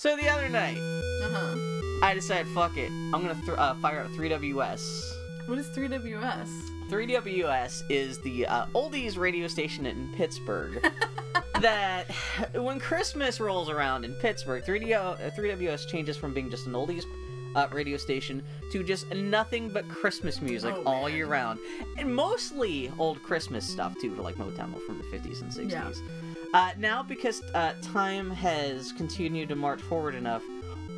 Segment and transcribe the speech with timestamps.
[0.00, 1.56] So the other night, Uh huh.
[2.04, 5.12] I decided, fuck it, I'm gonna th- uh, fire up 3WS.
[5.46, 6.48] What is 3WS?
[6.88, 10.80] 3WS is the uh, oldies radio station in Pittsburgh.
[11.60, 12.04] that
[12.54, 17.02] when Christmas rolls around in Pittsburgh, 3D, uh, 3WS changes from being just an oldies
[17.56, 21.16] uh, radio station to just nothing but Christmas music Oh, all man.
[21.16, 21.58] year round,
[21.96, 25.70] and mostly old Christmas stuff too, like Motown from the 50s and 60s.
[25.72, 25.90] Yeah.
[26.54, 30.42] Uh, now, because uh, time has continued to march forward enough,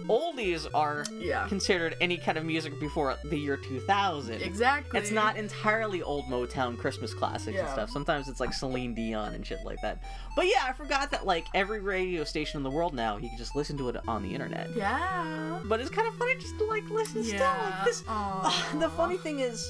[0.06, 1.46] oldies are Yeah.
[1.48, 4.42] considered any kind of music before the year 2000.
[4.42, 4.98] Exactly.
[4.98, 7.90] It's not entirely old Motown Christmas classics and stuff.
[7.90, 10.02] Sometimes it's like Celine Dion and shit like that.
[10.36, 13.38] But yeah, I forgot that like every radio station in the world now, you can
[13.38, 14.68] just listen to it on the internet.
[14.76, 15.60] Yeah.
[15.64, 18.02] But it's kind of funny just to like listen still like this.
[18.80, 19.64] The funny thing is,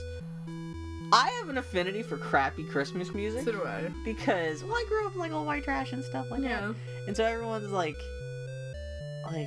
[1.12, 3.90] I have an affinity for crappy Christmas music So do I.
[4.04, 6.68] because well, I grew up like old white trash and stuff like Yeah.
[6.68, 6.74] that,
[7.08, 7.96] and so everyone's like,
[9.26, 9.46] like.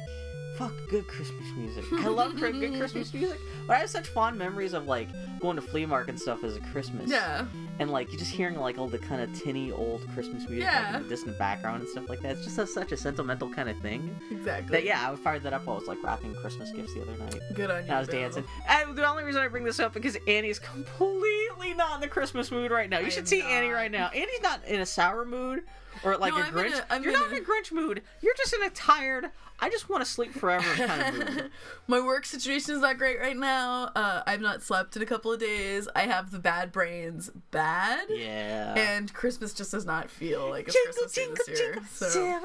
[0.57, 1.83] Fuck good Christmas music.
[1.93, 5.07] I love good Christmas music, but I have such fond memories of like
[5.39, 7.09] going to flea market and stuff as a Christmas.
[7.09, 7.45] Yeah.
[7.79, 10.95] and like you just hearing like all the kind of tinny old Christmas music like,
[10.95, 12.33] in the distant background and stuff like that.
[12.33, 14.15] It's just a, such a sentimental kind of thing.
[14.29, 14.77] Exactly.
[14.77, 17.17] That yeah, I fired that up while I was like wrapping Christmas gifts the other
[17.17, 17.39] night.
[17.55, 17.91] Good on you.
[17.91, 18.21] I was Bill.
[18.21, 18.43] dancing.
[18.69, 22.51] And the only reason I bring this up because Annie's completely not in the Christmas
[22.51, 22.99] mood right now.
[22.99, 24.07] You I should see Annie right now.
[24.09, 25.63] Annie's not in a sour mood
[26.03, 26.83] or like No, a I'm Grinch.
[26.89, 28.01] a- You're in not a- in a Grinch mood.
[28.21, 29.25] You're just in a tired.
[29.59, 31.51] I just want to sleep forever kind of mood.
[31.87, 33.91] My work situation is not great right now.
[33.95, 35.87] Uh, I've not slept in a couple of days.
[35.95, 38.07] I have the bad brains bad.
[38.09, 38.73] Yeah.
[38.75, 41.73] And Christmas just does not feel like a jingle, Christmas jingle, this year.
[41.73, 42.39] jingle, So.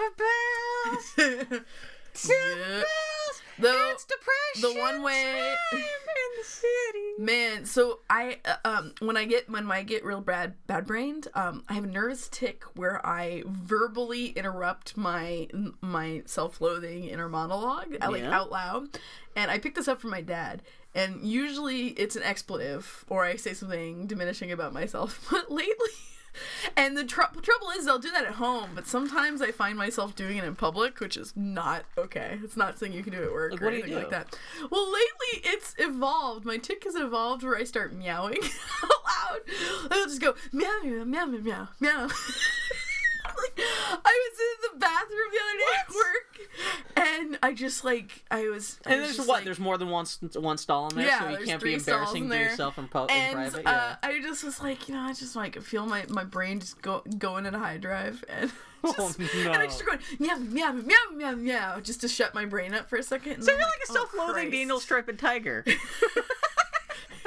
[1.48, 1.60] bells.
[2.26, 2.82] Yeah.
[3.60, 4.72] Though it's depression.
[4.74, 5.78] the one way- in
[6.38, 6.68] the city.
[7.18, 11.26] Man, so I uh, um when I get when I get real bad bad brained,
[11.34, 15.48] um I have a nervous tick where I verbally interrupt my
[15.80, 18.88] my self-loathing inner monologue uh, like out loud.
[19.34, 20.62] And I picked this up from my dad.
[20.94, 25.26] And usually it's an expletive or I say something diminishing about myself.
[25.30, 25.90] But lately
[26.76, 30.14] and the tr- trouble is I'll do that at home, but sometimes I find myself
[30.14, 32.38] doing it in public, which is not okay.
[32.42, 34.10] It's not something you can do at work Like, or what do you anything like
[34.10, 34.38] that.
[34.70, 36.44] Well, lately it's evolved.
[36.44, 38.38] My tick has evolved where I start meowing
[38.82, 39.40] out loud.
[39.90, 42.08] I'll just go meow meow meow meow meow meow.
[43.42, 43.58] like
[44.04, 48.48] I was in the bathroom the other day at work, and I just like I
[48.48, 48.78] was.
[48.86, 49.34] I And was there's what?
[49.36, 52.28] like- there's more than one one stall in there, Yeah, so you can't be embarrassing
[52.30, 53.66] to yourself in, in and private.
[53.66, 53.96] uh, Yeah.
[54.02, 57.02] I just was like, you know, I just like feel my my brain just go
[57.18, 58.50] going in a high drive and.
[58.84, 59.26] Oh, Just, no.
[59.50, 62.88] And I just going meow meow meow meow meow just to shut my brain up
[62.88, 63.32] for a second.
[63.32, 65.64] and so you're like a "Oh, self-loathing Christ." Daniel Striped tiger.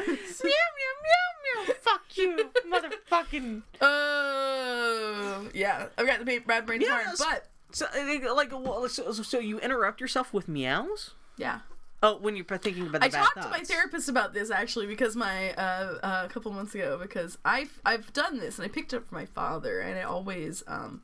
[0.44, 1.74] meow meow meow meow.
[1.82, 3.62] Fuck you, motherfucking.
[3.82, 8.88] Oh yeah, I've got the ba- bad brain Yeah, hard, but So uh, like, well,
[8.90, 11.12] so, so you interrupt yourself with meows?
[11.38, 11.60] yeah.
[12.04, 14.88] Oh, when you're thinking about the I bad talked to my therapist about this actually
[14.88, 18.70] because my uh, uh, a couple months ago because I've I've done this and I
[18.70, 21.04] picked it up from my father and it always um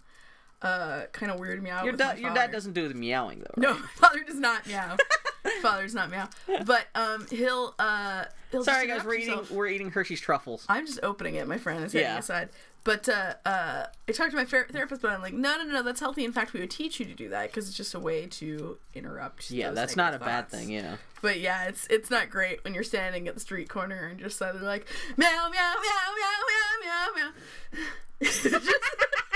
[0.63, 1.83] uh kind of weirded me out.
[1.83, 3.61] Your, with da- my your dad doesn't do the meowing though.
[3.61, 3.79] No, right?
[3.79, 4.97] my father does not meow.
[5.61, 6.29] father does not meow.
[6.65, 10.65] But um, he'll uh, he'll Sorry guys, we're eating we're eating Hershey's truffles.
[10.69, 11.47] I'm just opening it.
[11.47, 12.19] My friend is heading Yeah.
[12.19, 12.49] aside.
[12.83, 15.99] But uh, uh, I talked to my therapist, but I'm like, no, no, no, that's
[15.99, 16.23] healthy.
[16.23, 18.77] In fact, we would teach you to do that because it's just a way to
[18.93, 19.51] interrupt.
[19.51, 20.69] Yeah, that's not a negative bad thing.
[20.71, 20.95] Yeah.
[21.21, 24.37] But yeah, it's it's not great when you're standing at the street corner and just
[24.37, 24.87] suddenly like
[25.17, 25.73] meow meow meow
[26.15, 27.31] meow meow meow
[28.21, 28.49] meow.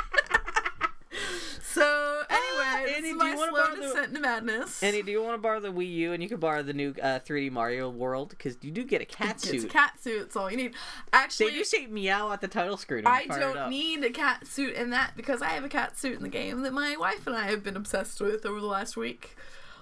[1.74, 4.84] so anyway, this Annie, do you wanna slow borrow the- descent into madness.
[4.84, 6.94] Annie, do you want to borrow the Wii U and you can borrow the new
[7.02, 9.64] uh, 3D Mario World because you do get a cat it's suit.
[9.66, 10.22] a cat suit.
[10.24, 10.74] It's all you need.
[11.14, 13.06] Actually, They do say meow at the title screen.
[13.06, 15.70] I you fire it don't need a cat suit in that because I have a
[15.70, 18.60] cat suit in the game that my wife and I have been obsessed with over
[18.60, 19.36] the last week.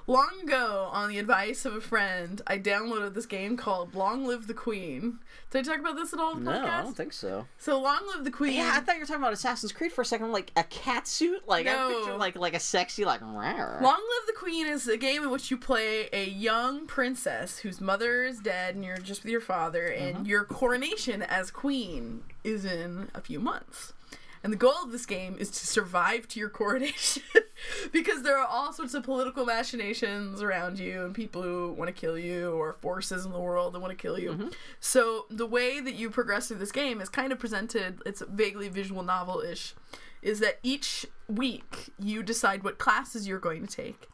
[0.10, 4.48] Long ago, on the advice of a friend, I downloaded this game called Long Live
[4.48, 5.20] the Queen.
[5.52, 6.66] Did I talk about this at all the No, podcast?
[6.68, 7.46] I don't think so.
[7.60, 8.54] So Long Live the Queen.
[8.54, 10.32] Yeah, I thought you were talking about Assassin's Creed for a second.
[10.32, 11.48] Like a cat suit.
[11.48, 13.22] Like I picture like like a sexy like.
[13.22, 13.82] rawr.
[13.82, 17.80] Long Live the Queen is a game in which you play a young princess whose
[17.80, 20.26] mother is dead and you're just with your father, and Mm-hmm.
[20.26, 23.94] your coronation as queen is in a few months.
[24.44, 27.24] And the goal of this game is to survive to your coronation
[27.92, 32.00] because there are all sorts of political machinations around you and people who want to
[32.00, 34.32] kill you or forces in the world that want to kill you.
[34.32, 34.48] Mm-hmm.
[34.80, 38.70] So the way that you progress through this game is kind of presented, it's vaguely
[38.70, 39.74] visual novel ish,
[40.22, 44.08] is that each week you decide what classes you're going to take.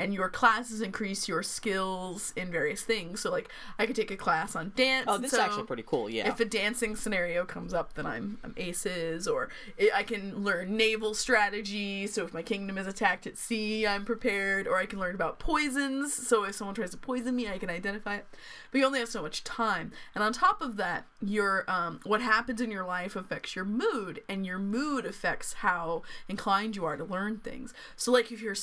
[0.00, 3.20] And your classes increase your skills in various things.
[3.20, 5.04] So like I could take a class on dance.
[5.06, 6.08] Oh, this so is actually pretty cool.
[6.08, 6.26] Yeah.
[6.28, 10.76] If a dancing scenario comes up, then I'm I'm aces, or i I can learn
[10.76, 12.06] naval strategy.
[12.06, 14.66] So if my kingdom is attacked at sea, I'm prepared.
[14.66, 16.14] Or I can learn about poisons.
[16.14, 18.26] So if someone tries to poison me, I can identify it.
[18.70, 19.92] But you only have so much time.
[20.14, 24.22] And on top of that, your um, what happens in your life affects your mood,
[24.28, 27.74] and your mood affects how inclined you are to learn things.
[27.96, 28.56] So like if you're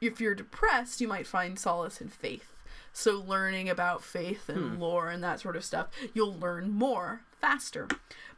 [0.00, 2.52] if you're depressed, you might find solace in faith.
[2.92, 7.88] So learning about faith and lore and that sort of stuff, you'll learn more faster.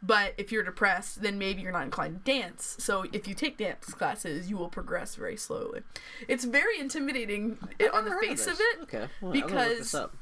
[0.03, 2.77] But if you're depressed, then maybe you're not inclined to dance.
[2.79, 5.81] So if you take dance classes, you will progress very slowly.
[6.29, 7.59] It's very intimidating
[7.93, 8.77] on the face of this.
[8.77, 9.09] it Okay.
[9.20, 10.17] Well, I'm look this because up.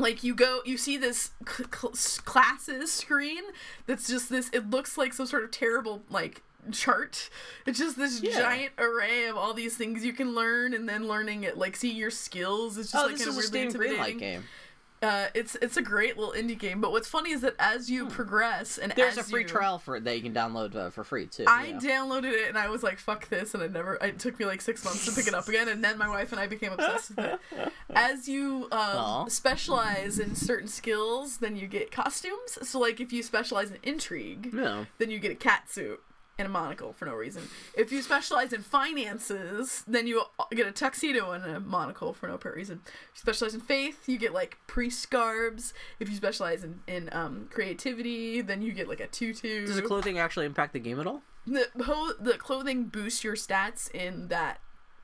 [0.00, 1.92] Like you go you see this c- cl-
[2.24, 3.42] classes screen
[3.86, 7.30] that's just this it looks like some sort of terrible like chart
[7.66, 8.38] it's just this Yeah.
[8.38, 11.90] giant array of all these things you can learn and then learning it like see
[11.92, 14.44] your skills it's just Oh, like this is a weirdly Greenlight intimidating game.
[15.02, 18.04] Uh it's it's a great little indie game but what's funny is that as you
[18.06, 19.00] progress and Hmm.
[19.00, 21.26] There's as a free you- trial for it that you can download uh, for free
[21.26, 21.44] too.
[21.46, 21.78] I yeah.
[21.78, 23.94] downloaded it and I was like, "Fuck this!" and it never.
[23.96, 26.32] It took me like six months to pick it up again, and then my wife
[26.32, 27.40] and I became obsessed with it.
[27.94, 32.58] As you um, specialize in certain skills, then you get costumes.
[32.62, 34.86] So, like, if you specialize in intrigue, No.
[34.98, 36.00] then you get a cat suit
[36.40, 37.42] and a monocle for no reason.
[37.76, 40.22] If you specialize in finances, then you
[40.52, 42.80] get a tuxedo and a monocle for no apparent reason.
[42.86, 45.74] If you specialize in faith, you get like priest garbs.
[46.00, 49.66] If you specialize in, in um, creativity, then you get like a tutu.
[49.66, 51.22] Does the clothing actually impact the game at all?
[51.46, 54.60] the the clothing boosts your stats in that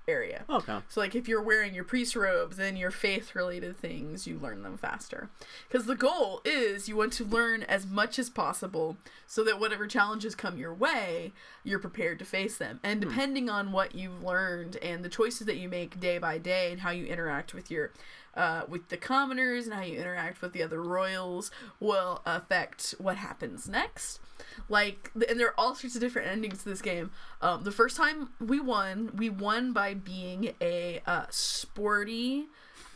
[0.09, 0.45] area.
[0.49, 0.79] Okay.
[0.89, 4.63] So like if you're wearing your priest robes, then your faith related things you learn
[4.63, 5.29] them faster.
[5.69, 9.87] Because the goal is you want to learn as much as possible so that whatever
[9.87, 11.33] challenges come your way,
[11.65, 12.81] you're prepared to face them.
[12.83, 13.09] And hmm.
[13.09, 16.81] depending on what you've learned and the choices that you make day by day and
[16.81, 17.91] how you interact with your
[18.37, 21.51] uh, with the commoners and how you interact with the other royals
[21.81, 24.21] will affect what happens next.
[24.69, 27.11] Like, and there are all sorts of different endings to this game.
[27.41, 32.47] Um, the first time we won, we won by being a uh, sporty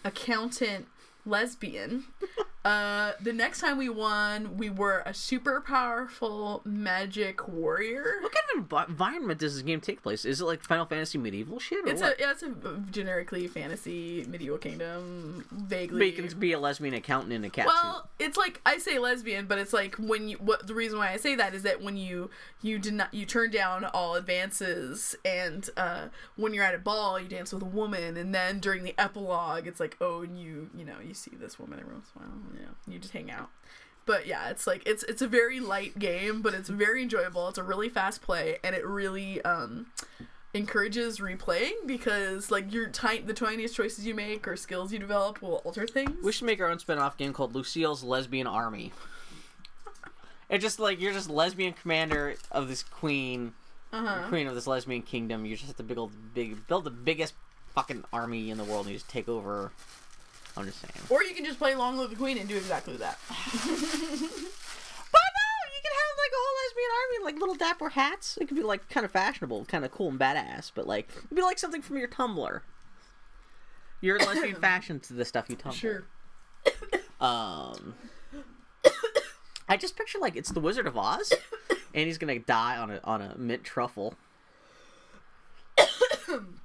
[0.04, 0.86] accountant
[1.24, 2.04] lesbian.
[2.62, 8.18] Uh, the next time we won, we were a super powerful magic warrior.
[8.20, 10.26] What kind of environment does this game take place?
[10.26, 12.18] Is it like Final Fantasy medieval shit or It's what?
[12.18, 12.50] a yeah, it's a
[12.90, 16.10] generically fantasy medieval kingdom, vaguely.
[16.10, 18.98] But you can be a lesbian accountant in a cat Well, it's like I say
[18.98, 21.80] lesbian, but it's like when you what the reason why I say that is that
[21.80, 22.28] when you
[22.60, 27.18] you did not you turn down all advances and uh when you're at a ball
[27.18, 30.68] you dance with a woman and then during the epilogue it's like oh and you
[30.76, 33.12] you know you see this woman every once in a while you know you just
[33.12, 33.50] hang out.
[34.06, 37.48] But yeah, it's like it's it's a very light game, but it's very enjoyable.
[37.48, 39.86] It's a really fast play and it really um
[40.52, 45.40] encourages replaying because like your ti- the tiniest choices you make or skills you develop
[45.40, 46.22] will alter things.
[46.24, 48.92] We should make our own spin-off game called Lucille's Lesbian Army.
[50.48, 53.52] It's just like you're just lesbian commander of this queen,
[53.92, 54.28] uh-huh.
[54.28, 55.44] queen of this lesbian kingdom.
[55.44, 57.34] You just have to build big, build the biggest
[57.72, 59.70] fucking army in the world, and you just take over.
[60.60, 60.92] I'm just saying.
[61.08, 63.18] Or you can just play Long Live the Queen and do exactly that.
[65.12, 68.38] But no, you can have like a whole lesbian army, like little dapper hats.
[68.40, 71.34] It could be like kind of fashionable, kind of cool and badass, but like it'd
[71.36, 72.60] be like something from your Tumblr.
[74.00, 75.74] Your lesbian fashion to the stuff you Tumblr.
[75.74, 76.04] Sure.
[77.20, 77.94] Um,
[79.68, 81.32] I just picture like it's the Wizard of Oz,
[81.92, 84.14] and he's gonna die on a on a mint truffle.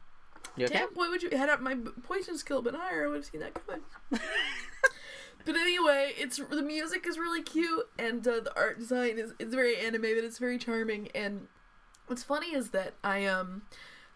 [0.58, 0.80] You okay?
[0.80, 3.06] Damn, boy, would you had up my poison skill a bit higher?
[3.06, 3.82] I would have seen that coming.
[4.10, 9.54] but anyway, it's the music is really cute and uh, the art design is it's
[9.54, 10.24] very animated.
[10.24, 11.10] It's very charming.
[11.14, 11.48] And
[12.08, 13.64] what's funny is that I um.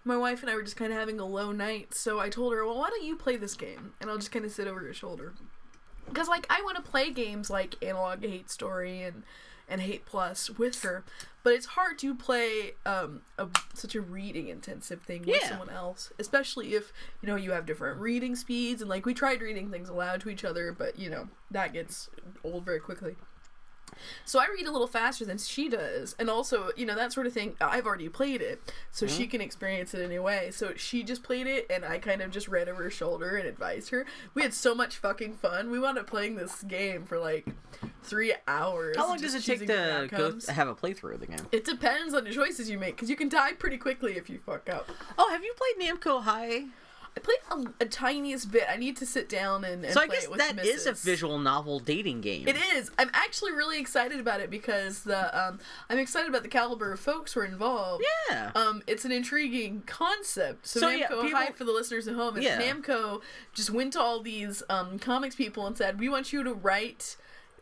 [0.05, 2.53] My wife and I were just kind of having a low night, so I told
[2.53, 4.81] her, "Well, why don't you play this game, and I'll just kind of sit over
[4.81, 5.33] your shoulder."
[6.09, 9.23] because like I want to play games like Analog Hate Story and
[9.67, 11.03] and Hate Plus with her,
[11.43, 15.49] but it's hard to play um a, such a reading intensive thing with Yeah.
[15.49, 16.91] someone else, especially if
[17.21, 20.29] you know you have different reading speeds and like we tried reading things aloud to
[20.29, 22.09] each other, but you know that gets
[22.43, 23.15] old very quickly.
[24.25, 27.27] So I read a little faster than she does, and also you know that sort
[27.27, 27.55] of thing.
[27.61, 29.31] I've already played it, so she mm-hmm.
[29.31, 30.51] can experience it in a way.
[30.51, 33.47] So she just played it, and I kind of just read over her shoulder and
[33.47, 34.05] advised her.
[34.33, 35.71] We had so much fucking fun.
[35.71, 37.47] We wound up playing this game for like
[38.03, 38.97] three hours.
[38.97, 41.47] How long does it take to go have a playthrough of the game?
[41.51, 44.39] It depends on the choices you make, because you can die pretty quickly if you
[44.45, 44.89] fuck up.
[45.17, 46.65] Oh, have you played Namco High?
[47.19, 48.63] I played a, a tiniest bit.
[48.69, 51.79] I need to sit down and, and So I guess that is a visual novel
[51.79, 52.47] dating game.
[52.47, 52.91] It is.
[52.97, 55.59] I'm actually really excited about it because the um,
[55.89, 58.03] I'm excited about the caliber of folks who are involved.
[58.29, 58.51] Yeah.
[58.55, 60.67] Um, it's an intriguing concept.
[60.67, 62.37] So, So, Namco, yeah, people- hi for the listeners at home.
[62.37, 62.61] It's Yeah.
[62.61, 63.21] Namco
[63.53, 67.17] just went to all these um, comics people and said, "We want you to write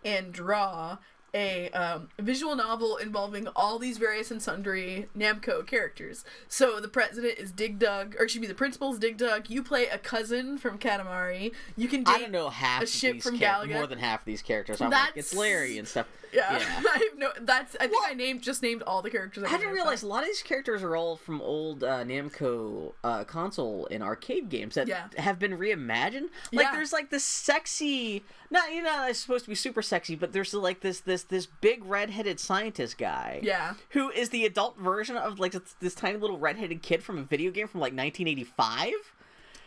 [0.05, 0.97] and draw."
[1.33, 6.23] A um, visual novel involving all these various and sundry Namco characters.
[6.47, 9.49] So the president is Dig Dug, or excuse me, the principal is Dig Dug.
[9.49, 11.51] You play a cousin from Katamari.
[11.75, 13.73] You can date I don't know half a ship these from char- Galaga.
[13.73, 14.81] more than half of these characters.
[14.81, 16.07] I'm like, it's That's- Larry and stuff.
[16.33, 16.81] Yeah, Yeah.
[16.93, 17.29] I have no.
[17.39, 17.77] That's.
[17.79, 19.45] I think I named just named all the characters.
[19.47, 23.23] I didn't realize a lot of these characters are all from old uh, Namco uh,
[23.23, 25.07] console and arcade games that Yeah.
[25.17, 26.29] have been reimagined.
[26.51, 26.71] Like Yeah.
[26.73, 30.53] there's like this sexy, not you know, it's supposed to be super sexy, but there's
[30.53, 33.39] like this this this big redheaded scientist guy.
[33.43, 33.73] Yeah.
[33.89, 37.23] Who is the adult version of like this, this tiny little redheaded kid from a
[37.23, 38.93] video game from like 1985?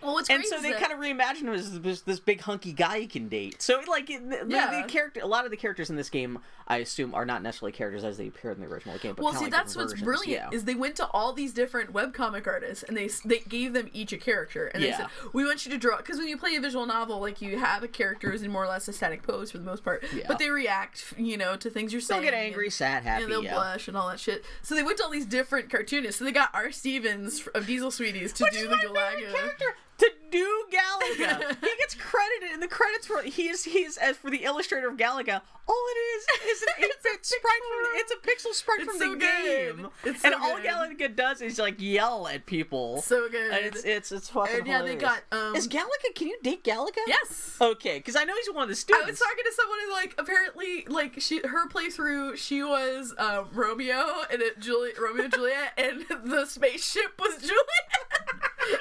[0.03, 2.73] Well, what's and so they that- kind of reimagined him as this, this big hunky
[2.73, 3.61] guy you can date.
[3.63, 4.83] So like it, the, Yeah.
[4.83, 7.73] the character, a lot of the characters in this game, I assume, are not necessarily
[7.73, 9.15] characters as they appear in the original game.
[9.15, 10.05] But Well, see, like that's what's versions.
[10.05, 10.57] brilliant Yeah.
[10.57, 14.13] is they went to all these different webcomic artists and they they gave them each
[14.13, 16.61] a character and they said we want you to draw because when you play a
[16.61, 19.51] visual novel, like you have a character who's in more or less a static pose
[19.51, 20.25] for the most part, Yeah.
[20.29, 22.23] but they react, you know, to things you're saying.
[22.23, 23.25] They'll get angry, and, sad, happy.
[23.25, 23.55] and they'll yeah.
[23.55, 24.45] blush and all that shit.
[24.63, 26.19] So they went to all these different cartoonists.
[26.19, 26.71] So they got R.
[26.73, 29.33] Stevens of Diesel Sweeties to Which do the Galaga.
[29.33, 31.57] character to do Galaga.
[31.61, 35.41] he gets credited in the credits for he's he's as for the illustrator of Galaga.
[35.69, 36.27] All it is
[36.57, 39.77] is an eight bit sprite from it's a pixel sprite It's from so the good.
[39.77, 40.67] game, It's so and all good.
[40.67, 43.01] Galaga does is like yell at people.
[43.03, 43.53] So good.
[43.53, 46.15] And it's it's it's fucking And yeah, they got, um, is Galaga?
[46.15, 46.99] Can you date Galaga?
[47.07, 47.57] yes.
[47.61, 49.03] Okay, because I know he's one of the stupid.
[49.05, 53.49] I was talking to someone who like apparently like she her playthrough she was um,
[53.53, 58.81] Romeo and it Juliet Romeo and Juliet and the spaceship was Juliet.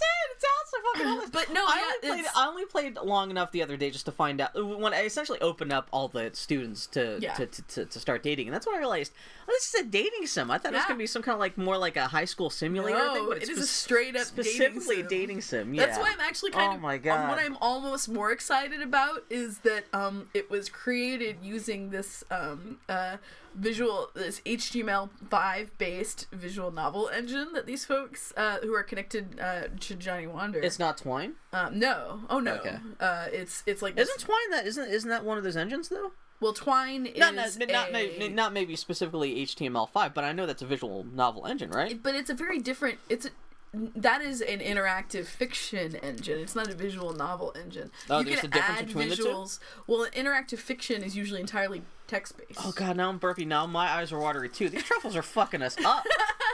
[0.00, 1.30] Saying it sounds so fucking hilarious.
[1.30, 4.06] But no, I yeah, only played I only played long enough the other day just
[4.06, 7.34] to find out when I essentially opened up all the students to Yeah.
[7.34, 9.84] to, to, to, to start dating, and that's when I realized oh, this is a
[9.84, 10.50] dating sim.
[10.50, 12.50] I thought it was gonna be some kind of like more like a high school
[12.50, 15.06] simulator thing, but it it's is a straight up dating specifically sim.
[15.08, 15.74] dating sim.
[15.74, 15.86] Yeah.
[15.86, 19.24] That's why I'm actually kind Oh of my um, what I'm almost more excited about
[19.28, 23.16] is that um it was created using this um uh
[23.54, 29.62] visual this HTML5 based visual novel engine that these folks uh who are connected uh
[29.80, 30.60] to Johnny Wander.
[30.60, 31.34] It's not Twine.
[31.52, 32.20] um no.
[32.30, 32.54] Oh no.
[32.54, 32.76] Okay.
[33.00, 36.12] Uh it's it's like Isn't Twine that isn't isn't that one of those engines though?
[36.40, 40.62] well Twine is Not not, not, a- not maybe specifically HTML5, but I know that's
[40.62, 42.02] a visual novel engine, right?
[42.02, 43.30] but it's a very different it's a
[43.94, 46.40] that is an interactive fiction engine.
[46.40, 47.92] It's not a visual novel engine.
[48.10, 49.22] Oh, you there's can a difference add between the two?
[49.26, 49.60] visuals.
[49.86, 52.60] Well, interactive fiction is usually entirely text based.
[52.64, 53.44] Oh god, now I'm burpy.
[53.44, 54.68] Now my eyes are watery too.
[54.68, 56.04] These truffles are fucking us up.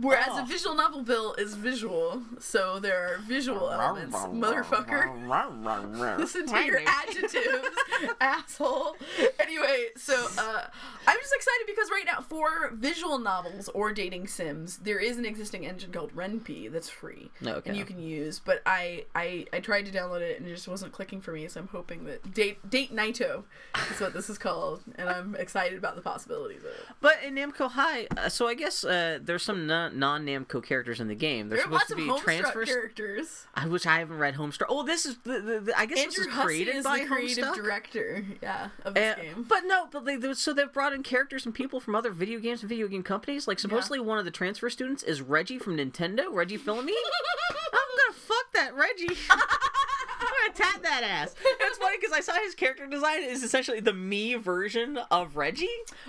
[0.00, 0.42] Whereas Oh.
[0.42, 4.16] a visual novel bill is visual, so there are visual elements.
[4.16, 6.18] Motherfucker.
[6.18, 7.68] Listen to your adjectives,
[8.20, 8.96] asshole.
[9.38, 10.62] Anyway, so uh,
[11.06, 15.26] I'm just excited because right now, for visual novels or dating sims, there is an
[15.26, 17.68] existing engine called Ren'Py that's free Okay.
[17.70, 18.38] and you can use.
[18.38, 21.46] But I, I I tried to download it and it just wasn't clicking for me.
[21.48, 23.44] So I'm hoping that date date Naito
[23.90, 26.86] is what this is called, and I'm excited about the possibilities of it.
[27.00, 31.08] But in Namco High, uh, so I guess uh, there's some non Namco characters in
[31.08, 31.48] the game.
[31.48, 32.68] They're There are supposed lots to of be Homestuck transfers.
[32.68, 33.46] characters.
[33.54, 34.62] I wish I haven't read Homestar.
[34.68, 37.06] Oh, this is the, the, the I guess Andrew this was created is by the
[37.06, 37.54] creative Homestuck.
[37.56, 39.44] director, yeah, of this Uh, game.
[39.48, 42.38] but no, but they, they- so they've brought in characters and people from other video
[42.38, 43.46] games and video game companies.
[43.48, 46.88] Like supposedly one of the transfer students is Reggie from Nintendo, Reggie Fils-Aimé.
[47.74, 49.08] I'm gonna fuck that Reggie.
[50.54, 51.34] Tap that ass.
[51.44, 55.68] It's funny because I saw his character design is essentially the me version of Reggie.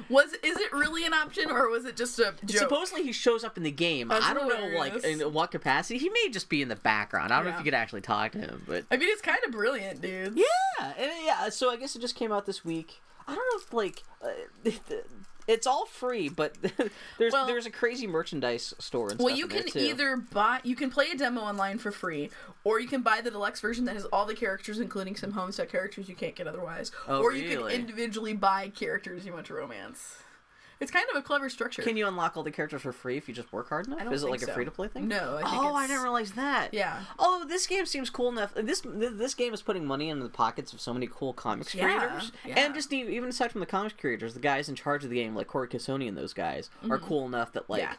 [0.10, 2.60] Was is it really an option or was it just a joke?
[2.60, 4.10] Supposedly he shows up in the game.
[4.10, 6.00] That's I don't know like in what capacity.
[6.00, 7.32] He may just be in the background.
[7.32, 9.40] I don't know if you could actually talk to him, but I mean, it's kind
[9.46, 10.36] of brilliant, dude.
[10.36, 11.50] yeah, and, yeah.
[11.50, 13.02] So I guess it just came out this week.
[13.28, 14.72] I don't know if like uh,
[15.48, 16.56] it's all free, but
[17.18, 20.90] there's Well- there's a crazy merchandise store and Well, you can either buy, you can
[20.90, 22.30] play a demo online for free,
[22.64, 25.70] or you can buy the deluxe version that has all the characters, including some Homestuck
[25.70, 26.92] characters you can't get otherwise.
[27.08, 30.18] Oh, or you can individually buy characters you want to romance.
[30.80, 31.82] It's kind of a clever structure.
[31.82, 34.02] Can you unlock all the characters for free if you just work hard enough?
[34.02, 35.08] I don't Is it like a free to play thing?
[35.08, 36.74] No, I think oh, I didn't realize that.
[36.74, 37.02] Yeah.
[37.20, 38.54] Oh, this game seems cool enough.
[38.56, 41.98] This this game is putting money into the pockets of so many cool comics Yeah,
[41.98, 42.60] creators, yeah.
[42.60, 45.36] and just even aside from the comics creators, the guys in charge of the game,
[45.36, 47.84] like Corey Cassoni and those guys, are cool enough that like.
[47.84, 47.92] Mm-hmm.
[47.92, 47.98] Yeah.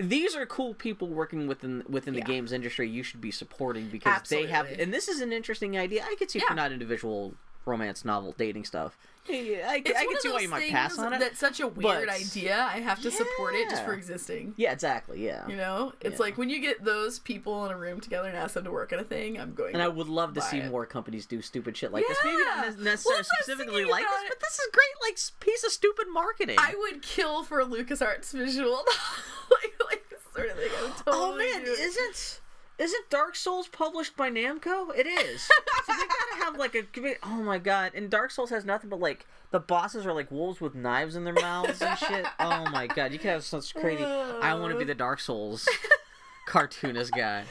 [0.00, 2.26] These are cool people working within within the Yeah.
[2.26, 2.88] games industry.
[2.88, 6.04] You should be supporting because they have, and this is an interesting idea.
[6.04, 6.44] I could see Yeah.
[6.50, 7.34] you're not individual
[7.66, 8.96] romance novel dating stuff.
[9.48, 11.20] Yeah, I, I It's can see why you might pass on it.
[11.20, 12.56] That's such a weird but- idea.
[12.58, 14.54] I have to support it just for existing.
[14.56, 15.24] Yeah, exactly.
[15.24, 15.46] Yeah.
[15.48, 16.24] You know, it's Yeah.
[16.26, 18.92] like when you get those people in a room together and ask them to work
[18.92, 19.38] on a thing.
[19.38, 19.74] I'm going.
[19.74, 20.70] And I would love to see it.
[20.70, 22.18] more companies do stupid shit like this.
[22.24, 22.62] Maybe not Yeah.
[22.62, 24.28] ne- Well, necessarily that's what I was specifically like this, it.
[24.30, 26.56] but this is great, like piece of stupid marketing.
[26.58, 28.84] I would kill for a LucasArts visual,
[29.50, 30.70] like like this sort of thing.
[30.78, 32.40] I would oh, totally oh man, isn't
[32.78, 34.96] isn't Dark Souls published by Namco?
[34.96, 35.42] It is.
[35.42, 35.52] so
[35.88, 36.84] they gotta have like a.
[37.22, 37.92] Oh my god!
[37.94, 41.24] And Dark Souls has nothing but like the bosses are like wolves with knives in
[41.24, 42.26] their mouths and shit.
[42.38, 43.12] Oh my god!
[43.12, 44.04] You could have such crazy.
[44.04, 45.68] I want to be the Dark Souls
[46.48, 47.44] cartoonist guy.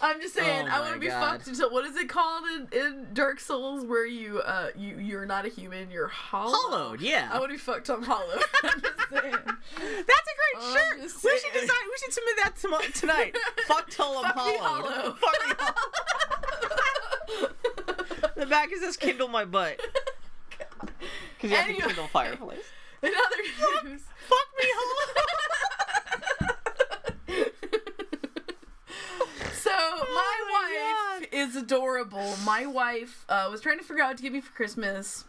[0.00, 1.20] I'm just saying, Oh I want to be God.
[1.32, 5.26] fucked until what is it called in, in Dark Souls where you uh you you're
[5.26, 6.52] not a human, you're hollow.
[6.54, 7.28] Hollowed, yeah.
[7.32, 8.38] I want to be fucked on hollow.
[8.62, 9.32] I'm just saying.
[9.32, 11.00] That's a great shirt.
[11.00, 11.84] We should design.
[11.90, 13.36] We should submit that tomo- tonight.
[13.66, 14.90] Fuck till I'm Fuck me hollowed.
[14.92, 15.14] hollow.
[15.14, 17.50] Fuck me hollow.
[18.36, 19.80] the back is this Kindle my butt.
[21.36, 21.80] Because you have Anyway.
[21.80, 22.64] the Kindle fireplace.
[23.02, 24.02] In other news.
[24.28, 25.24] Fuck me hollow.
[30.18, 32.34] My, my wife is adorable.
[32.44, 35.24] My wife uh, was trying to figure out what to give me for Christmas,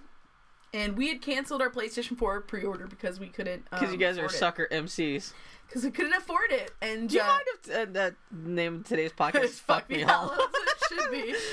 [0.73, 3.69] and we had canceled our PlayStation 4 pre-order because we couldn't.
[3.69, 5.33] Because you guys are sucker MCs.
[5.67, 8.87] Because we couldn't afford it, and Do you uh, mind if uh, that name of
[8.87, 11.35] today's podcast fuck me what it should be.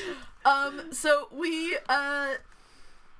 [0.46, 2.34] Um, so we uh,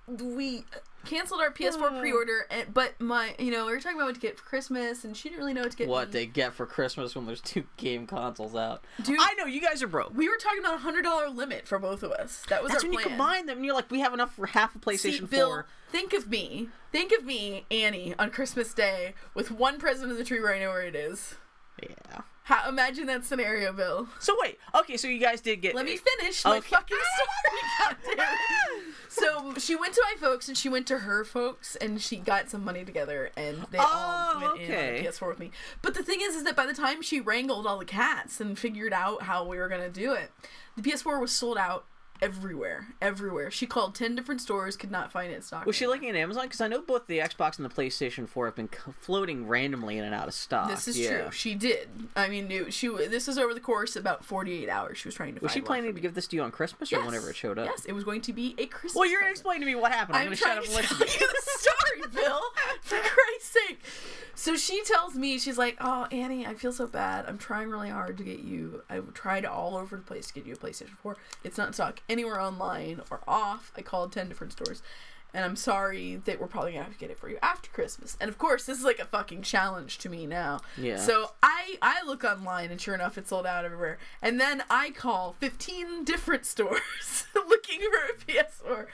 [0.07, 0.63] we
[1.07, 2.01] canceled our PS4 uh.
[2.01, 5.05] pre-order, and but my you know we were talking about what to get for Christmas,
[5.05, 5.89] and she didn't really know what to get.
[5.89, 6.13] What me.
[6.13, 8.85] they get for Christmas when there's two game consoles out.
[9.03, 10.13] Dude- I know you guys are broke.
[10.15, 12.43] we were talking about a hundred dollar limit for both of us.
[12.49, 13.05] That was That's our when plan.
[13.05, 15.49] you combine them and you're like, we have enough for half a See, PlayStation Bill,
[15.49, 15.67] 4.
[15.91, 16.69] think of me.
[16.93, 20.61] Think of me, Annie, on Christmas Day with one present in the tree where I
[20.61, 21.37] know where it is.
[21.83, 22.21] Yeah.
[22.45, 24.07] How, imagine that scenario, Bill.
[24.21, 25.75] So wait, okay, so you guys did get.
[25.75, 26.69] Let me finish my Okay.
[26.77, 27.97] fucking ah!
[28.03, 28.19] story.
[29.09, 32.49] so she went to my folks and she went to her folks and she got
[32.49, 35.05] some money together and they all Oh, went in on okay.
[35.05, 35.51] PS4 with me.
[35.83, 38.57] But the thing is, is that by the time she wrangled all the cats and
[38.57, 40.31] figured out how we were gonna do it,
[40.77, 41.85] the PS4 was sold out
[42.23, 43.51] everywhere, everywhere.
[43.51, 45.67] She called ten different stores, could not find it in stock.
[45.67, 46.45] Was she looking at Amazon?
[46.45, 48.69] Because I know both the Xbox and the PlayStation 4 have been
[49.01, 50.69] floating randomly in and out of stock.
[50.71, 51.23] This is yeah.
[51.23, 51.31] true.
[51.33, 51.89] She did.
[52.15, 52.89] I mean, knew she.
[52.89, 54.99] This is over the course of about forty-eight hours.
[54.99, 55.41] She was trying to.
[55.41, 57.07] Was she planning to give this to you on Christmas or Yes.
[57.07, 57.67] whenever it showed up?
[57.67, 58.95] Yes, it was going to be a Christmas.
[58.95, 60.17] Well, you're gonna explain to me what happened.
[60.17, 62.41] I'm, I'm gonna shut trying up to and tell you the story, Bill.
[62.83, 63.81] For Christ's sake.
[64.35, 67.25] So she tells me, she's like, "Oh, Annie, I feel so bad.
[67.27, 68.83] I'm trying really hard to get you.
[68.91, 71.17] I tried all over the place to get you a PlayStation 4.
[71.43, 73.73] It's not in stock anywhere online or off.
[73.77, 74.83] I called ten different stores."
[75.35, 78.17] And I'm sorry that we're probably gonna have to get it for you after Christmas.
[78.21, 80.61] And of course, this is like a fucking challenge to me now.
[80.79, 80.97] Yeah.
[80.97, 83.99] So I I look online and sure enough, it's sold out everywhere.
[84.23, 88.87] And then I call 15 different stores looking for a PS4.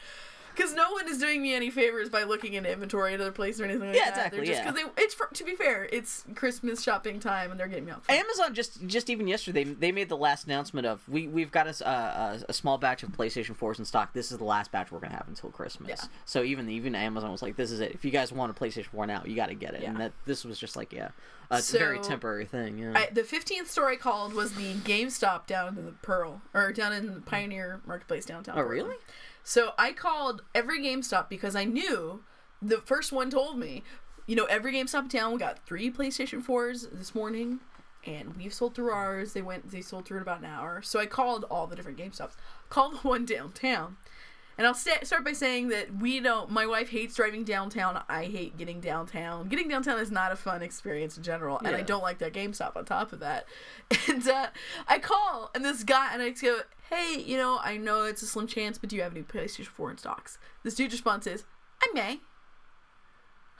[0.54, 3.60] Because no one is doing me any favors by looking in inventory at other place
[3.60, 3.96] or anything like that.
[3.96, 4.10] Yeah, that.
[4.16, 4.70] exactly, They're just yeah.
[4.70, 8.02] because it's for, to be fair, it's Christmas shopping time and they're getting me out.
[8.08, 11.70] Amazon just just even yesterday they made the last announcement of we we've got a,
[11.70, 14.12] s- uh, a, a small batch of PlayStation 4s in stock.
[14.12, 15.88] This is the last batch we're gonna have until Christmas.
[15.90, 16.08] Yeah.
[16.24, 17.92] So even even Amazon was like, this is it.
[17.92, 19.82] If you guys want a PlayStation 4 now, you got to get it.
[19.82, 19.90] Yeah.
[19.90, 21.08] And that this was just like yeah,
[21.50, 22.78] a very temporary thing.
[22.78, 22.92] Yeah.
[22.94, 26.92] I, the 15th store I called was the GameStop down in the Pearl or down
[26.92, 28.58] in the Pioneer Marketplace downtown.
[28.58, 28.88] oh Portland.
[28.88, 28.96] really?
[29.44, 32.22] So I called every GameStop because I knew
[32.60, 33.82] the first one told me,
[34.26, 37.60] you know, every GameStop in town got three PlayStation 4s this morning
[38.04, 39.32] and we've sold through ours.
[39.32, 40.82] They went they sold through in about an hour.
[40.82, 42.36] So I called all the different GameStops.
[42.68, 43.96] Called the one downtown.
[44.58, 46.50] And I'll sta start by saying that we don't.
[46.50, 48.02] My wife hates driving downtown.
[48.08, 49.48] I hate getting downtown.
[49.48, 52.76] Getting downtown is not a fun experience in general, and I don't like that GameStop
[52.76, 53.46] on top of that.
[54.08, 54.48] And uh,
[54.88, 56.60] I call, and this guy, and I go,
[56.90, 59.66] "Hey, you know, I know it's a slim chance, but do you have any PlayStation
[59.66, 61.44] 4 in stocks?" This dude's response is,
[61.82, 62.20] "I may." And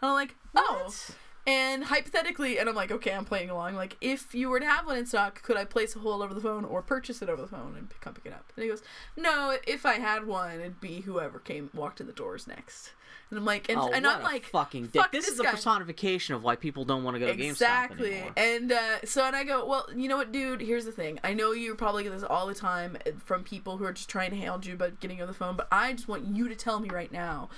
[0.03, 1.17] I'm like, "Oh." What?
[1.45, 3.75] And hypothetically, and I'm like, okay, I'm playing along.
[3.75, 6.35] Like, if you were to have one in stock, could I place a hold over
[6.35, 8.53] the phone or purchase it over the phone and come pick it up?
[8.55, 8.83] And he goes,
[9.17, 9.57] no.
[9.67, 12.93] If I had one, it'd be whoever came walked in the doors next.
[13.33, 15.01] And I'm like, and, oh, and I'm a like, fucking dick.
[15.01, 15.53] fuck This, this is guy.
[15.53, 18.13] personification of why people don't want to go to GameStop exactly.
[18.13, 18.33] anymore.
[18.37, 20.61] And uh, so, and I go, well, you know what, dude?
[20.61, 21.19] Here's the thing.
[21.25, 24.11] I know you probably get this all the time uh, from people who are just
[24.11, 26.55] trying to hound you about getting on the phone, but I just want you to
[26.55, 27.49] tell me right now.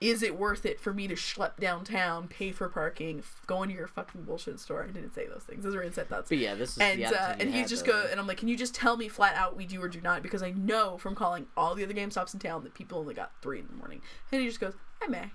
[0.00, 3.74] Is it worth it for me to schlep downtown, pay for parking, f- go into
[3.74, 4.82] your fucking bullshit store?
[4.82, 5.62] I didn't say those things.
[5.62, 6.30] Those are inside thoughts.
[6.30, 7.92] But yeah, this is and uh, and he just though.
[7.92, 10.00] go and I'm like, can you just tell me flat out we do or do
[10.00, 10.22] not?
[10.22, 13.32] Because I know from calling all the other GameStops in town that people only got
[13.42, 14.00] three in the morning.
[14.32, 15.30] And he just goes, I may.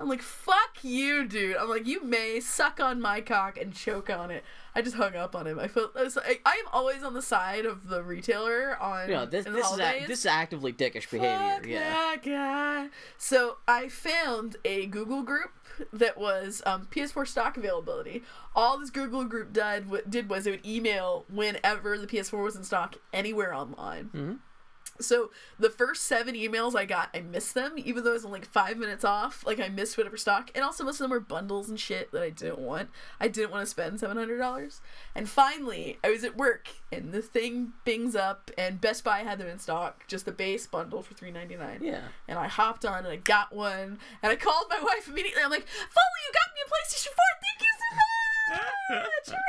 [0.00, 1.56] I'm like, fuck you, dude.
[1.56, 4.44] I'm like, you may suck on my cock and choke on it.
[4.74, 5.58] I just hung up on him.
[5.58, 9.10] I felt I was like, I am always on the side of the retailer on.
[9.10, 11.56] Know, this this is a, this is actively dickish behavior.
[11.56, 11.90] Fuck yeah.
[11.90, 12.88] that guy.
[13.18, 15.50] So I found a Google group
[15.92, 18.22] that was um, PS4 stock availability.
[18.56, 22.64] All this Google group did, did was it would email whenever the PS4 was in
[22.64, 24.10] stock anywhere online.
[24.14, 24.38] Mhm.
[25.00, 28.40] So the first seven emails I got, I missed them, even though it was only
[28.40, 29.44] like five minutes off.
[29.46, 32.22] Like I missed whatever stock, and also most of them were bundles and shit that
[32.22, 32.90] I didn't want.
[33.18, 34.80] I didn't want to spend seven hundred dollars.
[35.14, 39.38] And finally, I was at work, and the thing bings up, and Best Buy had
[39.38, 41.80] them in stock, just the base bundle for three ninety nine.
[41.82, 42.02] Yeah.
[42.28, 45.42] And I hopped on and I got one, and I called my wife immediately.
[45.42, 47.32] I'm like, "Follow, you got me a PlayStation Four.
[47.40, 49.40] Thank you so much."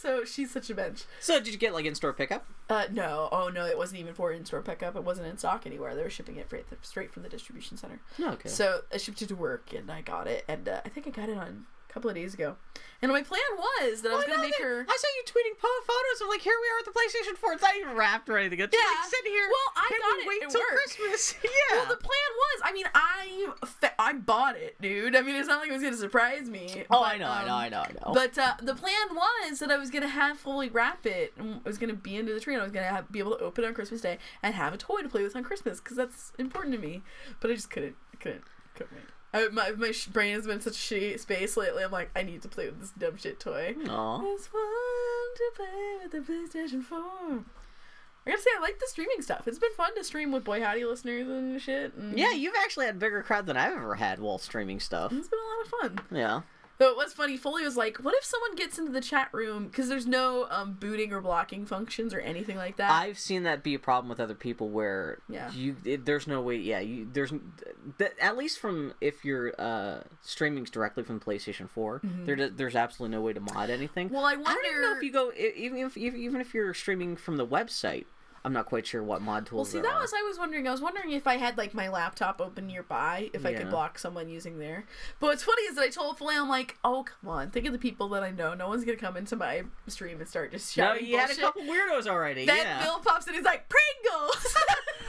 [0.00, 1.04] So she's such a bench.
[1.20, 2.46] So did you get like in-store pickup?
[2.68, 4.96] Uh, no, oh no, it wasn't even for in-store pickup.
[4.96, 5.94] It wasn't in stock anywhere.
[5.94, 8.00] They were shipping it straight, straight from the distribution center.
[8.18, 8.30] No.
[8.30, 8.48] Okay.
[8.48, 11.10] So I shipped it to work, and I got it, and uh, I think I
[11.10, 12.56] got it on a couple of days ago.
[13.00, 14.84] And my plan was that I was gonna make her.
[14.88, 17.52] I saw you tweeting photos of like here we are at the PlayStation 4.
[17.52, 18.58] It's not even wrapped or anything.
[18.58, 19.00] It's Yeah.
[19.00, 19.46] like sitting here.
[19.48, 20.68] Well, I Can got we it Wait at till work.
[20.70, 21.34] Christmas.
[21.44, 21.76] yeah.
[21.76, 22.60] Well, the plan was.
[22.64, 23.52] I mean, I
[24.00, 25.14] I bought it, dude.
[25.14, 26.84] I mean, it's not like it was gonna surprise me.
[26.90, 28.12] oh, but, I know, I know, um, I know, I know.
[28.14, 31.68] But uh, the plan was that I was gonna have fully wrap it, and I
[31.68, 33.68] was gonna be under the tree, and I was gonna be able to open it
[33.68, 36.74] on Christmas Day and have a toy to play with on Christmas, because that's important
[36.74, 37.02] to me.
[37.40, 38.42] But I just couldn't, couldn't,
[38.74, 39.04] couldn't wait.
[39.32, 41.82] I, my my brain has been in such a shitty space lately.
[41.84, 43.74] I'm like, I need to play with this dumb shit toy.
[43.88, 44.22] Aw.
[44.34, 44.60] It's fun
[45.36, 46.98] to play with the PlayStation 4.
[48.26, 49.46] I gotta say, I like the streaming stuff.
[49.48, 51.94] It's been fun to stream with Boy Howdy listeners and shit.
[51.94, 55.12] And Yeah, you've actually had a bigger crowd than I've ever had while streaming stuff.
[55.12, 56.16] It's been a lot of fun.
[56.16, 56.40] Yeah.
[56.78, 59.66] Though it was funny, Foley was like, what if someone gets into the chat room?
[59.66, 62.90] Because there's no um, booting or blocking functions or anything like that.
[62.90, 65.50] I've seen that be a problem with other people where Yeah.
[65.52, 67.32] you it, there's no way yeah you there's
[67.98, 73.16] that at least from if you're uh streaming directly from PlayStation 4 there there's absolutely
[73.16, 74.06] no way to mod anything.
[74.06, 74.14] Mm-hmm.
[74.14, 76.74] Well, I I don't even know wonder- if you go even if even if you're
[76.74, 78.04] streaming from the website.
[78.44, 80.68] I'm not quite sure what mod well, see, that was I was wondering.
[80.68, 83.98] I was wondering if I had like my laptop open nearby, if I could block
[83.98, 84.84] someone using there.
[85.20, 87.72] But what's funny is that I told Foley, I'm like, oh come on, think of
[87.72, 88.54] the people that I know.
[88.54, 91.36] No one's gonna come into my stream and start just no, shouting you had a
[91.36, 92.46] couple weirdos already.
[92.46, 92.82] Then yeah.
[92.82, 94.46] Bill pops in, he's like, Pringles.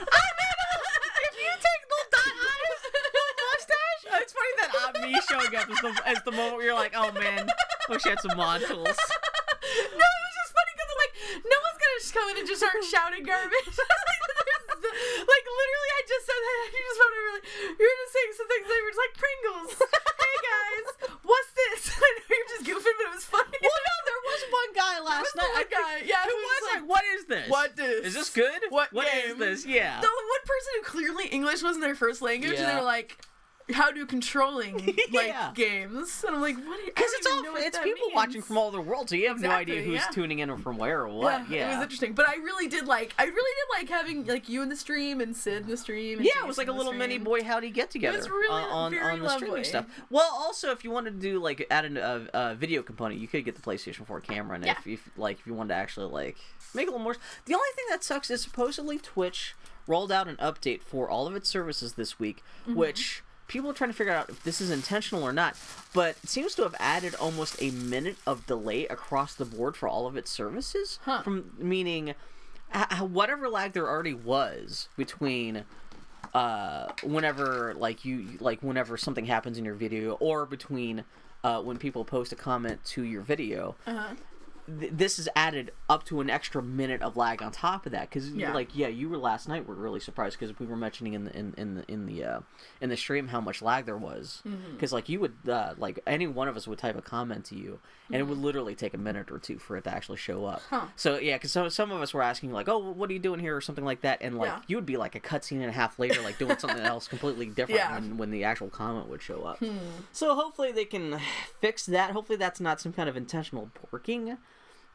[0.00, 5.70] if you take little dot eyes, little mustache, it's funny that uh, me showing up
[5.70, 7.48] is the, is the moment where you're like, oh man,
[7.88, 8.70] wish I had some mod tools.
[8.78, 11.14] no, it was just funny because I'm like,
[11.44, 11.69] no one's gonna
[12.00, 13.76] just come in and just start shouting garbage.
[13.76, 16.64] like literally, I just said that.
[16.72, 19.70] You just went over like, you're just saying some things that were just like Pringles.
[19.76, 20.86] hey guys,
[21.20, 21.80] what's this?
[22.00, 23.58] I know you're just goofing, but it was funny.
[23.60, 25.52] Well, no, there was one guy last night.
[25.52, 27.46] one guy, yeah, who was like, like, "What is this?
[27.50, 28.06] What this?
[28.08, 28.60] is this good?
[28.72, 29.66] What What is game?" this?
[29.66, 30.00] Yeah.
[30.00, 33.20] The one person who clearly English wasn't their first language, and they were like,
[33.72, 34.74] "How do controlling
[35.12, 35.50] like Yeah.
[35.54, 38.76] games?" And I'm like, "What?" Are Because it's all it's people watching from all over
[38.76, 40.06] the world, so you have no idea who's yeah.
[40.12, 41.48] tuning in or from where or what.
[41.50, 42.12] Yeah, Yeah, it was interesting.
[42.14, 45.20] But I really did like I really did like having like you in the stream
[45.20, 46.18] and Sid in the stream.
[46.18, 47.24] And Yeah, it was like a little mini stream.
[47.24, 48.16] boy howdy get together.
[48.16, 49.64] It was really on very on the streaming lovely.
[49.64, 49.86] stuff.
[50.10, 53.28] Well, also if you wanted to do like add an- a, a video component, you
[53.28, 56.06] could get the PlayStation 4 camera, and if, if like if you wanted to actually
[56.10, 56.36] like
[56.74, 57.16] make a little more.
[57.46, 59.54] The only thing that sucks is supposedly Twitch
[59.86, 62.74] rolled out an update for all of its services this week, Mm-hmm.
[62.76, 63.22] which.
[63.50, 65.56] People are trying to figure out if this is intentional or not,
[65.92, 69.88] but it seems to have added almost a minute of delay across the board for
[69.88, 71.00] all of its services.
[71.02, 71.22] Huh.
[71.22, 72.14] From meaning,
[73.00, 75.64] whatever lag there already was between
[76.32, 81.02] uh whenever like you like whenever something happens in your video or between
[81.42, 84.14] uh when people post a comment to your video Uh-huh.
[84.66, 88.08] Th- this is added up to an extra minute of lag on top of that
[88.08, 88.52] because Yeah.
[88.52, 91.36] like yeah you were last night were really surprised because we were mentioning in the
[91.36, 92.40] in, in the in the uh
[92.80, 94.72] in the stream how much lag there was Mm-hmm.
[94.72, 97.56] because like you would uh like any one of us would type a comment to
[97.56, 97.78] you
[98.12, 100.60] and it would literally take a minute or two for it to actually show up
[100.62, 100.74] Mm-hmm.
[100.76, 100.86] Huh.
[100.96, 103.40] so yeah because some, some of us were asking like oh what are you doing
[103.40, 104.60] here or something like that and like Yeah.
[104.66, 107.46] you would be like a cutscene and a half later like doing something else completely
[107.46, 107.94] different Yeah.
[107.94, 109.76] when, when the actual comment would show up Hmm.
[110.12, 111.20] so hopefully they can
[111.60, 112.10] fix that.
[112.12, 114.36] Hopefully that's not some kind of intentional porking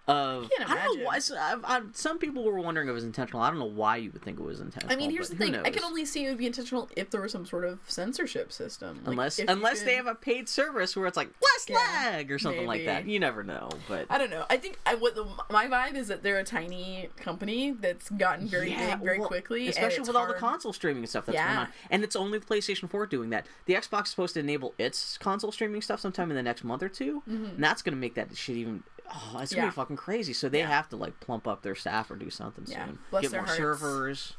[0.07, 0.49] of.
[0.55, 1.19] Can't I don't know why.
[1.19, 3.41] so I've, I've, some people were wondering if it was intentional.
[3.41, 4.93] I don't know why you would think it was intentional.
[4.93, 5.55] I mean, here's the thing.
[5.55, 8.51] I can only see it would be intentional if there was some sort of censorship
[8.51, 9.01] system.
[9.03, 12.39] Like, unless unless they have a paid service where it's like less Yeah, lag or
[12.39, 13.07] something like that.
[13.07, 14.05] You never know, but.
[14.09, 14.45] I don't know.
[14.49, 18.47] I think I what the, my vibe is that they're a tiny company that's gotten
[18.47, 21.37] very Yeah, big very well, quickly, especially with all the console streaming and stuff that's
[21.37, 23.45] going on, and it's only the PlayStation 4 doing that.
[23.65, 26.83] The Xbox is supposed to enable its console streaming stuff sometime in the next month
[26.83, 27.45] or 2 mm-hmm.
[27.45, 28.83] and that's going to make that shit even.
[29.09, 29.55] Oh, it's gonna Mm-hmm.
[29.57, 29.65] Yeah.
[29.67, 30.33] be fucking crazy.
[30.33, 30.67] So they Yeah.
[30.67, 32.99] have to like plump up their staff or do something Yeah, soon.
[33.11, 33.57] bless Get their more hearts.
[33.57, 34.33] servers.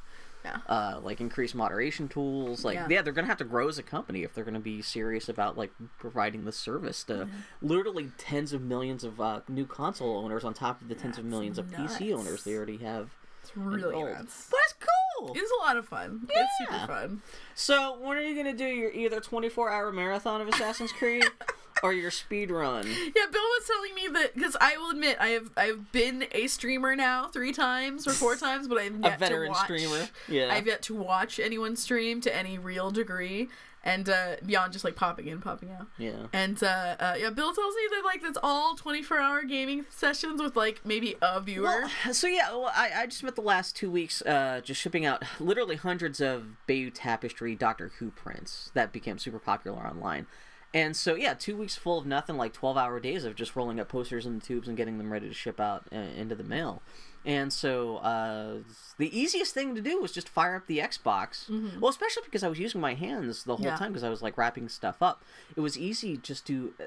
[0.45, 0.59] Yeah.
[0.69, 2.65] uh, like increase moderation tools.
[2.65, 2.87] Like, Yeah.
[2.89, 3.03] yeah.
[3.03, 5.73] they're gonna have to grow as a company if they're gonna be serious about like
[5.99, 7.29] providing the service to
[7.61, 11.25] literally tens of millions of uh, new console owners on top of the tens of
[11.25, 13.11] That's millions of PC owners they already have.
[13.43, 14.47] It's really nuts.
[14.49, 14.75] But it's
[15.19, 15.33] cool.
[15.35, 16.29] It's a lot of fun.
[16.31, 17.23] It's super fun.
[17.57, 21.25] So when are you gonna do your either twenty four hour marathon of Assassin's Creed
[21.83, 22.87] or your speed run?
[22.87, 26.47] Yeah, Bill was telling me that because I will admit I have I've been a
[26.47, 30.09] streamer now three times or four times, but I've yet A veteran to watch, streamer.
[30.29, 30.53] Yeah.
[30.53, 33.49] I've yet to watch anyone stream to any real degree,
[33.85, 35.87] and uh, beyond just like popping in, popping out.
[35.99, 36.27] yeah.
[36.33, 39.85] And uh, uh, yeah, Bill tells me that like that's all twenty four hour gaming
[39.91, 41.65] sessions with like maybe a viewer.
[42.05, 45.05] Well, so yeah, well, I, I just spent the last two weeks uh, just shipping
[45.05, 50.27] out literally hundreds of Bayeux Tapestry Doctor Who prints that became super popular online.
[50.75, 53.81] And so yeah, two weeks full of nothing, like twelve hour days of just rolling
[53.81, 56.45] up posters in the tubes and getting them ready to ship out uh, into the
[56.45, 56.83] mail.
[57.25, 58.59] And so uh,
[58.99, 61.49] the easiest thing to do was just fire up the Xbox.
[61.81, 63.77] Well, especially because I was using my hands the whole Yeah.
[63.77, 65.25] time because I was like wrapping stuff up.
[65.57, 66.75] It was easy just to.
[66.79, 66.85] Uh,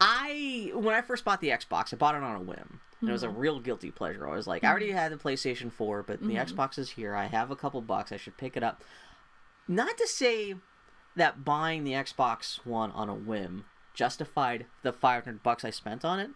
[0.00, 2.80] I when I first bought the Xbox, I bought it on a whim.
[3.00, 4.28] And it was a real guilty pleasure.
[4.28, 7.16] I was like, I already had the PlayStation 4, but the Xbox is here.
[7.16, 8.12] I have a couple bucks.
[8.12, 8.84] I should pick it up.
[9.66, 10.54] Not to say
[11.16, 16.18] that buying the Xbox One on a whim justified the 500 bucks I spent on
[16.18, 16.30] it,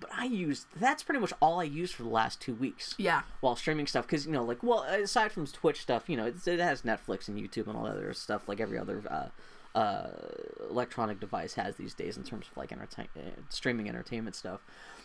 [0.00, 3.22] but I used that's pretty much all I used for the last 2 weeks yeah,
[3.40, 6.46] while streaming stuff because you know like well aside from Twitch stuff you know it's,
[6.48, 9.28] it has Netflix and YouTube and all that other stuff like every other uh,
[9.78, 10.08] uh,
[10.70, 14.60] electronic device has these days in terms of like entertain uh, streaming entertainment stuff.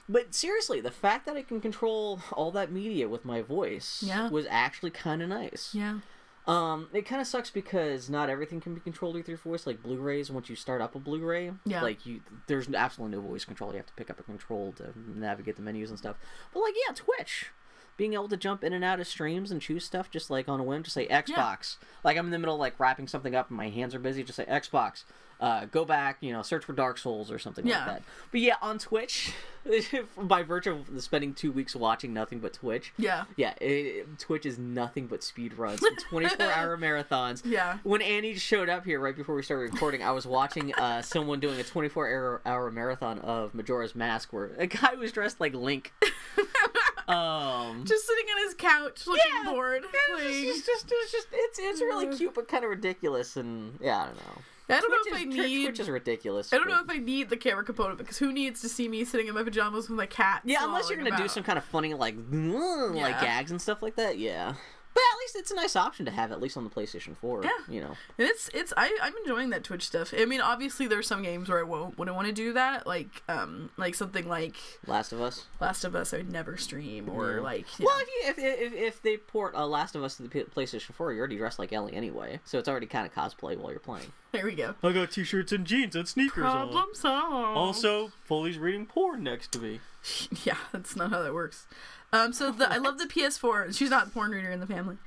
[0.10, 4.29] But seriously, the fact that I can control all that media with my voice Yeah.
[4.29, 5.71] was actually kind of nice.
[5.75, 5.99] yeah,
[6.47, 9.67] Um, it kind of sucks because not everything can be controlled with your voice.
[9.67, 11.82] Like Blu-rays, once you start up a Blu-ray, Yeah.
[11.82, 13.71] like you, there's absolutely no voice control.
[13.71, 16.15] You have to pick up a control to navigate the menus and stuff.
[16.54, 17.51] But like, yeah, Twitch,
[17.97, 20.60] being able to jump in and out of streams and choose stuff just like on
[20.60, 21.77] a whim, just say Xbox.
[22.04, 24.23] Like I'm in the middle of like wrapping something up and my hands are busy,
[24.23, 25.04] just say Xbox.
[25.39, 27.77] Uh, go back, you know, search for Dark Souls or something Yeah.
[27.80, 28.04] like that.
[28.30, 29.34] But yeah, on Twitch,
[30.17, 34.60] by virtue of spending two weeks watching nothing but Twitch, yeah, yeah, it, Twitch is
[34.60, 37.41] nothing but speed runs, 24 hour marathons.
[37.43, 37.80] Yeah.
[37.82, 41.39] When Annie showed up here right before we started recording, I was watching uh, someone
[41.39, 45.56] doing a 24 hour, hour marathon of Majora's Mask where a guy was dressed like
[45.56, 45.91] Link.
[47.12, 49.52] um, just sitting on his couch looking Yeah.
[49.52, 49.84] bored.
[49.84, 50.43] it's playing.
[50.45, 54.04] just, it's just, it's just, it's, it's really cute but kind of ridiculous, and yeah,
[54.04, 54.41] I don't know.
[54.69, 55.65] I don't Twitch know if I need.
[55.65, 56.54] Twitch is ridiculous.
[56.54, 59.04] I don't know if I need the camera component because who needs to see me
[59.04, 60.43] sitting in my pajamas with my cat?
[60.45, 63.21] Yeah, unless you're gonna do some kind of funny like like Yeah.
[63.21, 64.17] gags and stuff like that.
[64.17, 64.54] Yeah,
[64.93, 67.43] but at least it's a nice option to have at least on the PlayStation Four.
[67.43, 67.49] Yeah.
[67.69, 67.95] you know.
[68.17, 70.13] And it's it's I I'm enjoying that Twitch stuff.
[70.17, 73.23] I mean, obviously there's some games where I won't wouldn't want to do that, like
[73.30, 74.56] um like something like
[74.88, 75.45] Last of Us.
[75.60, 76.13] Last of Us.
[76.13, 77.41] I would never stream or Yeah.
[77.41, 80.30] like Well, if, you, if, if if they port uh, Last of Us to the
[80.30, 83.58] P- PlayStation 4, you're already dressed like Ellie anyway, so it's already kind of cosplay
[83.58, 84.12] while you're playing.
[84.32, 84.75] there we go.
[84.84, 86.95] I got t-shirts and jeans and sneakers Problem on.
[86.95, 87.58] solved.
[87.58, 89.80] Also, Foley's reading porn next to me.
[90.43, 91.67] yeah, that's not how that works.
[92.13, 93.76] Um, so the I love the PS4.
[93.76, 94.97] She's not a porn reader in the family.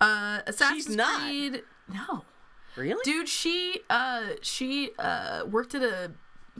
[0.00, 1.20] Uh, Assassin's not.
[1.22, 1.62] Creed.
[1.92, 2.24] No,
[2.76, 3.00] Really?
[3.04, 6.12] dude, she uh she uh worked at a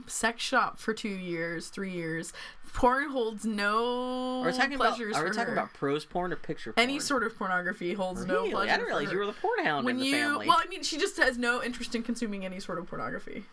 [0.07, 2.33] sex shop for two years, three years.
[2.73, 4.89] Porn holds no Are we talking about?
[4.95, 5.59] pleasures Are we for talking her.
[5.59, 6.83] about prose porn or picture porn?
[6.87, 8.71] Any sort of pornography holds no pleasure.
[8.71, 10.47] I didn't realize for you were the porn hound when in the you family.
[10.47, 13.45] well, I mean, she just has no interest in consuming any sort of pornography.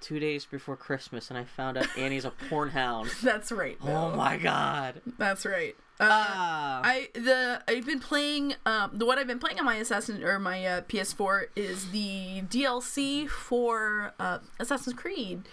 [0.00, 3.10] Two days before Christmas, and I found out Annie's a porn hound.
[3.22, 3.78] That's right.
[3.82, 5.00] Oh my god.
[5.18, 5.74] That's right.
[5.98, 6.80] Uh, Ah.
[6.84, 10.38] I the I've been playing um the what I've been playing on my Assassin or
[10.38, 15.48] my uh, PS4 is the DLC for uh, Assassin's Creed.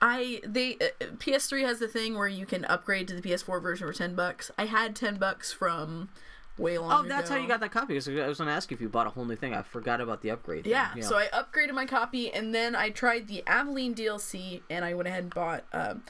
[0.00, 3.86] I they uh, PS3 has the thing where you can upgrade to the PS4 version
[3.86, 4.50] for ten bucks.
[4.58, 6.08] I had ten bucks from
[6.58, 7.08] way long Oh, ago.
[7.08, 7.94] that's how you got that copy.
[7.94, 9.54] I was going to ask you if you bought a whole new thing.
[9.54, 10.64] I forgot about the upgrade.
[10.64, 10.70] thing.
[10.72, 14.94] Yeah, so I upgraded my copy and then I tried the Aveline DLC and I
[14.94, 16.02] went ahead and bought um,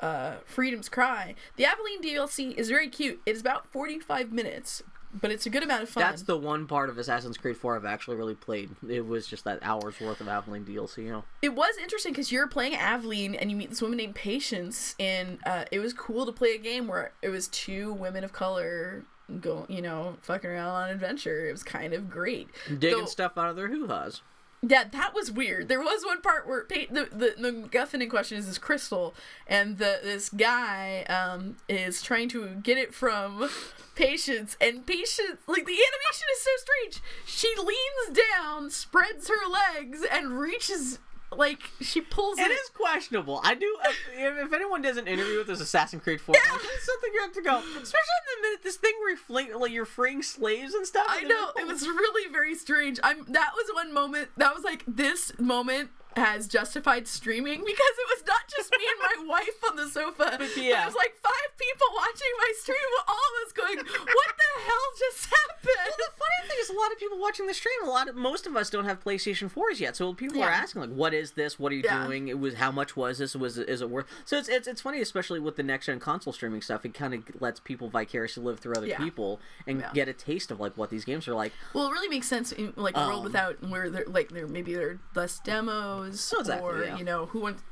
[0.00, 1.34] uh, Freedom's Cry.
[1.56, 3.20] The Aveline DLC is very cute.
[3.26, 4.82] It is about 45 minutes,
[5.20, 6.02] but it's a good amount of fun.
[6.02, 8.70] That's the one part of Assassin's Creed 4 I've actually really played.
[8.88, 11.24] It was just that hour's worth of Aveline DLC, you know.
[11.42, 15.38] It was interesting because you're playing Aveline and you meet this woman named Patience, and
[15.44, 19.02] uh, it was cool to play a game where it was two women of color
[19.40, 21.48] go, you know, fucking around on adventure.
[21.48, 22.48] It was kind of great.
[22.66, 24.22] Digging Though- stuff out of their hoo-has.
[24.60, 25.68] Yeah, that was weird.
[25.68, 29.14] There was one part where pa- the, the the MacGuffin in question is this crystal,
[29.46, 33.48] and the this guy um is trying to get it from
[33.94, 37.02] Patience, and Patience like the animation is so strange.
[37.24, 40.98] She leans down, spreads her legs, and reaches
[41.36, 42.54] like she pulls It it.
[42.54, 43.40] is questionable.
[43.44, 43.76] I do.
[44.14, 47.20] If, if anyone does an interview with this Assassin's Creed 4, like, it's something you
[47.20, 47.58] have to go.
[47.58, 51.06] Especially in the minute this thing where you're fling, like you're freeing slaves and stuff.
[51.08, 51.88] I and know then- it was oh.
[51.88, 52.98] really very strange.
[53.02, 58.08] I'm that was one moment that was like this moment has justified streaming because it
[58.10, 60.82] was not just me and my wife on the sofa, but yeah.
[60.82, 64.84] it was like five people watching my stream, all of us going, "What the hell
[64.98, 67.88] just happened?" Well, the funny thing is, a lot of people watching the stream, a
[67.90, 69.96] lot of most of us don't have PlayStation 4s yet.
[69.96, 71.58] So people are asking like, "What is this?
[71.58, 72.06] What are you Yeah.
[72.06, 72.28] doing?
[72.28, 73.34] It was how much was this?
[73.34, 76.32] Was is it worth?" So it's, it's it's funny, especially with the next gen console
[76.32, 76.84] streaming stuff.
[76.84, 78.98] It kind of lets people vicariously live through other Yeah.
[78.98, 79.90] people and Yeah.
[79.92, 81.52] get a taste of like what these games are like.
[81.74, 84.46] Well, it really makes sense in like a world Um, without where there like there
[84.48, 86.96] maybe there are less demos Oh, exactly, or yeah.
[86.96, 87.62] you know who wants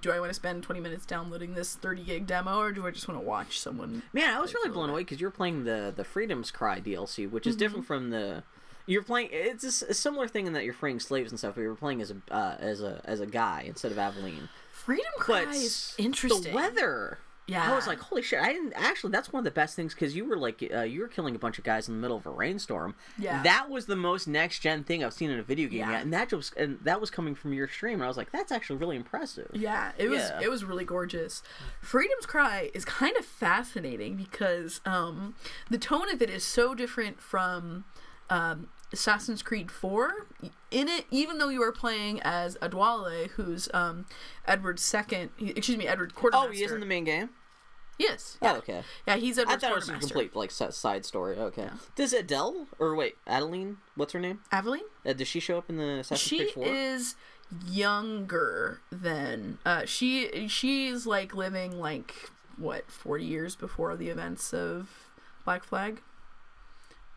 [0.00, 2.90] do I want to spend 20 minutes downloading this 30 gig demo or do I
[2.90, 5.92] just want to watch someone Man, I was really blown away because you're playing the
[5.96, 7.58] the Freedom's Cry DLC, which is Mm-hmm.
[7.60, 8.42] different from the.
[8.84, 9.30] You're playing.
[9.32, 12.10] It's a, similar thing in that you're freeing slaves and stuff, but you're playing as
[12.10, 14.48] a uh, as a as a guy instead of Aveline.
[14.72, 16.42] Freedom Cry But is interesting.
[16.52, 17.18] The weather.
[17.48, 17.72] Yeah.
[17.72, 18.40] I was like, holy shit!
[18.40, 19.10] I didn't actually.
[19.10, 21.38] That's one of the best things because you were like, uh, you were killing a
[21.38, 22.94] bunch of guys in the middle of a rainstorm.
[23.18, 23.42] Yeah.
[23.42, 25.90] That was the most next gen thing I've seen in a video game Yeah.
[25.92, 28.30] yet, and that was and that was coming from your stream, and I was like,
[28.30, 29.50] that's actually really impressive.
[29.54, 30.40] Yeah, it was Yeah.
[30.42, 31.42] it was really gorgeous.
[31.80, 35.34] Freedom's Cry is kind of fascinating because um,
[35.70, 37.84] the tone of it is so different from
[38.30, 40.26] um, Assassin's Creed 4.
[40.70, 44.06] In it, even though you are playing as Adéwalé, who's um,
[44.46, 46.50] Edward's second, excuse me, Edward Quartermaster.
[46.50, 47.30] Oh, he is in the main game.
[47.98, 48.38] Yes.
[48.40, 48.56] Oh, Yeah.
[48.58, 48.82] okay.
[49.06, 51.36] Yeah, he's I Edward's thought it was a complete like side story.
[51.36, 51.68] Okay.
[51.96, 53.78] Does Adele or wait, Adeline?
[53.96, 54.40] What's her name?
[54.52, 54.82] Aveline?
[55.04, 56.66] Uh, does she show up in the Assassin's she Creed 4?
[56.66, 57.14] is
[57.66, 62.14] younger than uh she she's like living like
[62.58, 64.90] what 40 years before the events of
[65.46, 66.02] black flag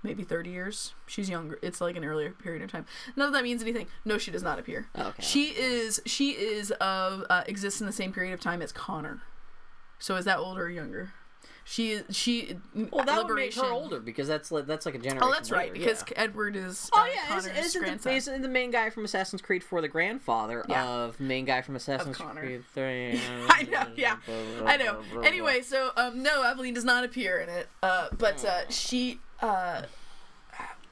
[0.03, 2.85] maybe 30 years she's younger it's like an earlier period of time
[3.15, 5.21] none of that means anything no she does not appear Oh, okay.
[5.23, 9.21] she is she is of uh, exists in the same period of time as connor
[9.99, 11.13] so is that older or younger
[11.63, 12.57] she is she
[12.91, 15.23] well, that would make her older because that's like that's like a generation.
[15.23, 16.23] oh that's right later, because yeah.
[16.23, 18.33] edward is Oh uh, yeah, Connor's grandson.
[18.33, 20.83] the, the main guy from Assassin's Creed 4 the grandfather Yeah.
[20.87, 23.21] of main guy from Assassin's Creed 3?
[23.47, 24.15] I know, yeah,
[24.65, 25.01] I know.
[25.23, 29.19] Anyway, so um, no, Evelyn does not appear in it, uh, but uh, she.
[29.41, 29.87] Uh,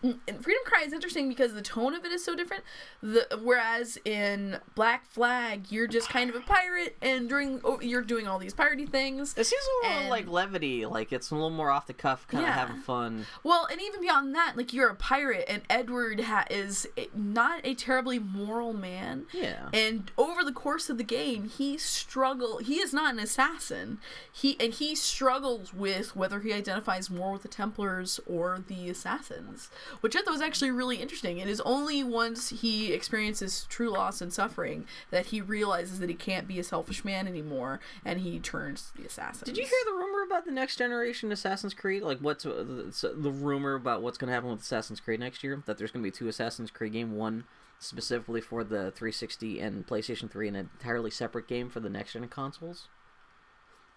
[0.02, 2.64] Freedom Cry is interesting because the tone of it is so different.
[3.02, 8.02] The whereas in Black Flag, you're just kind of a pirate, and during oh, you're
[8.02, 9.34] doing all these piratey things.
[9.38, 12.28] It seems a little And- like levity, like it's a little more off the cuff,
[12.28, 13.26] kind of having fun.
[13.44, 17.74] Well, and even beyond that, like you're a pirate, and Edward ha- is not a
[17.76, 19.26] terribly moral man.
[19.34, 19.70] Yeah.
[19.74, 22.60] And over the course of the game, he struggle.
[22.60, 24.00] He is not an assassin.
[24.32, 29.70] He and he struggles with whether he identifies more with the Templars or the assassins,
[30.02, 31.40] which I thought was actually really interesting.
[31.40, 36.16] It is only once he experiences true loss and suffering that he realizes that he
[36.16, 39.46] can't be a selfish man anymore, and he turns to the assassin.
[39.46, 42.04] Did you hear the rumor about the next generation Assassin's Creed?
[42.04, 45.44] Like, what's uh, the, the rumor about what's going to happen with Assassin's Creed next
[45.44, 45.62] year?
[45.66, 47.46] That there's going to be two Assassin's Creed game, one
[47.80, 52.14] specifically for the 360 and PlayStation 3, and an entirely separate game for the next
[52.14, 52.90] gen consoles.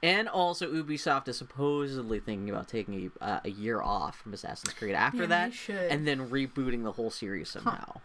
[0.02, 4.74] And also, Ubisoft is supposedly thinking about taking a, uh, a year off from Assassin's
[4.74, 5.76] Creed after Yeah, that, they should.
[5.92, 8.00] and then rebooting the whole series somehow.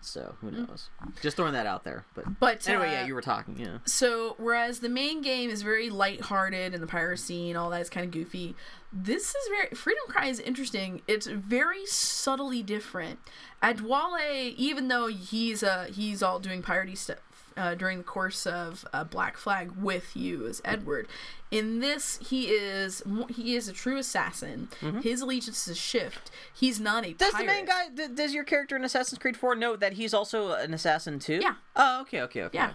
[0.00, 0.90] So who knows?
[1.22, 2.04] Just throwing that out there.
[2.14, 3.58] But But anyway, uh, yeah, you were talking.
[3.58, 3.78] Yeah.
[3.84, 7.90] So, whereas the main game is very lighthearted and the piracy and all that is
[7.90, 8.54] kind of goofy,
[8.92, 11.02] this is very Freedom Cry is interesting.
[11.08, 13.18] It's very subtly different.
[13.60, 17.18] Adéwalé, even though he's uh he's all doing piratey stuff
[17.58, 21.08] uh, during the course of uh, Black Flag with you as Edward,
[21.50, 24.68] in this he is he is a true assassin.
[25.02, 26.30] His allegiances shift.
[26.54, 27.16] He's not a Mm-hmm.
[27.16, 27.46] Does pirate.
[27.46, 27.88] the main guy?
[27.94, 31.40] d- Does your character in Assassin's Creed 4 know that he's also an assassin too?
[31.42, 31.54] Yeah.
[31.76, 32.56] Oh, okay, okay, okay.
[32.58, 32.74] Yeah.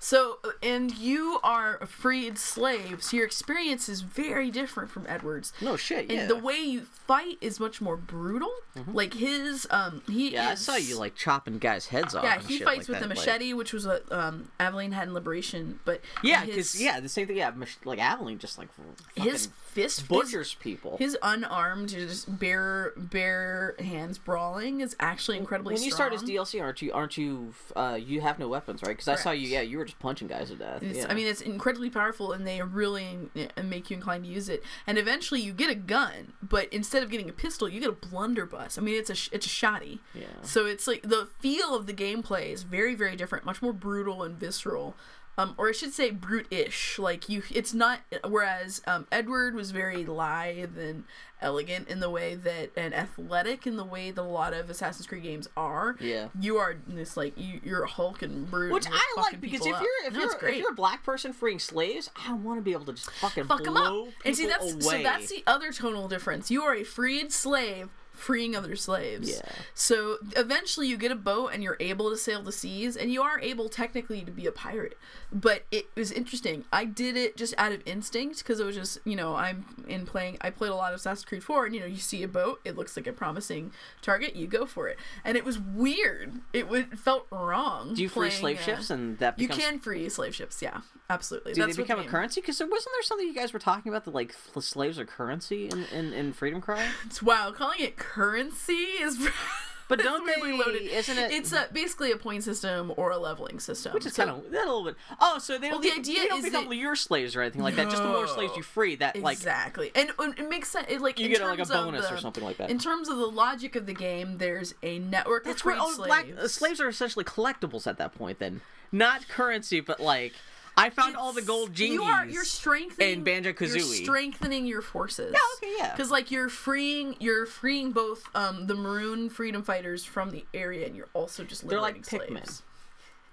[0.00, 5.52] So, and you are a freed slave, so your experience is very different from Edward's.
[5.60, 6.08] No shit.
[6.08, 6.26] And Yeah.
[6.26, 8.52] the way you fight is much more brutal.
[8.92, 10.68] Like his, um, he yeah, is.
[10.68, 12.22] I saw you like chopping guys' heads off.
[12.22, 15.08] Yeah, he fights like with that, the like- machete, which was what um, Aveline had
[15.08, 15.80] in Liberation.
[15.84, 17.36] But yeah, his- because yeah, the same thing.
[17.36, 18.68] Yeah, mach- like Aveline just like
[19.16, 20.96] his fist butchers people.
[20.98, 26.10] His, his unarmed, just bare bare hands brawling is actually incredibly when you strong.
[26.10, 26.92] start as DLC, aren't you?
[26.92, 27.54] Aren't you?
[27.76, 28.90] Uh, you have no weapons, right?
[28.90, 29.48] Because I saw you.
[29.48, 30.82] Yeah, you were just punching guys to death.
[30.82, 31.06] Yeah.
[31.08, 34.62] I mean, it's incredibly powerful, and they really uh, make you inclined to use it.
[34.86, 37.92] And eventually, you get a gun, but instead of getting a pistol, you get a
[37.92, 38.78] blunderbuss.
[38.78, 40.00] I mean, it's a it's a shotty.
[40.14, 40.26] Yeah.
[40.42, 44.22] So it's like the feel of the gameplay is very very different, much more brutal
[44.22, 44.94] and visceral.
[45.38, 46.98] Um, or I should say brute-ish.
[46.98, 48.00] Like you, it's not.
[48.26, 51.04] Whereas um, Edward was very lithe and
[51.40, 55.06] elegant in the way that, and athletic in the way that a lot of Assassin's
[55.06, 55.96] Creed games are.
[56.00, 56.28] Yeah.
[56.38, 59.64] You are this like you, you're a Hulk and brute, Which and I like because
[59.64, 59.80] if up.
[59.82, 62.72] you're if No, you're if you're a black person freeing slaves, I want to be
[62.72, 64.08] able to just fucking fuck them up.
[64.24, 66.50] And see, that's so that's the other tonal difference.
[66.50, 67.88] You are a freed slave
[68.18, 69.30] freeing other slaves.
[69.30, 69.52] Yeah.
[69.74, 73.22] So eventually you get a boat and you're able to sail the seas and you
[73.22, 74.98] are able technically to be a pirate.
[75.32, 76.64] But it was interesting.
[76.72, 80.04] I did it just out of instinct because it was just, you know, I'm in
[80.04, 82.28] playing I played a lot of Assassin's Creed 4 and you know, you see a
[82.28, 84.98] boat, it looks like a promising target, you go for it.
[85.24, 86.40] And it was weird.
[86.52, 87.94] It would it felt wrong.
[87.94, 90.80] Do you free slave uh, ships and that You can free slave ships, yeah.
[91.10, 91.54] Absolutely.
[91.54, 92.40] do That's they become a currency?
[92.40, 95.84] Because wasn't there something you guys were talking about that like slaves are currency in,
[95.86, 96.84] in, in Freedom Cry?
[97.06, 99.28] It's Wow, calling it currency is
[99.88, 100.52] But don't they?
[100.52, 100.82] loaded.
[100.82, 101.32] Isn't it?
[101.32, 103.94] It's a, basically a point system or a leveling system.
[103.94, 104.96] which is So- kind of that a little bit.
[105.18, 105.80] Oh, so they don't.
[105.82, 107.88] the be- idea they don't is become that- your slaves or anything like that.
[107.88, 110.86] Just the more slaves you free, that like exactly, and it makes sense.
[110.90, 112.68] It, like you in get like a terms of bonus the- or something like that.
[112.68, 116.06] In terms of the logic of the game, there's a network That's freed oh, slaves.
[116.06, 118.40] black uh, slaves are essentially collectibles at that point.
[118.40, 118.60] Then
[118.92, 120.34] not currency, but like
[120.78, 121.92] I found all the gold jingies.
[121.92, 123.74] You are you're strengthening in Banjo-Kazooie.
[123.74, 125.32] You're strengthening your forces.
[125.32, 125.90] Yeah, okay, yeah.
[125.92, 130.86] Because like you're freeing you're freeing both um the maroon freedom fighters from the area,
[130.86, 132.46] and you're also just They're liberating like Pikmin.
[132.46, 132.62] slaves.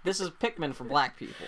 [0.04, 1.48] This is Pikmin for black people.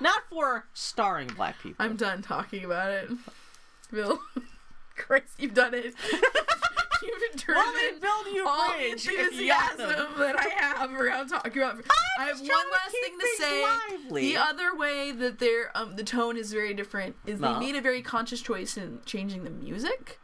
[0.00, 1.84] Not for starring black people.
[1.84, 3.10] I'm done talking about it.
[3.92, 4.18] Bill,
[4.96, 5.94] Christ, you've done it.
[7.04, 9.78] you've well, then determined build you all the bridge enthusiasm
[10.18, 11.84] that I have around talking about.
[12.18, 13.62] I have one last thing to say.
[13.62, 14.20] lively.
[14.32, 17.54] The other way that their um the tone is very different is No.
[17.54, 20.18] they made a very conscious choice in changing the music.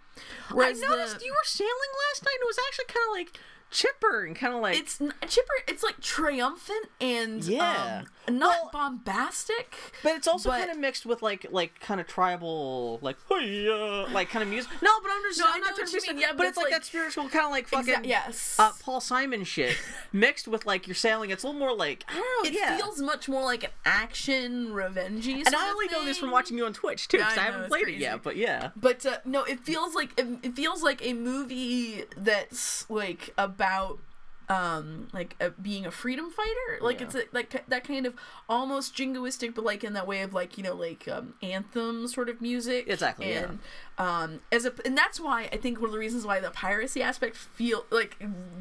[0.50, 1.70] I noticed the, you were sailing
[2.10, 2.34] last night.
[2.34, 3.40] and It was actually kind of like
[3.70, 5.52] chipper and kind of like it's n- chipper.
[5.68, 8.02] It's like triumphant and Yeah.
[8.28, 9.74] um, not Well- bombastic.
[10.02, 14.30] But it's also But- kind of mixed with like like kind of tribal like like
[14.30, 14.70] kind of music.
[14.82, 16.50] No, but I'm just No, I'm not trying to be mean, yeah, but, but it's
[16.50, 18.56] it's like, like- that spiritual kind of like fucking Exa- yes.
[18.58, 19.76] uh, Paul Simon shit
[20.12, 21.30] mixed with like you're sailing.
[21.30, 22.50] It's a little more like I don't know.
[22.50, 22.76] it yeah.
[22.76, 25.44] feels much more like an action revengey.
[25.46, 27.44] and I only know this from watching you on Twitch too, Yeah, because I I,
[27.52, 27.98] haven't played crazy.
[27.98, 28.22] it yet.
[28.22, 32.88] But yeah, But uh, no, it feels like it, it feels like a movie that's
[32.90, 33.98] like about
[34.48, 37.06] um like uh being a freedom fighter like Yeah.
[37.06, 38.14] it's a, like that kind of
[38.48, 42.28] almost jingoistic but like in that way of like you know like um anthem sort
[42.28, 43.44] of music Exactly, yeah.
[43.44, 43.58] and
[43.96, 47.00] um as a and that's why i think one of the reasons why the piracy
[47.00, 48.16] aspect feel like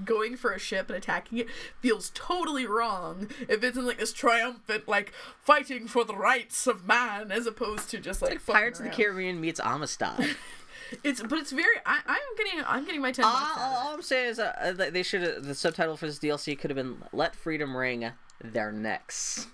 [0.06, 1.48] going for a ship and attacking it
[1.80, 6.86] feels totally wrong if it's in like this triumphant like fighting for the rights of
[6.86, 8.92] man as opposed to just like, fucking Pirates of the.
[8.92, 10.36] Caribbean meets Amistad.
[11.04, 11.76] It's but it's very.
[11.86, 12.62] I, I'm getting.
[12.66, 13.58] I'm getting my ten all, bucks.
[13.60, 16.20] out of all I'm saying is uh, that they should have the subtitle for this
[16.20, 18.12] DLC could have been "Let Freedom Ring
[18.44, 19.48] Their Necks."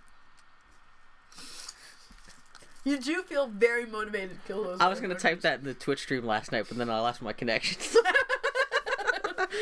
[2.83, 4.79] You do feel very motivated to kill those.
[4.79, 7.21] I was gonna type that in the Twitch stream last night, but then I lost
[7.21, 7.77] my connection.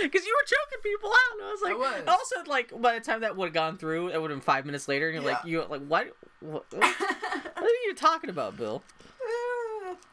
[0.02, 2.08] Because you were choking people out, and I was like, I was.
[2.08, 4.66] also like by the time that would have gone through, it would have been five
[4.66, 5.50] minutes later, and you're like, Yeah.
[5.62, 6.16] you like what?
[6.40, 6.84] What, what
[7.58, 8.84] are you talking about, Bill?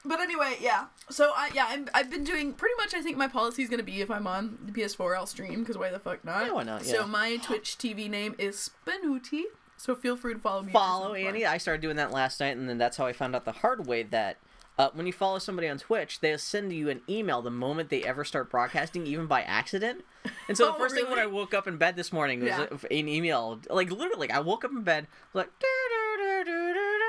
[0.04, 0.86] But anyway, yeah.
[1.10, 2.94] So I yeah I'm, I've been doing pretty much.
[2.94, 5.76] I think my policy is gonna be if I'm on the PS4, I'll stream because
[5.78, 6.46] why the fuck not?
[6.46, 6.92] Yeah, why not, yeah.
[6.92, 9.42] So my Twitch TV name is Spanuti.
[9.76, 10.72] So feel free to follow me.
[10.72, 11.46] Follow Annie.
[11.46, 13.86] I started doing that last night, and then that's how I found out the hard
[13.86, 14.36] way that.
[14.78, 18.02] Uh, when you follow somebody on Twitch, they'll send you an email the moment they
[18.02, 20.02] ever start broadcasting, even by accident.
[20.48, 22.48] And so the Oh, first thing when I woke up in bed this morning was
[22.48, 22.66] Yeah.
[22.90, 25.50] an email, like literally, I woke up in bed like,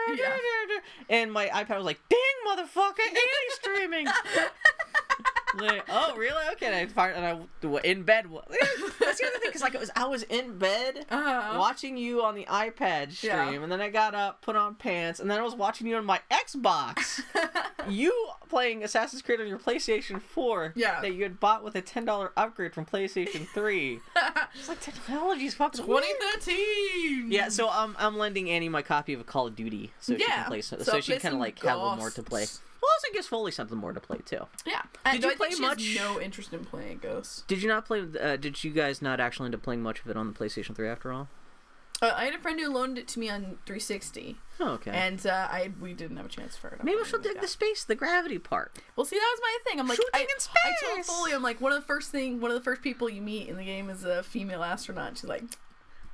[0.18, 0.38] Yeah.
[1.10, 4.08] and my iPad was like, "Ding, motherfucker, Annie's streaming."
[5.60, 6.44] like, oh, really?
[6.54, 6.68] Okay.
[6.68, 8.26] And I fired, and I in bed.
[9.00, 11.58] That's the other thing, because like it was, I was in bed Uh-huh.
[11.60, 13.50] watching you on the iPad stream, Yeah.
[13.64, 16.06] and then I got up, put on pants, and then I was watching you on
[16.06, 17.22] my Xbox.
[17.90, 18.14] you
[18.50, 21.02] playing Assassin's Creed on your PlayStation 4 Yeah.
[21.02, 24.00] that you had bought with a ten dollar upgrade from PlayStation 3.
[24.56, 26.04] it's like technology's fucking weird.
[26.04, 27.32] 2013.
[27.32, 30.24] Yeah, so um, I'm lending Annie my copy of a Call of Duty so she
[30.24, 32.46] can play so, So so she can kind of like have more to play.
[32.82, 34.48] Well, also gives Foley something more to play too.
[34.66, 34.82] Yeah.
[35.06, 37.44] Did And you play much- No interest in playing Ghosts.
[37.48, 38.02] Did you not play?
[38.20, 40.76] Uh, did you guys not actually end up playing much of it on the PlayStation
[40.76, 41.28] 3 after all?
[42.04, 44.90] Uh, I had a friend who loaned it to me on 360, Oh, okay.
[44.90, 46.84] and uh, I we didn't have a chance for it.
[46.84, 48.72] Maybe she'll dig the space, the gravity part.
[48.96, 49.80] Well, see, that was my thing.
[49.80, 51.06] I'm like, I, in I told!
[51.06, 53.50] Foley, I'm like, one of the first thing, one of the first people you meet
[53.50, 55.16] in the game is a female astronaut.
[55.20, 55.44] She's like,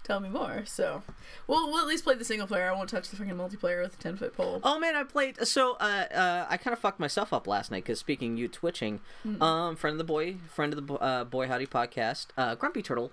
[0.04, 0.64] tell me more.
[0.66, 1.04] So,
[1.48, 2.70] we'll we'll at least play the single player.
[2.70, 4.60] I won't touch the fucking multiplayer with a 10 foot pole.
[4.64, 5.46] Oh man, I played.
[5.48, 9.00] So uh, uh, I kind of fucked myself up last night because speaking you twitching,
[9.24, 9.42] Hmm.
[9.42, 13.12] um, friend of the boy, friend of the uh, boy howdy podcast, uh, Grumpy Turtle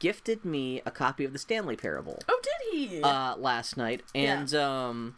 [0.00, 3.00] gifted me a copy of the Stanley Parable Oh, did he?
[3.02, 4.40] uh, last night, Yeah.
[4.40, 5.14] and um,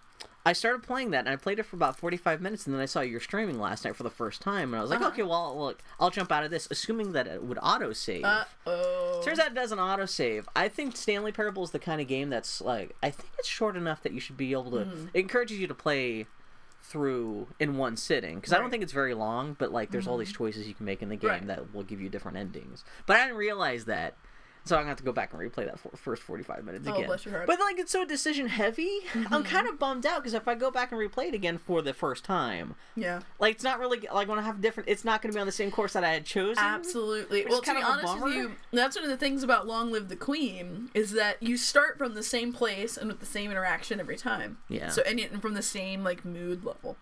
[0.46, 2.84] I started playing that, and I played it for about forty-five minutes, and then I
[2.86, 5.08] saw your streaming last night for the first time, and I was like, Uh-huh.
[5.08, 8.24] okay, well, look, I'll jump out of this, assuming that it would auto save.
[8.24, 9.22] uh oh.
[9.24, 10.46] Turns out it doesn't auto save.
[10.54, 13.74] I think Stanley Parable is the kind of game that's like I think it's short
[13.76, 14.76] enough that you should be able to.
[14.78, 15.06] Mm-hmm.
[15.14, 16.26] It encourages you to play
[16.82, 20.18] through in one sitting because I don't think it's very long, but like there's all
[20.18, 21.46] these choices you can make in the game Right.
[21.46, 22.84] that will give you different endings.
[23.06, 24.14] But I didn't realize that.
[24.64, 26.94] So I'm gonna have to go back and replay that for, first 45 minutes Oh,
[26.94, 27.06] again.
[27.06, 27.46] bless your heart.
[27.46, 29.42] But like it's so decision heavy, I'm mm-hmm.
[29.42, 31.92] kind of bummed out because if I go back and replay it again for the
[31.92, 33.20] first time, yeah.
[33.38, 34.88] like it's not really like when I have different.
[34.88, 36.64] It's not gonna be on the same course that I had chosen.
[36.64, 37.44] Absolutely.
[37.46, 40.16] Well, to be honest with you, that's one of the things about Long Live the
[40.16, 44.16] Queen is that you start from the same place and with the same interaction every
[44.16, 44.58] time.
[44.68, 44.88] Yeah.
[44.88, 46.96] So and from the same like mood level.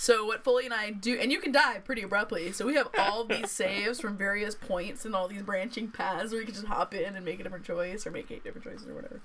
[0.00, 2.52] So what Foley and I do, and you can die pretty abruptly.
[2.52, 6.40] So we have all these saves from various points and all these branching paths where
[6.40, 8.86] you can just hop in and make a different choice or make eight different choices
[8.86, 9.20] or whatever.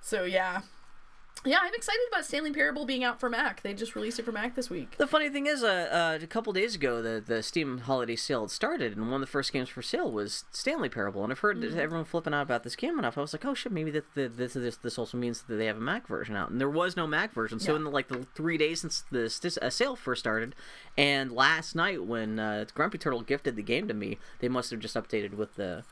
[0.00, 0.62] So yeah.
[1.44, 3.62] Yeah, I'm excited about Stanley Parable being out for Mac.
[3.62, 4.96] They just released it for Mac this week.
[4.96, 8.40] The funny thing is, uh, uh, a couple days ago, the the Steam holiday sale
[8.40, 11.22] had started, and one of the first games for sale was Stanley Parable.
[11.22, 11.78] And I've heard Mm-hmm.
[11.78, 13.16] everyone flipping out about this game enough.
[13.16, 15.66] I was like, oh shit, maybe that the, this this this also means that they
[15.66, 16.50] have a Mac version out.
[16.50, 17.60] And there was no Mac version.
[17.60, 17.76] So Yeah.
[17.76, 20.56] in the, like the three days since this, this uh, sale first started,
[20.98, 24.80] and last night when uh, Grumpy Turtle gifted the game to me, they must have
[24.80, 25.84] just updated with the.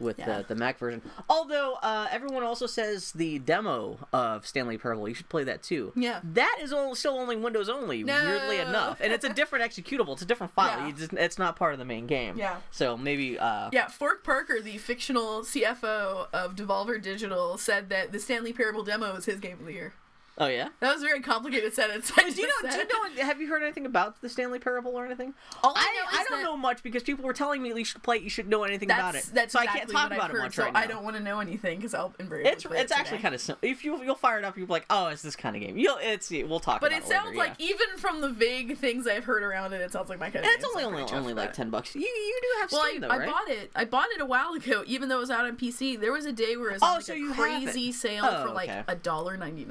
[0.00, 0.38] With Yeah.
[0.38, 1.00] the, the Mac version.
[1.28, 5.92] Although, uh, everyone also says the demo of Stanley Parable, you should play that too.
[5.94, 6.20] Yeah.
[6.24, 9.00] That is all, still only Windows only, weirdly enough.
[9.00, 10.12] And it's a different executable.
[10.14, 10.86] It's a different file.
[10.88, 10.92] Yeah.
[10.96, 12.36] Just, it's not part of the main game.
[12.36, 12.56] Yeah.
[12.70, 13.38] So maybe.
[13.38, 18.82] Uh, Yeah, Fork Parker, the fictional CFO of Devolver Digital, said that the Stanley Parable
[18.82, 19.92] demo is his game of the year.
[20.38, 20.68] Oh yeah.
[20.80, 22.10] That was a very complicated sentence.
[22.16, 22.52] I Do you know?
[22.70, 23.22] just Do you know?
[23.22, 25.34] Have you heard anything about the Stanley Parable or anything?
[25.62, 25.84] All I I,
[26.16, 28.16] know I don't know much because people were telling me you should play.
[28.18, 29.24] You should know anything That's, about it.
[29.34, 30.80] that's so exactly I can't talk about I've it heard, much so right now.
[30.80, 33.40] I don't want to know anything because I'll invariably It's it's it actually kind of
[33.42, 33.68] simple.
[33.68, 35.76] If you you'll fire it up, you'll be like, oh, it's this kind of game.
[35.76, 36.80] You'll it's we'll talk.
[36.80, 37.66] But about it it later, sounds like yeah.
[37.66, 40.50] even from the vague things I've heard around it, it sounds like my kind of
[40.50, 41.94] it's game, so only only only like ten bucks.
[41.94, 43.70] You you do have Well, Steam I, though, I bought it.
[43.76, 46.00] I bought it a while ago, even though it was out on PC.
[46.00, 48.46] There was a day where it was Oh, like so a you crazy sale Oh,
[48.46, 48.82] for like okay.
[48.88, 49.66] a dollar ninety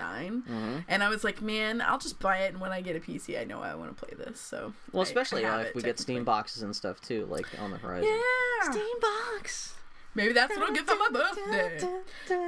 [0.88, 3.40] and I was like, man, I'll just buy it, and when I get a PC,
[3.40, 4.40] I know I want to play this.
[4.40, 7.72] So Well, especially I uh, if we get Steam boxes and stuff too, like on
[7.72, 8.10] the horizon.
[8.10, 9.74] Yeah, Steam box.
[10.16, 11.88] maybe that's what I'll get for my birthday.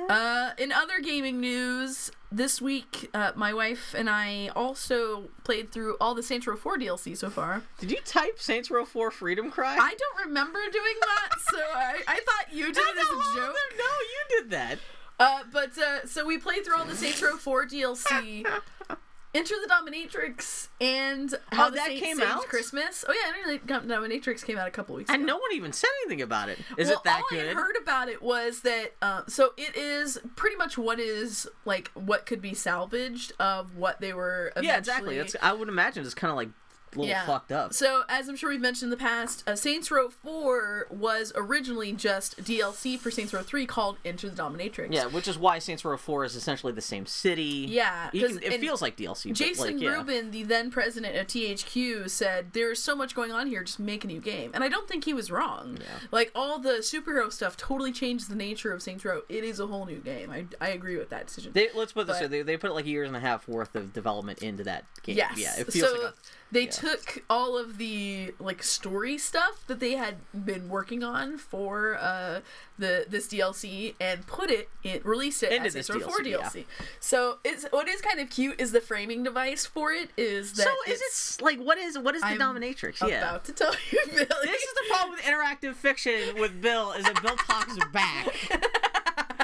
[0.10, 5.98] Uh, in other gaming news, this week, uh, my wife and I also played through
[6.02, 7.62] all the Saints Row 4 DLC so far.
[7.80, 9.78] Did you type Saints Row 4 Freedom Cry?
[9.80, 13.56] I don't remember doing that, so I, I thought you did it as a joke.
[13.78, 14.80] No, you did that.
[15.24, 18.46] Uh, but uh, so we played through all the Saints Row 4 DLC,
[19.36, 22.44] Enter the Dominatrix, and Oh, How the that came Saved out?
[22.44, 23.06] Christmas.
[23.08, 25.16] Oh yeah, Enter the Dominatrix came out a couple weeks ago.
[25.16, 26.60] And no one even said anything about it.
[26.78, 27.48] Is well, it that all good?
[27.48, 31.90] I heard about it was that uh, so it is pretty much what is like
[31.94, 34.52] what could be salvaged of what they were.
[34.58, 34.68] Eventually...
[34.68, 35.18] yeah, exactly.
[35.18, 36.50] That's, I would imagine it's kind of like
[36.96, 37.26] little Yeah.
[37.26, 37.74] fucked up.
[37.74, 41.92] So, as I'm sure we've mentioned in the past, uh, Saints Row 4 was originally
[41.94, 44.88] just DLC for Saints Row 3 called Enter the Dominatrix.
[44.92, 47.66] Yeah, which is why Saints Row 4 is essentially the same city.
[47.70, 49.34] Yeah, can, it feels like DLC.
[49.34, 49.90] Jason like, yeah.
[49.92, 54.04] Rubin, the then president of THQ, said there's so much going on here, just make
[54.04, 54.52] a new game.
[54.54, 55.78] And I don't think he was wrong.
[55.80, 55.86] Yeah.
[56.12, 59.22] Like all the superhero stuff totally changed the nature of Saints Row.
[59.30, 60.30] It is a whole new game.
[60.32, 61.52] I, I agree with that decision.
[61.54, 63.94] They, let's put this But- they, they put like years and a half worth of
[63.94, 65.18] development into that game.
[65.18, 65.38] Yes.
[65.38, 66.14] Yeah, it feels so like a,
[66.52, 66.70] they yeah.
[66.84, 72.42] Took all of the like story stuff that they had been working on for uh
[72.78, 76.20] the this DLC and put it in released it Into as this Saints Row 4
[76.20, 76.64] DLC, yeah.
[77.00, 80.64] So it's what is kind of cute is the framing device for it is that
[80.64, 83.08] So is it's it like what is what is the I'm dominatrix?
[83.08, 83.30] Yeah.
[83.30, 84.26] about to tell you, Billy.
[84.44, 88.28] This is the problem with interactive fiction with Bill is that Bill talks back.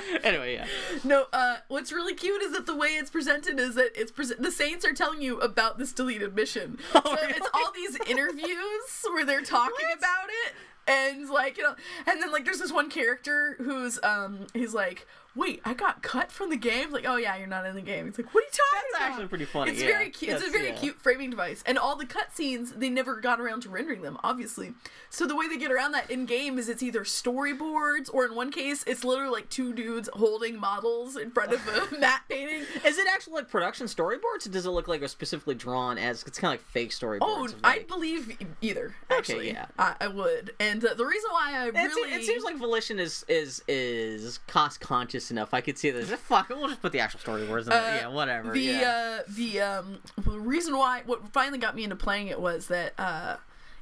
[0.23, 0.67] anyway, yeah.
[1.03, 4.41] No, uh, what's really cute is that the way it's presented is that it's present.
[4.41, 6.77] The Saints are telling you about this deleted mission.
[6.95, 7.33] Oh, so really?
[7.37, 9.97] it's all these interviews where they're talking What?
[9.99, 10.53] about it,
[10.87, 11.75] and like you know,
[12.07, 15.07] and then like there's this one character who's um he's like,
[15.39, 16.91] wait, I got cut from the game.
[16.91, 18.07] Like, oh yeah, you're not in the game.
[18.07, 19.11] It's like, what are you talking That's about?
[19.11, 19.71] actually pretty funny.
[19.71, 19.87] It's yeah.
[19.87, 20.33] very cute.
[20.33, 20.75] It's a very yeah.
[20.75, 24.73] cute framing device, and all the cutscenes they never got around to rendering them, obviously.
[25.09, 28.35] So the way they get around that in game is it's either storyboards or in
[28.35, 32.65] one case it's literally like two dudes holding models in front of a matte painting.
[32.85, 35.97] Is it actually like production storyboards, or does it look like it was specifically drawn
[35.97, 36.23] as?
[36.23, 37.19] It's kind of like fake storyboards.
[37.21, 38.93] Oh, of, I believe either.
[39.11, 39.67] Okay, yeah.
[39.77, 40.53] I, I would.
[40.59, 43.63] And uh, the reason why I It, really se- it seems like Volition is is
[43.67, 45.53] is cost conscious enough.
[45.53, 46.09] I could see this.
[46.09, 47.95] Fuck, it, we'll just put the actual storyboards in there.
[48.01, 48.51] Yeah, whatever.
[48.51, 49.19] the yeah.
[49.19, 53.37] uh, the um reason why what finally got me into playing it was that uh,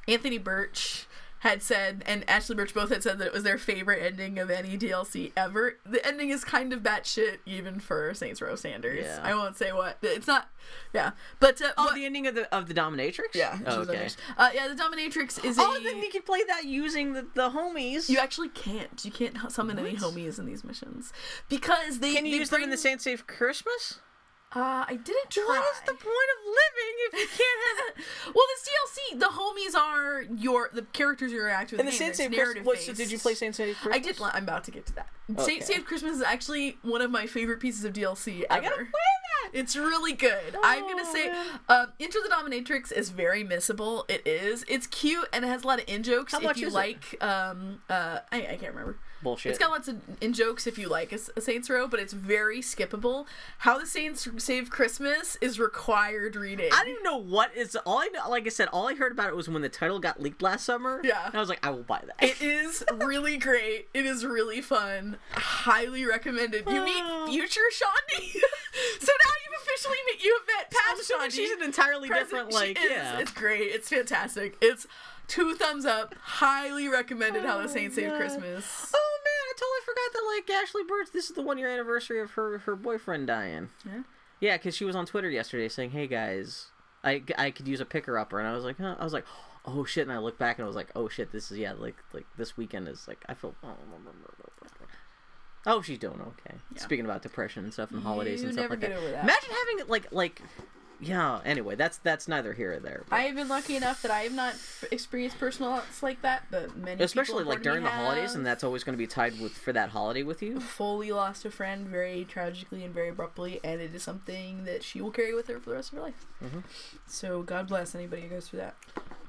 [0.08, 1.08] Anthony Burch
[1.42, 4.50] had said, and Ashly Burch both had said that it was their favorite ending of
[4.50, 5.78] any DLC ever.
[5.86, 9.02] The ending is kind of batshit even for Saints Row standards.
[9.06, 9.20] Yeah.
[9.24, 9.98] I won't say what.
[10.02, 10.50] It's not.
[10.94, 13.36] Yeah, but uh, Oh, what- the ending of the of the dominatrix.
[13.36, 13.60] yeah.
[13.66, 14.10] Oh, okay.
[14.38, 15.84] Uh, yeah, the Dominatrix is Oh, a.
[15.84, 18.10] then you can play that using the, the homies.
[18.10, 19.04] You actually can't.
[19.06, 21.14] You can't summon any homies in these missions
[21.50, 24.00] because they can you they use them in bring- the Saint Safe Christmas?
[24.56, 25.44] Uh, I didn't try.
[25.46, 28.06] What is the point of living if you can't have?
[28.36, 31.82] well, this DLC, the homies are your the characters you interact with.
[31.82, 33.78] In the game, Saint it's Safe narrative Christmas, what, so did you play Saint Safe
[33.78, 33.96] Christmas?
[33.96, 34.22] I did.
[34.22, 35.10] I'm about to get to that.
[35.32, 35.44] Okay.
[35.44, 38.54] Saint Saved Christmas is actually one of my favorite pieces of DLC ever.
[38.54, 39.52] I gotta play that.
[39.54, 40.56] It's really good.
[40.64, 41.30] I'm gonna Oh, say,
[41.68, 44.10] um, Enter the Dominatrix is very missable.
[44.10, 44.64] It is.
[44.70, 46.32] It's cute and it has a lot of in jokes.
[46.32, 46.78] How if much you is it?
[46.78, 48.98] like, um, uh, I, I can't remember.
[49.22, 49.50] Bullshit.
[49.52, 52.60] It's got lots of in jokes if you like a, Saints Row, but it's very
[52.60, 53.26] skippable.
[53.60, 56.70] How the Saints Save Christmas is required reading.
[56.72, 58.30] I don't even know what is all I know.
[58.30, 60.66] Like I said, all I heard about it was when the title got leaked last
[60.66, 61.02] summer.
[61.04, 61.26] Yeah.
[61.26, 62.16] and I was like, I will buy that.
[62.24, 63.88] It is really great.
[63.94, 65.18] It is really fun.
[65.32, 66.66] Highly recommended.
[66.68, 66.86] You Oh.
[66.86, 67.26] meet ah.
[67.28, 68.32] future Shaundi.
[69.00, 72.54] so now you've officially met you have met past assuming she's an entirely Present- different,
[72.54, 73.20] like, yeah.
[73.20, 73.64] It's great.
[73.72, 74.56] It's fantastic.
[74.62, 74.86] It's
[75.28, 76.16] two thumbs up.
[76.22, 78.92] Highly recommended how the Oh, Saints Save oh, Christmas.
[78.96, 79.07] Oh man, I
[79.58, 81.08] totally forgot that like Ashly Burch.
[81.12, 83.70] This is the one year anniversary of her her boyfriend dying.
[83.86, 84.04] Yeah.
[84.40, 86.68] Yeah, because she was on Twitter yesterday saying, "Hey guys,
[87.04, 88.96] I, I could use a picker upper," and I was like, huh?
[89.00, 89.26] I was like,
[89.66, 91.74] "Oh shit!" And I looked back and I was like, "Oh shit, this is yeah,
[91.74, 93.70] like like this weekend is like I feel." Oh,
[95.66, 96.56] oh, she's doing okay.
[96.76, 96.82] Yeah.
[96.82, 98.90] Speaking about depression and stuff and holidays You and stuff like that.
[98.90, 99.24] that.
[99.24, 100.42] Imagine having like like,
[101.00, 101.40] yeah.
[101.46, 103.04] Anyway, that's that's neither here or there.
[103.10, 104.56] but- I have been lucky enough that I have not
[104.92, 108.36] experienced personal loss like that, but many especially like during the important to me holidays,
[108.36, 110.60] and that's always going to be tied with for that holiday with you.
[110.60, 115.02] Foley lost a friend very tragically and very abruptly, and it is something that she
[115.02, 116.26] will carry with her for the rest of her life.
[116.44, 116.64] Mhm.
[117.06, 118.76] So God bless anybody who goes through that.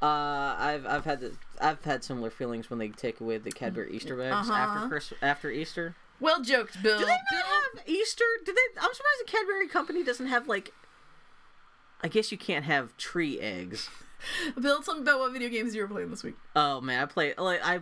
[0.00, 3.92] Uh, I've I've had the, I've had similar feelings when they take away the Cadbury
[3.92, 4.52] Easter eggs Uh-huh.
[4.52, 5.96] after Chris after Easter.
[6.20, 6.98] Well joked, Bill.
[6.98, 8.24] Do they not Bill- have Easter?
[8.44, 8.80] Do they?
[8.80, 10.72] I'm surprised the Cadbury company doesn't have like.
[12.00, 13.88] I guess you can't have tree eggs.
[14.60, 16.34] Bill, tell me about what video games you were playing this week.
[16.56, 17.80] Oh man, I played like I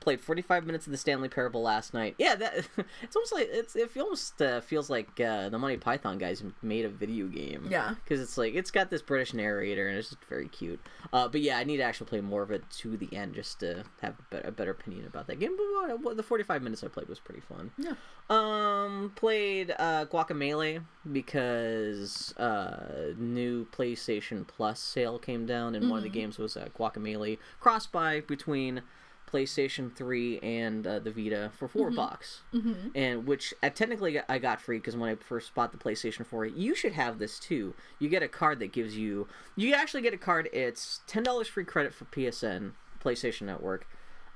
[0.00, 2.14] played 45 minutes of the Stanley Parable last night.
[2.18, 2.54] Yeah, that
[3.02, 6.84] it's almost like it's it almost uh, feels like uh, the Monty Python guys made
[6.84, 7.68] a video game.
[7.70, 7.94] Yeah.
[8.02, 10.80] because it's like it's got this British narrator and it's just very cute.
[11.12, 13.60] Uh, but yeah, I need to actually play more of it to the end just
[13.60, 15.56] to have a better, a better opinion about that game.
[15.56, 17.70] But uh, the 45 minutes I played was pretty fun.
[17.76, 17.94] Yeah.
[18.30, 20.82] Um, played uh, Guacamelee
[21.12, 26.68] because uh, new PlayStation Plus sale came down, and one of the games was uh,
[26.78, 28.82] Guacamelee cross buy between
[29.30, 32.88] PlayStation 3 and uh, the Vita for 4 bucks, Mm-hmm.
[32.94, 36.46] and which I technically I got free because when I first bought the PlayStation 4,
[36.46, 37.74] you should have this too.
[37.98, 40.48] You get a card that gives you you actually get a card.
[40.52, 42.72] It's ten dollars free credit for PSN
[43.04, 43.86] PlayStation Network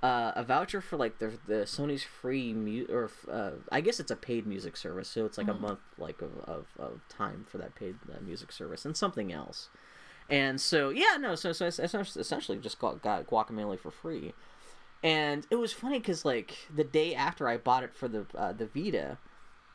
[0.03, 4.11] uh, a voucher for like the the Sony's free mu- or uh, I guess it's
[4.11, 7.59] a paid music service, so it's like a month like of, of, of time for
[7.59, 9.69] that paid uh, music service and something else.
[10.29, 14.33] And so yeah, no, so so I essentially essentially just got, got Guacamelee for free,
[15.05, 18.53] and it was funny because like the day after I bought it for the uh,
[18.53, 19.19] the Vita.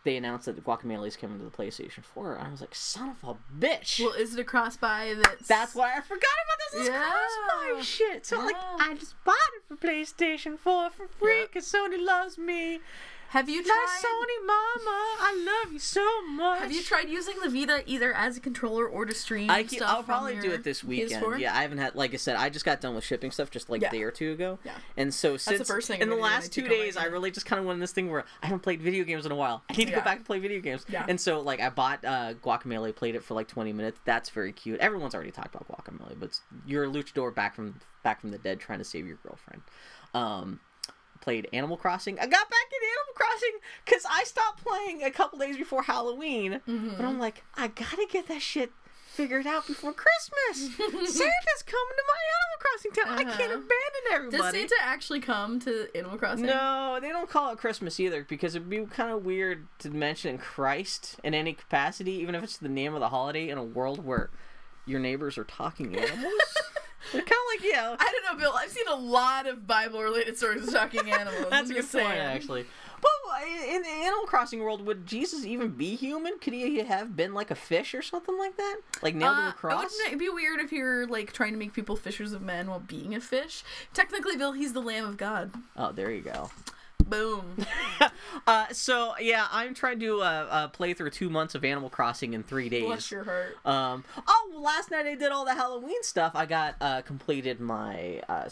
[0.07, 2.73] They announced that the Guacamelee is coming to the PlayStation 4, and I was like,
[2.73, 6.23] "Son of a bitch!" Well, is it a cross buy that's That's why I forgot
[6.45, 6.87] about this.
[6.87, 7.09] Yeah.
[7.09, 8.25] cross-buy shit.
[8.25, 11.45] So like, I just bought it for PlayStation 4 for free Yeah.
[11.47, 12.79] because Sony loves me.
[13.31, 16.59] Have you My tried Sony mama, I love you so much.
[16.61, 19.79] Have you tried using the Vita either as a controller or to stream I keep,
[19.79, 21.21] stuff I'll probably do it this weekend.
[21.23, 21.39] PS4?
[21.39, 23.69] Yeah, I haven't had, like I said, I just got done with shipping stuff just
[23.69, 23.89] like Yeah.
[23.89, 24.59] a day or two ago.
[24.63, 24.71] Yeah.
[24.95, 26.71] And so the since first thing in the gonna do when I last two take
[26.71, 28.61] on my days, I really just kind of went in this thing where I haven't
[28.61, 29.61] played video games in a while.
[29.69, 29.99] I need to Yeah.
[29.99, 30.85] go back and play video games.
[30.87, 31.05] Yeah.
[31.07, 33.99] And so like I bought uh, Guacamelee, played it for like 20 minutes.
[34.05, 34.79] That's very cute.
[34.79, 38.37] Everyone's already talked about Guacamelee, but it's- you're a luchador back from back from the
[38.37, 39.61] dead trying to save your girlfriend.
[40.13, 40.61] Um,
[41.27, 42.17] played Animal Crossing.
[42.19, 43.51] I got back in Animal Crossing
[43.83, 46.61] because I stopped playing a couple days before Halloween.
[46.65, 46.91] Mm-hmm.
[46.95, 48.71] But I'm like, I gotta get that shit
[49.07, 50.73] figured out before Christmas.
[50.77, 53.09] Santa's coming to my Animal Crossing town.
[53.17, 53.59] I can't Uh-huh.
[53.59, 54.57] abandon Does everybody.
[54.59, 56.45] Santa actually come to Animal Crossing?
[56.45, 60.37] No, they don't call it Christmas either because it'd be kind of weird to mention
[60.37, 64.05] Christ in any capacity, even if it's the name of the holiday in a world
[64.05, 64.29] where
[64.85, 66.33] your neighbors are talking animals.
[67.11, 68.53] Kind of like, yeah, I don't know, Bill.
[68.57, 71.45] I've seen a lot of Bible-related stories of talking animals.
[71.49, 72.19] That's I'm a good just point, saying.
[72.19, 72.65] actually.
[72.99, 76.39] But in the Animal Crossing world, would Jesus even be human?
[76.39, 78.77] Could he have been like a fish or something like that?
[79.03, 79.83] Like nailed to Uh, a cross?
[79.99, 82.79] Wouldn't it be weird if you're like trying to make people fishers of men while
[82.79, 83.63] being a fish?
[83.93, 85.51] Technically, Bill, he's the Lamb of God.
[85.77, 86.49] Oh, there you go.
[87.09, 87.57] Boom.
[88.45, 92.33] Uh, so yeah, I'm trying to uh, uh, play through two months of Animal Crossing
[92.33, 92.85] in three days.
[92.85, 93.57] Bless your heart.
[93.65, 96.31] Um, oh, well, last night I did all the Halloween stuff.
[96.33, 98.47] I got uh, completed my uh,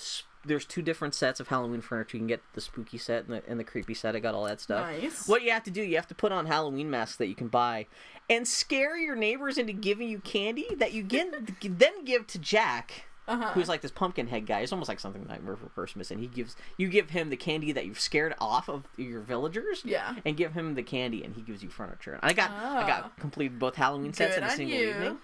[0.45, 2.17] there's two different sets of Halloween furniture.
[2.17, 4.15] You can get the spooky set and the, and the creepy set.
[4.15, 4.85] I got all that stuff.
[4.85, 5.27] Nice.
[5.27, 7.47] What you have to do, you have to put on Halloween masks that you can
[7.47, 7.87] buy,
[8.29, 13.05] and scare your neighbors into giving you candy that you get then give to Jack.
[13.28, 13.51] Uh-huh.
[13.53, 14.59] Who's like this pumpkin head guy?
[14.61, 17.71] It's almost like something Nightmare for Christmas, and he gives you give him the candy
[17.71, 19.82] that you've scared off of your villagers.
[19.84, 20.15] Yeah.
[20.26, 22.13] And give him the candy, and he gives you furniture.
[22.13, 22.88] And I got I Ah.
[22.88, 24.89] got completed both Halloween sets Good in a single you.
[24.89, 25.17] evening.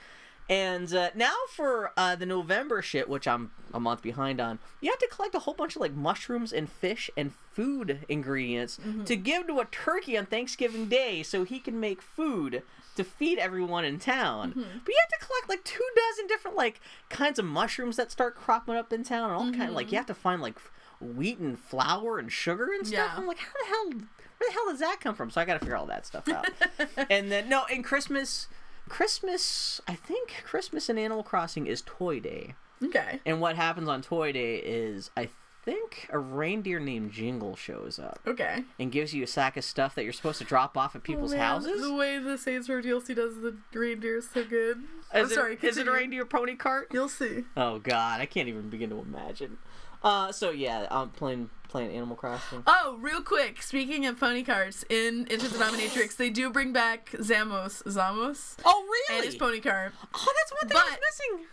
[0.50, 4.90] And uh, now for uh, the November shit, which I'm a month behind on, you
[4.92, 9.04] have to collect a whole bunch of like mushrooms and fish and food ingredients Mm-hmm.
[9.06, 12.64] to give to a turkey on Thanksgiving Day so he can make food
[12.96, 14.52] to feed everyone in town.
[14.52, 14.62] Mm-hmm.
[14.84, 16.80] But you have to collect like two dozen different like
[17.10, 19.98] kinds of mushrooms that start cropping up in town and all kind of like you
[19.98, 20.58] have to find like
[21.00, 23.00] wheat and flour and sugar and stuff.
[23.00, 23.16] Mm-hmm.
[23.16, 23.22] Yeah.
[23.22, 24.08] I'm like, how the hell
[24.42, 25.30] where the hell does that come from?
[25.30, 26.48] So I got to figure all that stuff out.
[27.10, 28.48] and then no, in Christmas,
[28.90, 32.56] Christmas, I think Christmas in Animal Crossing is Toy Day.
[32.84, 33.20] Okay.
[33.26, 35.30] And what happens on Toy Day is I
[35.64, 38.64] think a reindeer named Jingle shows up Okay.
[38.80, 41.34] and gives you a sack of stuff that you're supposed to drop off at people's
[41.34, 41.82] Oh, houses.
[41.82, 44.84] The way the Saints Row DLC does the reindeer is so good.
[45.14, 45.58] I'm it, sorry.
[45.62, 46.88] is it a reindeer pony cart?
[46.92, 47.44] You'll see.
[47.56, 49.58] Oh God, I can't even begin to imagine.
[50.04, 52.64] Uh, so yeah, I'm playing playing Animal Crossing.
[52.68, 53.62] Oh, real quick.
[53.62, 58.84] Speaking of pony carts, in Enter the Dominatrix, they do bring back Zimos, Zimos, Oh
[59.10, 59.18] really?
[59.20, 59.94] and his pony cart.
[60.14, 61.00] oh, that's one thing I was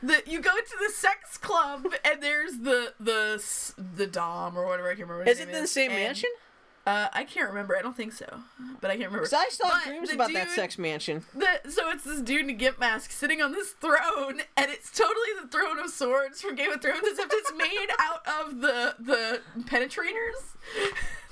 [0.03, 0.24] missing.
[0.24, 3.42] The you go to the sex club and there's the the
[3.96, 5.20] the dom or whatever I can't remember.
[5.24, 6.30] what Is it the same mansion?
[6.89, 7.76] Uh, I can't remember.
[7.76, 8.24] I don't think so,
[8.80, 9.28] but I can't remember.
[9.30, 11.22] I still have But dreams about that sex mansion.
[11.34, 14.91] The, so it's this dude in a gimp mask sitting on this throne, and it's
[14.91, 18.95] totally the throne of swords from Game of Thrones, except it's made out of the
[18.99, 20.57] the penetrators.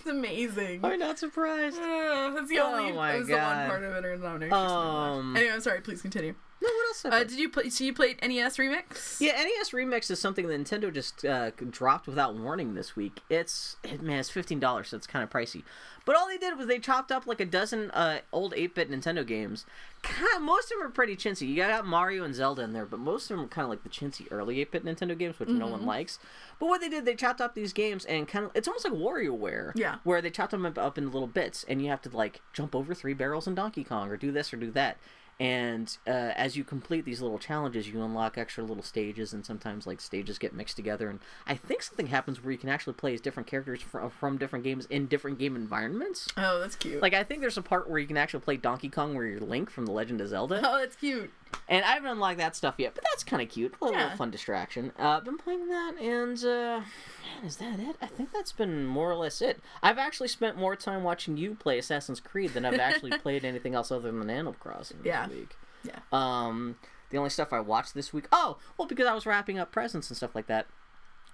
[0.07, 0.85] It's amazing.
[0.85, 1.79] I'm not surprised.
[1.79, 2.93] Uh, that's the Oh only.
[2.93, 3.69] my it was the one God.
[3.69, 4.55] part of it or.
[4.55, 5.81] Um, Anyway, I'm sorry.
[5.81, 6.35] Please continue.
[6.63, 7.05] No, what else?
[7.05, 7.69] Uh, did you play?
[7.69, 9.21] So you played NES Remix?
[9.21, 13.21] Yeah, NES Remix is something that Nintendo just uh, dropped without warning this week.
[13.29, 15.65] It's it, man, it's fifteen dollars, so it's kind of pricey.
[16.07, 18.91] But all they did was they chopped up like a dozen uh, old eight bit
[18.91, 19.67] Nintendo games.
[20.03, 21.49] Kind most of them are pretty chintzy.
[21.49, 23.83] You got Mario and Zelda in there, but most of them are kind of like
[23.83, 26.21] the chintzy early eight bit Nintendo games, which no one likes.
[26.61, 28.95] But what they did, they chopped up these games and kind of it's almost like
[28.95, 29.73] WarioWare.
[29.75, 29.97] Yeah.
[30.05, 32.77] Where they chopped them up, up into little bits, and you have to like jump
[32.77, 34.97] over three barrels in Donkey Kong, or do this or do that
[35.39, 39.87] and uh, as you complete these little challenges you unlock extra little stages and sometimes
[39.87, 43.13] like stages get mixed together and i think something happens where you can actually play
[43.13, 47.03] as different characters from, from different games in different game environments Oh, that's cute.
[47.03, 49.41] like i think there's a part where you can actually play donkey kong where you're
[49.41, 51.31] link from the legend of zelda oh, that's cute.
[51.69, 54.15] And i haven't unlocked that stuff yet but that's kind of cute a little, Yeah.
[54.17, 58.33] fun distraction uh I've been playing that and uh man is that it i think
[58.33, 62.21] that's been more or less it i've actually spent more time watching you play assassin's
[62.21, 65.29] creed than i've actually played anything else other than animal crossing this Yeah.
[65.29, 65.99] week Yeah.
[66.13, 66.77] um,
[67.11, 68.27] the only stuff I watched this week.
[68.33, 70.67] Oh, well, because I was wrapping up presents and stuff like that.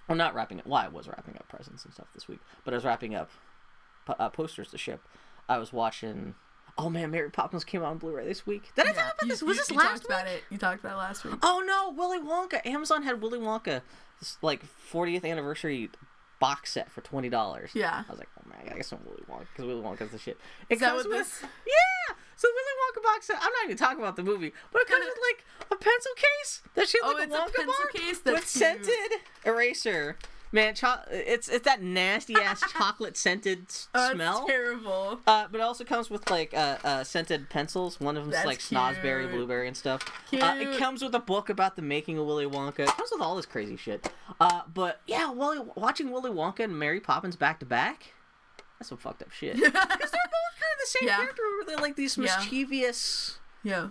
[0.07, 0.67] Well, not wrapping up.
[0.67, 3.31] Well, I was wrapping up presents and stuff this week, but I was wrapping up
[4.07, 5.01] uh, posters to ship.
[5.49, 6.35] I was watching.
[6.77, 8.71] Oh man, Mary Poppins came out on Blu-ray this week.
[8.75, 9.41] Did I Yeah, talk about you- this?
[9.43, 10.09] Was you- this you last talked week?
[10.09, 10.43] about it.
[10.49, 11.35] You talked about it last week.
[11.43, 12.65] Oh no, Willy Wonka.
[12.65, 13.81] Amazon had Willy Wonka,
[14.19, 15.89] this like 40th anniversary
[16.39, 17.71] box set for twenty dollars.
[17.73, 18.03] Yeah.
[18.07, 20.37] I was like, oh man, I get some Willy Wonka because Willy Wonka's the shit.
[20.69, 22.15] It Is comes what with- this- Yeah.
[22.35, 23.37] So Willy Wonka box set.
[23.37, 26.61] I'm not even talking about the movie, but it comes with like a pencil case
[26.73, 28.15] that shaped Oh, like it's a a Wonka pencil bar case?
[28.15, 28.85] with That's cute.
[28.85, 30.17] scented eraser.
[30.53, 34.45] Man, cho- it's it's that nasty ass chocolate scented Oh, smell.
[34.47, 35.19] terrible.
[35.25, 37.99] Uh, but it also comes with like uh, uh, scented pencils.
[37.99, 38.79] One of them's That's like cute.
[39.31, 40.03] blueberry, and stuff.
[40.31, 42.81] Uh, it comes with a book about the making of Willy Wonka.
[42.81, 44.13] It comes with all this crazy shit.
[44.39, 48.13] Uh, but yeah, Willy, watching Willy Wonka and Mary Poppins back to back.
[48.77, 49.55] That's some fucked up shit.
[49.63, 51.17] Because they're both kind of the same Yeah.
[51.17, 51.41] character.
[51.41, 52.23] where They're like these Yeah.
[52.25, 53.89] mischievous, yeah.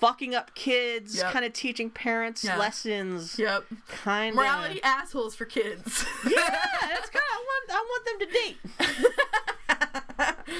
[0.00, 1.32] Fucking up kids, Yep.
[1.32, 2.56] kind of teaching parents Yeah.
[2.56, 3.38] lessons.
[3.38, 3.64] Yep.
[3.88, 4.36] Kind of.
[4.36, 6.04] Morality assholes for kids.
[6.24, 6.30] Yeah,
[6.80, 7.30] that's kind of.
[7.32, 7.70] I want.
[7.70, 8.58] I want them to date.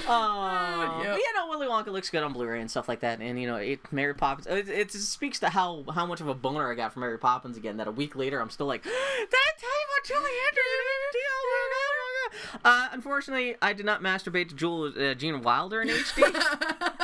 [0.09, 1.19] Uh, Yep.
[1.19, 3.57] Yeah, no, Willy Wonka looks good on Blu-ray and stuff like that, and you know,
[3.57, 4.47] it, Mary Poppins.
[4.47, 7.57] It, it speaks to how how much of a boner I got from Mary Poppins
[7.57, 7.77] again.
[7.77, 9.27] That a week later, I'm still like, did I
[9.59, 10.67] tell you about Julie Andrews?
[12.65, 16.23] Uh, unfortunately, I did not masturbate to Jewel, uh, Gene Wilder in HD.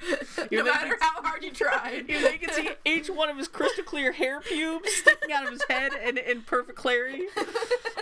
[0.52, 2.02] no matter how hard you try.
[2.08, 5.62] You can see each one of his crystal clear hair pubes sticking out of his
[5.68, 7.22] head in, in perfect clarity.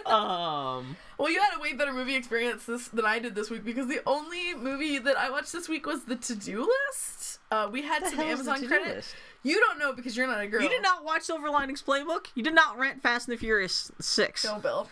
[0.07, 3.65] Um, Well, you had a way better movie experience this than I did this week
[3.65, 7.39] because the only movie that I watched this week was the To Do List.
[7.51, 8.97] Uh, we had some hell is the Amazon credit.
[8.97, 9.15] list?
[9.45, 10.61] You don't know because you're not a girl.
[10.61, 12.27] You did not watch Silver Linings Playbook.
[12.35, 14.45] You did not rent Fast and the Furious Six.
[14.45, 14.91] No, Bill.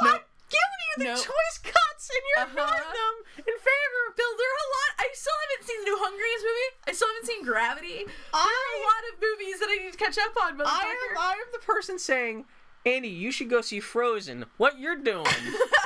[0.00, 0.20] I'm
[0.50, 1.16] giving you the Nope.
[1.16, 1.58] choice
[2.14, 2.52] and you're Uh-huh.
[2.56, 3.14] ignoring them
[3.48, 4.00] in favor.
[4.08, 4.90] of Bill, there are a lot.
[4.98, 6.70] I still haven't seen the new Hunger Games movie.
[6.88, 7.98] I still haven't seen Gravity.
[8.06, 10.70] there are a lot of movies that I need to catch up on, but I
[10.70, 11.12] motherfucker.
[11.12, 12.46] am, I am the person saying,
[12.86, 14.46] Andy, you should go see Frozen.
[14.56, 15.26] What you're doing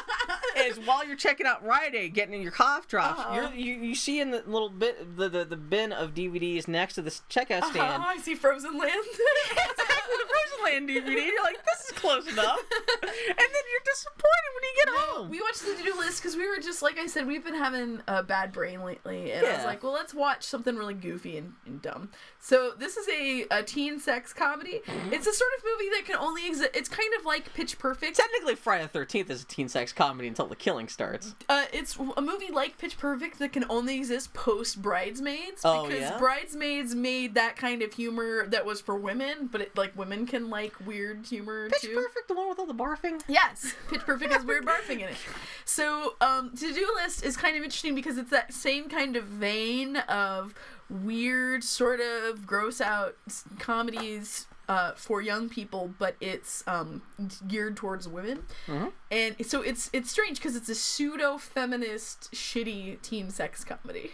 [0.64, 3.34] is while you're checking out Rite Aid, getting in your cough drops, Uh-huh.
[3.34, 6.94] you're, you you see in the little bit the, the, the bin of DVDs next
[6.94, 8.02] to the checkout stand.
[8.02, 8.90] Oh, I see Frozen Land.
[9.50, 11.26] exactly the Frozen Land DVD.
[11.26, 12.58] You're like, this is close enough,
[13.02, 15.28] and then you're disappointed when you get home.
[15.30, 18.00] we watched the to-do list because we were just like I said, we've been having
[18.08, 21.52] a bad brain lately, and I was like, well, let's watch something really goofy and,
[21.66, 22.10] and dumb.
[22.38, 24.80] So this is a, a teen sex comedy.
[24.86, 25.12] Mm-hmm.
[25.12, 26.70] It's a sort of movie that can only exist.
[26.74, 28.16] It's kind of like Pitch Perfect.
[28.16, 31.34] Technically, Friday the Thirteenth is a teen sex comedy until the killing starts.
[31.48, 36.02] Uh, it's a movie like Pitch Perfect that can only exist post Bridesmaids Oh, because
[36.02, 36.18] yeah?
[36.18, 40.50] Bridesmaids made that kind of humor that was for women, but it, like women can
[40.50, 41.94] like weird humor Pitch too.
[41.94, 43.22] Perfect, the one with all the barfing.
[43.28, 45.16] Yes, Pitch Perfect has weird barfing in it.
[45.64, 49.24] So, um, to do list is kind of interesting because it's that same kind of
[49.24, 50.52] vein of
[50.90, 53.16] weird, sort of gross out
[53.58, 57.02] comedies uh, for young people, but it's um,
[57.46, 58.38] geared towards women.
[58.66, 58.92] Mhm.
[59.10, 64.10] And so it's it's strange because it's a pseudo feminist, shitty teen sex comedy.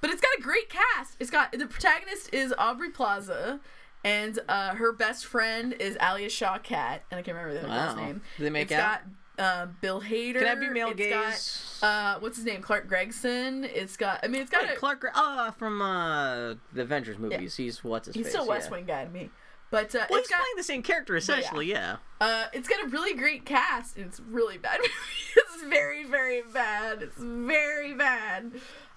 [0.00, 1.16] But it's got a great cast.
[1.20, 3.60] It's got the protagonist is Aubrey Plaza.
[4.02, 7.94] And uh, her best friend is Alia Shawkat, and I can't remember the Wow.
[7.96, 8.22] name.
[8.38, 9.00] Do they make It's out?
[9.36, 10.38] got uh, Bill Hader.
[10.38, 11.78] Can I be male It's gaze?
[11.82, 12.62] Got, uh, what's his name?
[12.62, 13.64] Clark Gregson.
[13.64, 14.20] It's got.
[14.22, 14.62] I mean, it's got.
[14.62, 17.56] Wait, a, Clark, uh, from uh, the Avengers movies.
[17.56, 18.32] He's what's his he's face?
[18.32, 18.76] still West yeah.
[18.76, 19.28] Wing guy to me,
[19.70, 20.40] but uh, Well, it's got.
[20.40, 21.66] playing the same character essentially.
[21.66, 21.96] Yeah.
[22.20, 23.96] Uh, it's got a really great cast.
[23.96, 24.78] It's really bad.
[25.36, 27.02] it's very, very bad.
[27.02, 28.52] It's very bad.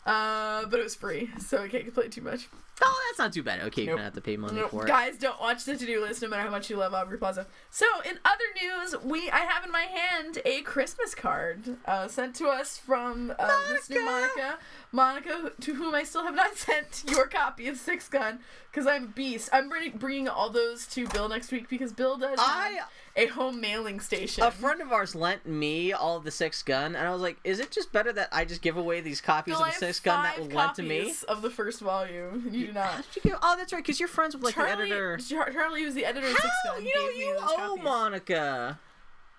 [0.05, 2.49] Uh, but it was free, so I can't complain too much.
[2.82, 3.61] Oh, that's not too bad.
[3.67, 3.97] Okay, you're Nope.
[3.97, 4.71] gonna have to pay money Nope.
[4.71, 4.88] for it.
[4.88, 7.45] Guys, don't watch the to-do list, no matter how much you love Aubrey Plaza.
[7.69, 12.36] So, in other news, we I have in my hand a Christmas card uh, sent
[12.38, 14.57] to us from uh, listener Monica.
[14.91, 18.39] Monica, to whom I still have not sent your copy of Six Gun,
[18.71, 19.49] because I'm a beast.
[19.53, 22.80] I'm bringing, bringing all those to Bill next week because Bill does I-
[23.16, 24.43] a home mailing station.
[24.43, 27.38] A friend of ours lent me all of the Six Gun, and I was like,
[27.43, 29.99] "Is it just better that I just give away these copies Bill, of the Six
[29.99, 32.47] Gun that were lent to me?" of the first volume.
[32.51, 32.91] You do not.
[32.91, 33.38] How you give?
[33.41, 35.18] Oh, that's right, because you're friends with like Charlie, the editor.
[35.18, 36.74] Char- Charlie was the editor of Six How?
[36.76, 36.86] Gun.
[36.86, 37.84] You know, you owe copies.
[37.84, 38.80] Monica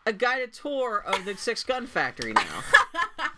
[0.06, 2.42] a guided tour of the Six Gun Factory now.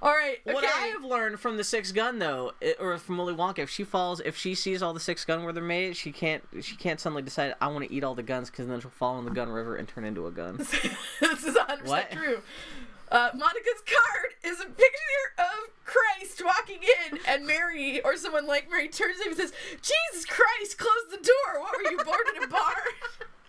[0.00, 0.38] All right.
[0.46, 0.54] Okay.
[0.54, 3.84] What I have learned from the Six Gun though, or from Willy Wonka, if she
[3.84, 7.00] falls, if she sees all the Six Gun where they're made, she can't, she can't
[7.00, 9.30] suddenly decide I want to eat all the guns because then she'll fall in the
[9.30, 10.56] gun river and turn into a gun.
[11.20, 12.40] this is 100% true.
[13.10, 18.70] Uh, Monica's card is a picture of Christ walking in, and Mary, or someone like
[18.70, 21.60] Mary, turns to him and says, Jesus Christ, close the door.
[21.60, 22.62] What were you, born in a barn?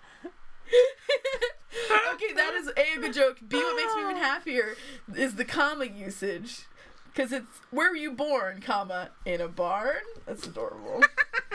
[2.13, 3.37] okay, that is A, a good joke.
[3.47, 4.75] B, what makes me even happier
[5.15, 6.65] is the comma usage.
[7.13, 10.01] Because it's, where were you born, comma, in a barn?
[10.25, 11.03] That's adorable.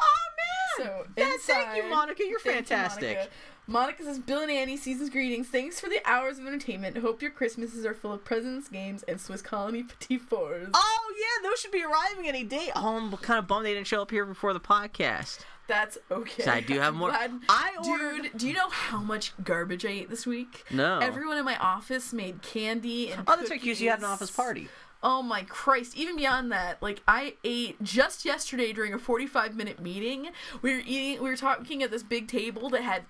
[0.00, 0.86] oh man!
[0.86, 2.22] So, Yeah, thank you, Monica.
[2.24, 3.16] You're Thank you, fantastic.
[3.16, 3.30] Monica.
[3.66, 5.48] Monica says, Bill and Annie, season's greetings.
[5.48, 6.96] Thanks for the hours of entertainment.
[6.98, 10.70] Hope your Christmases are full of presents, games, and Swiss Colony Petit Fours.
[10.74, 12.70] Oh yeah, those should be arriving any day.
[12.74, 15.40] Oh, I'm kind of bummed they didn't show up here before the podcast.
[15.70, 16.42] That's okay.
[16.42, 19.90] So I do have more- I ordered- Dude, do you know how much garbage I
[19.90, 20.64] ate this week?
[20.68, 20.98] No.
[20.98, 24.32] Everyone in my office made candy and Oh, that's right, because you had an office
[24.32, 24.68] party.
[25.02, 25.96] Oh my Christ!
[25.96, 30.30] Even beyond that, like I ate just yesterday during a forty-five minute meeting.
[30.60, 31.22] We were eating.
[31.22, 33.04] We were talking at this big table that had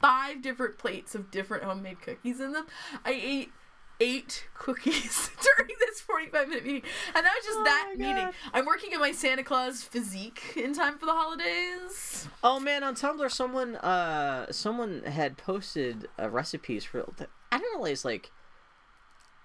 [0.00, 2.66] five different plates of different homemade cookies in them.
[3.04, 3.52] I ate
[4.00, 6.82] eight cookies during this 45 minute meeting.
[7.14, 8.28] And that was just Oh that meeting.
[8.52, 12.28] I'm working on my santa claus physique in time for the holidays.
[12.42, 17.06] Oh man, on Tumblr, someone uh, someone had posted uh, recipes for.
[17.52, 18.30] I didn't realize like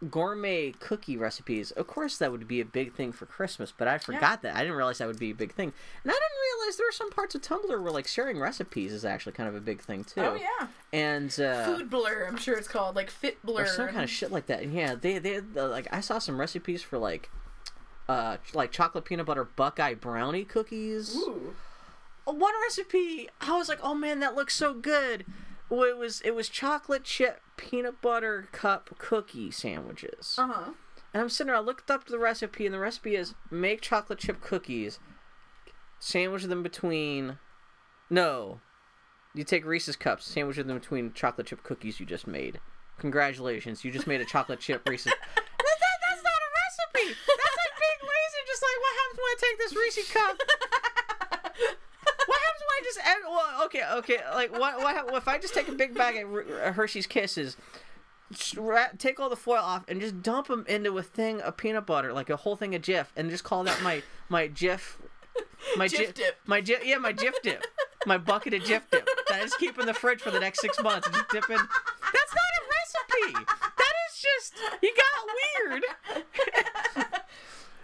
[0.09, 1.71] gourmet cookie recipes.
[1.71, 4.55] Of course, that would be a big thing for Christmas, but I forgot that.
[4.55, 5.71] I didn't realize that would be a big thing,
[6.03, 9.05] and I didn't realize there were some parts of Tumblr where like sharing recipes is
[9.05, 10.21] actually kind of a big thing too.
[10.21, 13.87] oh yeah And uh, food blur i'm sure it's called like fit blur or some
[13.89, 14.61] kind of shit like that.
[14.61, 17.29] And yeah, they they uh, like I saw some recipes for like
[18.09, 21.15] uh like chocolate peanut butter buckeye brownie cookies.
[21.15, 21.53] Ooh.
[22.25, 25.25] One recipe, I was like, "Oh man, that looks so good."
[25.71, 30.35] Well, It was it was chocolate chip peanut butter cup cookie sandwiches.
[30.37, 30.73] uh-huh
[31.13, 34.19] And I'm sitting there, I looked up the recipe, and the recipe is make chocolate
[34.19, 34.99] chip cookies,
[35.99, 37.39] sandwich them between.
[38.09, 38.59] No.
[39.33, 42.59] You take Reese's cups, sandwich them between chocolate chip cookies you just made.
[42.99, 45.05] Congratulations, you just made a chocolate chip Reese's.
[45.05, 46.49] That- that- that's not a
[46.99, 47.15] recipe!
[47.15, 50.35] That's like being lazy, just like, what happens when I take this Reese's cup?
[52.81, 55.95] I just add, well, okay, okay, like what, what, if I just take a big
[55.95, 57.55] bag of Hershey's Kisses,
[58.97, 62.11] take all the foil off and just dump them into a thing of peanut butter,
[62.11, 64.97] like a whole thing of Jif, and just call that my my Jif,
[65.77, 66.37] my Jif dip.
[66.45, 67.65] my Jif, yeah, my Jif dip,
[68.05, 69.05] my bucket of Jif dip.
[69.05, 71.49] that I just keep in the fridge for the next six months and just dip
[71.49, 71.57] in.
[71.57, 72.61] That's not a
[73.29, 73.45] recipe.
[73.77, 75.27] That is just you got
[75.69, 75.83] weird.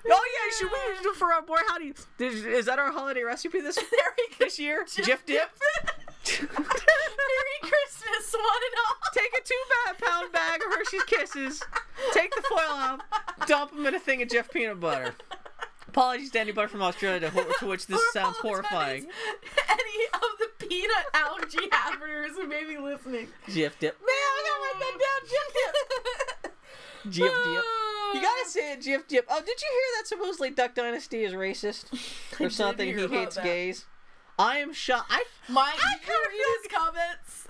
[0.09, 1.93] Oh yeah, should we do for uh, our boy Howdy?
[2.19, 3.85] Is, is that our holiday recipe this there
[4.17, 4.45] we go.
[4.45, 4.85] this year?
[4.85, 5.49] Jif dip.
[6.41, 8.95] Merry Christmas, one and all.
[9.13, 11.63] Take a two pound bag of Hershey's Kisses,
[12.13, 12.99] take the foil off,
[13.47, 15.13] dump them in a thing of Jif peanut butter.
[15.87, 19.07] Apologies to anybody from Australia to, to which this Or sounds horrifying.
[19.69, 23.27] Any of the peanut allergy havers who may be listening.
[23.47, 23.97] Jif dip.
[24.01, 25.21] Man, I gotta write that down.
[25.31, 25.47] Jif
[26.43, 26.53] dip.
[27.13, 27.63] Jif dip.
[28.17, 29.25] You gotta say it, Jif dip.
[29.29, 31.85] Oh, did you hear that supposedly Duck Dynasty is racist
[32.41, 32.87] or something?
[32.97, 33.43] He hates that.
[33.43, 33.85] gays.
[34.39, 35.07] I am shocked.
[35.09, 37.47] I My I can kinda read his comments.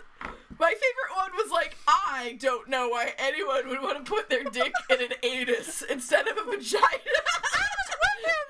[0.60, 4.44] My favorite one was like, I don't know why anyone would want to put their
[4.44, 6.82] dick in an anus instead of a vagina.
[6.82, 8.48] I was with him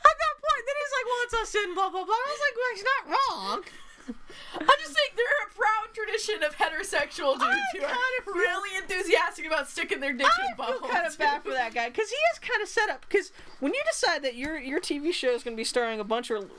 [0.00, 0.62] at that point.
[0.64, 2.14] Then he's like, "Well, it's a sin." Blah blah blah.
[2.14, 3.64] I was like, "Well, he's not wrong."
[4.08, 8.76] I'm just saying they're a proud tradition of heterosexual dudes I who are feel- really
[8.78, 10.90] enthusiastic about sticking their dick I in buttholes.
[10.90, 13.04] kind of bad for that guy because he is kind of set up.
[13.08, 16.04] Because when you decide that your your TV show is going to be starring a
[16.04, 16.50] bunch of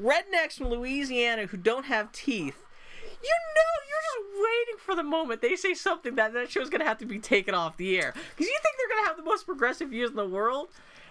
[0.00, 2.56] rednecks from Louisiana who don't have teeth,
[3.22, 6.80] you know you're just waiting for the moment they say something that that show's going
[6.80, 9.16] to have to be taken off the air because you think they're going to have
[9.16, 10.68] the most progressive views in the world.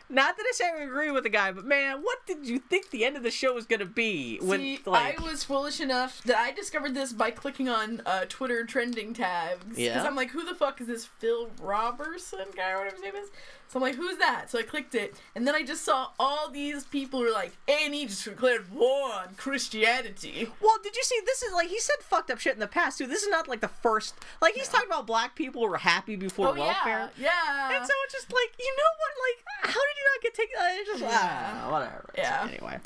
[0.09, 2.89] Not that I say I agree with the guy, but man, what did you think
[2.89, 4.37] the end of the show was going to be?
[4.41, 8.25] When See, like, I was foolish enough that I discovered this by clicking on uh,
[8.29, 9.63] Twitter trending tags.
[9.63, 10.03] Because Yeah.
[10.03, 13.29] I'm like, who the fuck is this Phil Robertson guy or whatever his name is?
[13.67, 14.51] So I'm like, who's that?
[14.51, 17.53] So I clicked it, and then I just saw all these people who were like,
[17.67, 20.47] A&E just declared war on Christianity.
[20.61, 21.19] Well, did you see?
[21.25, 23.07] This is like he said fucked up shit in the past too.
[23.07, 24.13] This is not like the first.
[24.41, 27.09] Like he's talking about black people who were happy before Oh welfare.
[27.17, 27.77] yeah, yeah.
[27.77, 29.13] And so it's just like, you know what?
[29.25, 30.55] Like, how did you not get taken?
[30.59, 31.61] Uh, it's just, Yeah.
[31.65, 32.09] ah, whatever.
[32.15, 32.47] Yeah.
[32.51, 32.79] Anyway.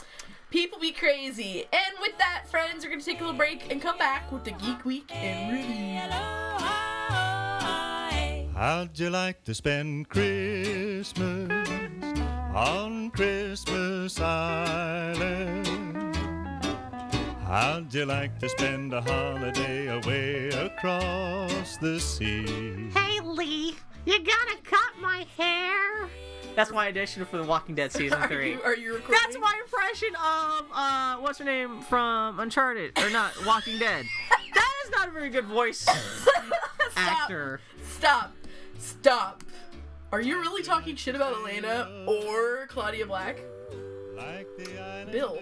[0.51, 1.65] People be crazy.
[1.73, 4.51] And with that, friends, we're gonna take a little break and come back with the
[4.51, 6.86] Geek Week and Rudy.
[8.57, 11.51] How'd you like to spend Christmas
[12.55, 15.67] on Christmas Island?
[17.45, 22.89] How'd you like to spend a holiday away across the sea?
[22.95, 26.09] Hey Lee, you gotta cut my hair.
[26.55, 28.53] That's my audition for The Walking Dead season Are three.
[28.53, 29.19] you, are you recording?
[29.23, 34.03] That's my impression of uh, what's her name from Uncharted or not Walking Dead.
[34.55, 35.95] that is not a very good voice Stop.
[36.95, 37.61] actor.
[37.83, 38.33] Stop.
[38.79, 39.43] Stop.
[40.11, 43.37] Are you really talking shit about Elena or Claudia Black?
[45.11, 45.39] Bill.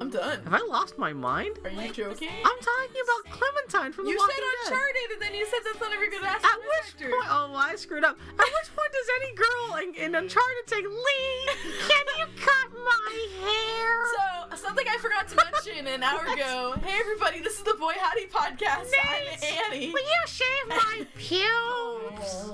[0.00, 0.42] I'm done.
[0.44, 1.58] Have I lost my mind?
[1.64, 2.28] Are you joking?
[2.30, 4.16] I'm talking about Clementine from The Walking Dead.
[4.16, 4.34] you Walking
[4.64, 4.72] said Dead.
[4.72, 7.10] Uncharted, and then you said that's not a very good ass At which actor.
[7.10, 8.18] point, oh, I screwed up.
[8.30, 11.48] At which point does any girl in, in Uncharted say, "Lee,
[11.88, 13.12] can you cut my
[13.44, 16.74] hair?" So, something I forgot to mention an hour ago.
[16.84, 18.90] Hey, everybody, this is the Boy Howdy podcast.
[18.90, 19.90] Nate, I'm Annie.
[19.92, 22.44] Will you shave my pubes?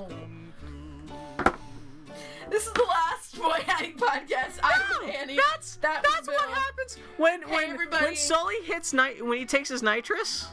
[2.49, 4.59] This is the last Boy Howdy podcast.
[4.63, 5.39] I'm Annie.
[5.53, 8.05] that's That that's what happens when Hey, when everybody.
[8.05, 10.49] when Sully hits night when he takes his nitrous.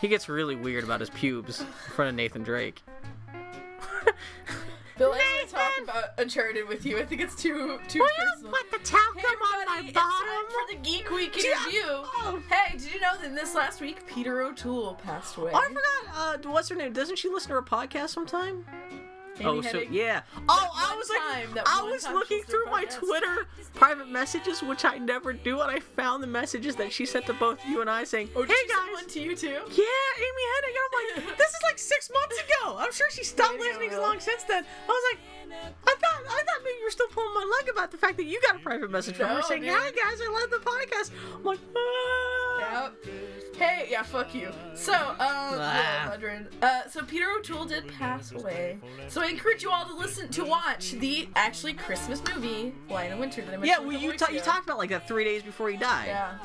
[0.00, 2.80] He gets really weird about his pubes in front of Nathan Drake.
[4.98, 6.98] Bill, I want to talk about Uncharted with you.
[6.98, 8.50] I think it's too too Will personal.
[8.52, 10.46] you put the talcum Hey on my bottom?
[10.48, 11.64] for the Geek Week in Yeah.
[11.66, 11.82] Review.
[11.86, 12.42] Oh.
[12.50, 15.52] Hey, did you know that this last week Peter O'Toole passed away?
[15.54, 16.46] Oh, I forgot.
[16.46, 16.92] Uh, what's her name?
[16.92, 18.64] Doesn't she listen to her podcast sometime?
[19.44, 20.22] Oh, so yeah.
[20.48, 22.98] Oh, I was like, time, I was looking through my podcast.
[22.98, 27.26] Twitter private messages, which I never do, and I found the messages that she sent
[27.26, 29.48] to both you and I saying, Oh, did "Hey guys." one to you too?
[29.48, 30.68] Yeah, Amy Hennig.
[30.68, 32.76] And I'm like, this is like six months ago.
[32.78, 34.02] I'm sure she stopped go, listening Will.
[34.02, 34.64] long since then.
[34.64, 35.20] I was like,
[35.86, 38.24] I thought, I thought maybe you were still pulling my leg about the fact that
[38.24, 39.70] you got a private message from her saying, dude.
[39.72, 42.90] "Hi guys, I love the podcast." I'm like, ah.
[43.04, 43.47] Yep.
[43.58, 44.50] Hey, yeah, fuck you.
[44.74, 46.12] So, um, Ah.
[46.62, 48.78] Uh, so Peter O'Toole did pass away.
[49.08, 53.18] So I encourage you all to listen to watch the actually Christmas movie, Lion in
[53.18, 53.42] Winter.
[53.42, 55.70] That I mentioned Yeah, well, you ta- you talked about like that three days before
[55.70, 56.06] he died.
[56.08, 56.38] Yeah.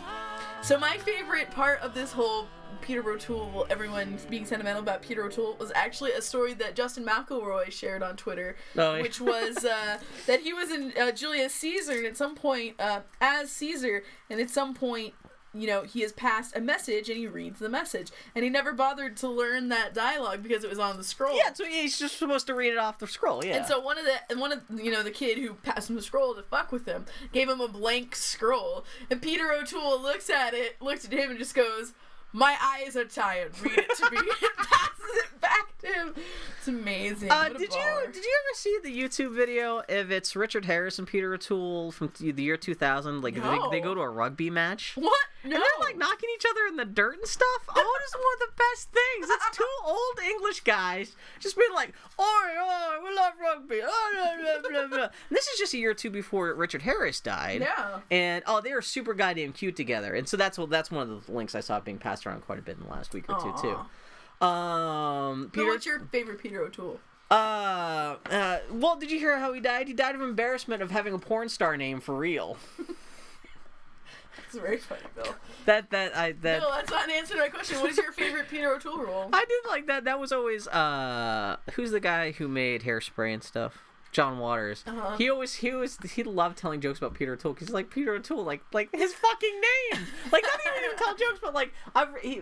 [0.61, 2.47] So my favorite part of this whole
[2.81, 7.71] Peter O'Toole, everyone being sentimental about Peter O'Toole, was actually a story that Justin McElroy
[7.71, 9.01] shared on Twitter, Oh, yeah.
[9.01, 13.01] which was uh, that he was in uh, Julius Caesar, and at some point, uh,
[13.21, 15.13] as Caesar, and at some point,
[15.53, 18.73] you know, he has passed a message, and he reads the message, and he never
[18.73, 21.35] bothered to learn that dialogue because it was on the scroll.
[21.35, 23.45] Yeah, so he's just supposed to read it off the scroll.
[23.45, 23.57] Yeah.
[23.57, 25.95] And so one of the and one of you know the kid who passed him
[25.95, 30.29] the scroll to fuck with him gave him a blank scroll, and Peter O'Toole looks
[30.29, 31.93] at it, looks at him, and just goes,
[32.31, 33.59] "My eyes are tired.
[33.61, 36.13] Read it to me." and passes it back him.
[36.57, 37.29] It's amazing.
[37.31, 41.07] Uh, did you did you ever see the YouTube video if it's Richard Harris and
[41.07, 43.21] Peter O'Toole from the year 2000?
[43.21, 43.69] Like No.
[43.69, 44.93] they, they go to a rugby match.
[44.95, 45.11] What?
[45.43, 45.55] No.
[45.55, 47.47] And they're like knocking each other in the dirt and stuff.
[47.69, 49.27] Oh, it is one of the best things.
[49.29, 54.61] It's two old English guys just being like, "Oi, oi, we love rugby." Oh, blah,
[54.71, 55.07] blah, blah, blah.
[55.29, 57.59] This is just a year or two before Richard Harris died.
[57.61, 57.99] Yeah.
[58.09, 60.13] And oh, they are super goddamn cute together.
[60.15, 62.59] And so that's what that's one of the links I saw being passed around quite
[62.59, 63.77] a bit in the last week or two too.
[64.43, 65.65] Um, Peter.
[65.67, 66.99] what's your favorite Peter O'Toole?
[67.31, 69.87] Uh, uh, well, did you hear how he died?
[69.87, 72.57] He died of embarrassment of having a porn star name for real.
[74.37, 75.35] that's very funny, Bill.
[75.65, 77.79] That that I that No, that's not an answer to my question.
[77.79, 79.29] What is your favorite Peter O'Toole role?
[79.33, 80.03] I did like that.
[80.03, 83.81] That was always uh, who's the guy who made hairspray and stuff?
[84.11, 84.83] John Waters.
[84.85, 85.17] Uh-huh.
[85.17, 88.43] He always he always he loved telling jokes about Peter O'Toole because like Peter O'Toole
[88.43, 92.41] like like his fucking name like not even even tell jokes but like I've he,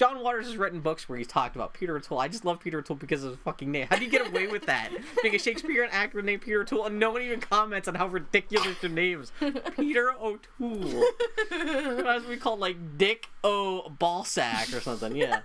[0.00, 2.20] John Waters has written books where he's talked about Peter O'Toole.
[2.20, 3.86] I just love Peter O'Toole because of his fucking name.
[3.90, 4.88] How do you get away with that?
[5.22, 8.82] Being a Shakespearean actor named Peter O'Toole and no one even comments on how ridiculous
[8.82, 9.30] your names.
[9.76, 11.04] Peter O'Toole.
[12.08, 15.14] As we call like Dick O Ballsack or something.
[15.14, 15.42] Yeah.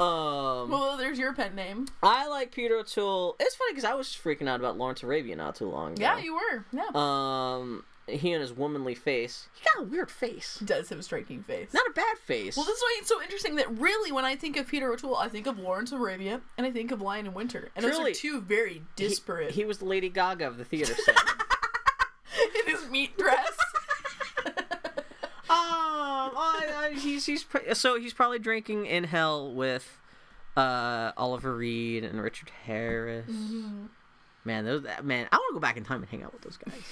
[0.00, 0.68] Um.
[0.68, 1.86] Well, there's your pen name.
[2.02, 3.36] I like Peter O'Toole.
[3.38, 6.02] It's funny because I was freaking out about Lawrence Arabia not too long ago.
[6.02, 6.64] Yeah, you were.
[6.72, 6.88] Yeah.
[6.92, 9.48] Um, he and his womanly face.
[9.54, 10.56] He got a weird face.
[10.58, 11.72] He does have a striking face.
[11.72, 12.56] Not a bad face.
[12.56, 15.16] Well, this is why it's so interesting that really, when I think of Peter O'Toole,
[15.16, 18.10] I think of Lawrence Arabia and I think of Lion in Winter, and Truly.
[18.10, 19.52] those are two very disparate.
[19.52, 21.16] he was the Lady Gaga of the theater set.
[22.66, 23.56] in his meat dress.
[25.50, 26.30] um,
[26.94, 27.44] he's he's
[27.74, 30.00] so he's probably drinking in hell with
[30.56, 33.30] uh Oliver Reed and Richard Harris.
[33.30, 33.86] Mm-hmm.
[34.44, 36.56] Man, those man, I want to go back in time and hang out with those
[36.56, 36.82] guys.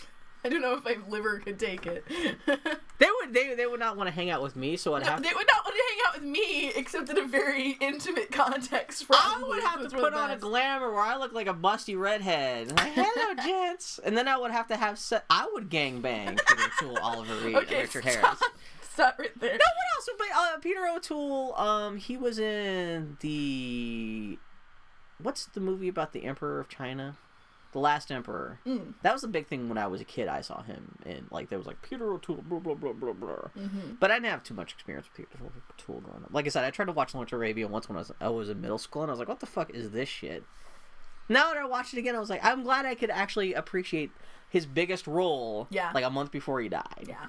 [0.45, 2.05] I don't know if my liver could take it.
[3.01, 5.09] They would they they would not want to hang out with me, so I'd No,
[5.13, 8.31] have they would not want to hang out with me, except in a very intimate
[8.31, 9.07] context.
[9.11, 11.47] I would have to Those were the put on a glamour where I look like
[11.47, 12.69] a busty redhead.
[12.77, 14.01] Like, Hello, gents.
[14.05, 17.35] And then I would have to have se- I would gang bang Peter O'Toole, Oliver
[17.37, 18.23] Reed, Okay, and Richard stop.
[18.23, 18.43] Harris.
[18.93, 19.53] Stop right there.
[19.53, 20.09] No, what else?
[20.19, 24.39] But uh, Peter O'Toole, um, he was in the
[25.23, 27.17] what's the movie about the Emperor of China?
[27.73, 28.59] The Last Emperor.
[28.67, 28.95] Mm.
[29.03, 30.29] That was the big thing when I was a kid.
[30.29, 33.49] I saw him in like there was like Peter O'Toole, blah blah blah blah blah.
[33.57, 33.95] Mm-hmm.
[34.01, 36.31] But I didn't have too much experience with Peter O'Toole growing up.
[36.33, 38.49] Like I said, I tried to watch Lawrence Arabia once when I was I was
[38.49, 40.45] in middle school, and I was like, "What the fuck is this shit?"
[41.29, 44.11] Now that I watched it again, I was like, "I'm glad I could actually appreciate
[44.49, 45.93] his biggest role." Yeah.
[45.95, 47.07] Like a month before he died.
[47.09, 47.27] Yeah.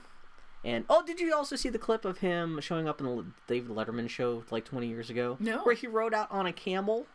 [0.64, 3.72] And oh, did you also see the clip of him showing up in the David
[3.72, 5.38] Letterman show like 20 years ago?
[5.40, 5.64] No.
[5.64, 7.08] Where he rode out on a camel.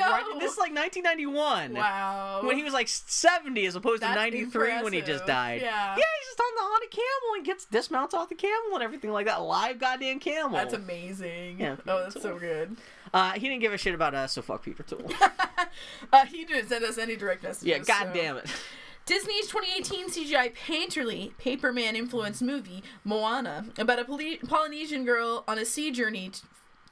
[0.00, 0.10] Like No.
[0.10, 1.74] right, this is like 1991.
[1.74, 2.40] Wow.
[2.44, 5.60] When he was like 70 as opposed That's to 93 when he just died.
[5.62, 5.70] Yeah.
[5.90, 8.82] Yeah, he's just on the on a camel and gets dismounts off the camel and
[8.82, 9.42] everything like that.
[9.42, 10.52] Live goddamn camel.
[10.56, 11.60] That's amazing.
[11.60, 12.76] Yeah, oh, that's so good.
[13.12, 15.10] uh, he didn't give a shit about us, so fuck Peter Toole.
[16.12, 17.66] Uh, he didn't send us any direct messages.
[17.66, 18.46] yeah, god so- damn it.
[19.06, 25.64] Disney's 2018 CGI painterly Paperman influenced movie Moana about a Poly- Polynesian girl on a
[25.64, 26.40] sea journey t-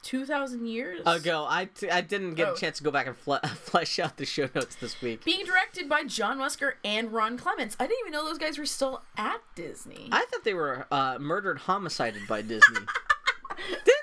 [0.03, 2.53] 2,000 years Ago, I, t- I didn't get Oh.
[2.53, 5.23] a chance to go back and fle- flesh out the show notes this week.
[5.25, 7.75] Being directed by John Musker and Ron Clements.
[7.79, 10.09] I didn't even know those guys were still at Disney.
[10.11, 12.79] I thought they were uh, murdered, homicided by Disney.
[13.57, 13.93] did, did,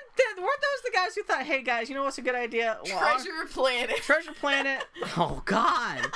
[0.41, 2.77] weren't those the guys who thought, hey guys, you know what's a good idea?
[2.83, 3.95] Well, our- Treasure Planet.
[4.01, 4.83] Treasure Planet.
[5.17, 5.97] Oh God.
[5.97, 6.11] I think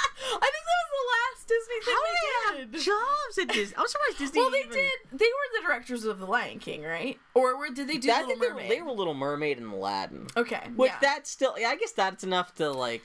[0.66, 2.86] that was the last Disney thing How they do they did.
[2.86, 3.76] jobs at Disney?
[3.78, 4.42] I'm surprised Disney.
[4.42, 4.92] Well, they even- did.
[5.12, 7.20] They were the directors of The Lion King, right?
[7.34, 9.72] Or were, did they do I Little think they were, they were Little Mermaid and
[9.72, 10.28] Aladdin.
[10.36, 10.62] Okay.
[10.76, 10.98] Which yeah.
[11.02, 11.56] that's still.
[11.56, 13.04] I guess that's enough to like.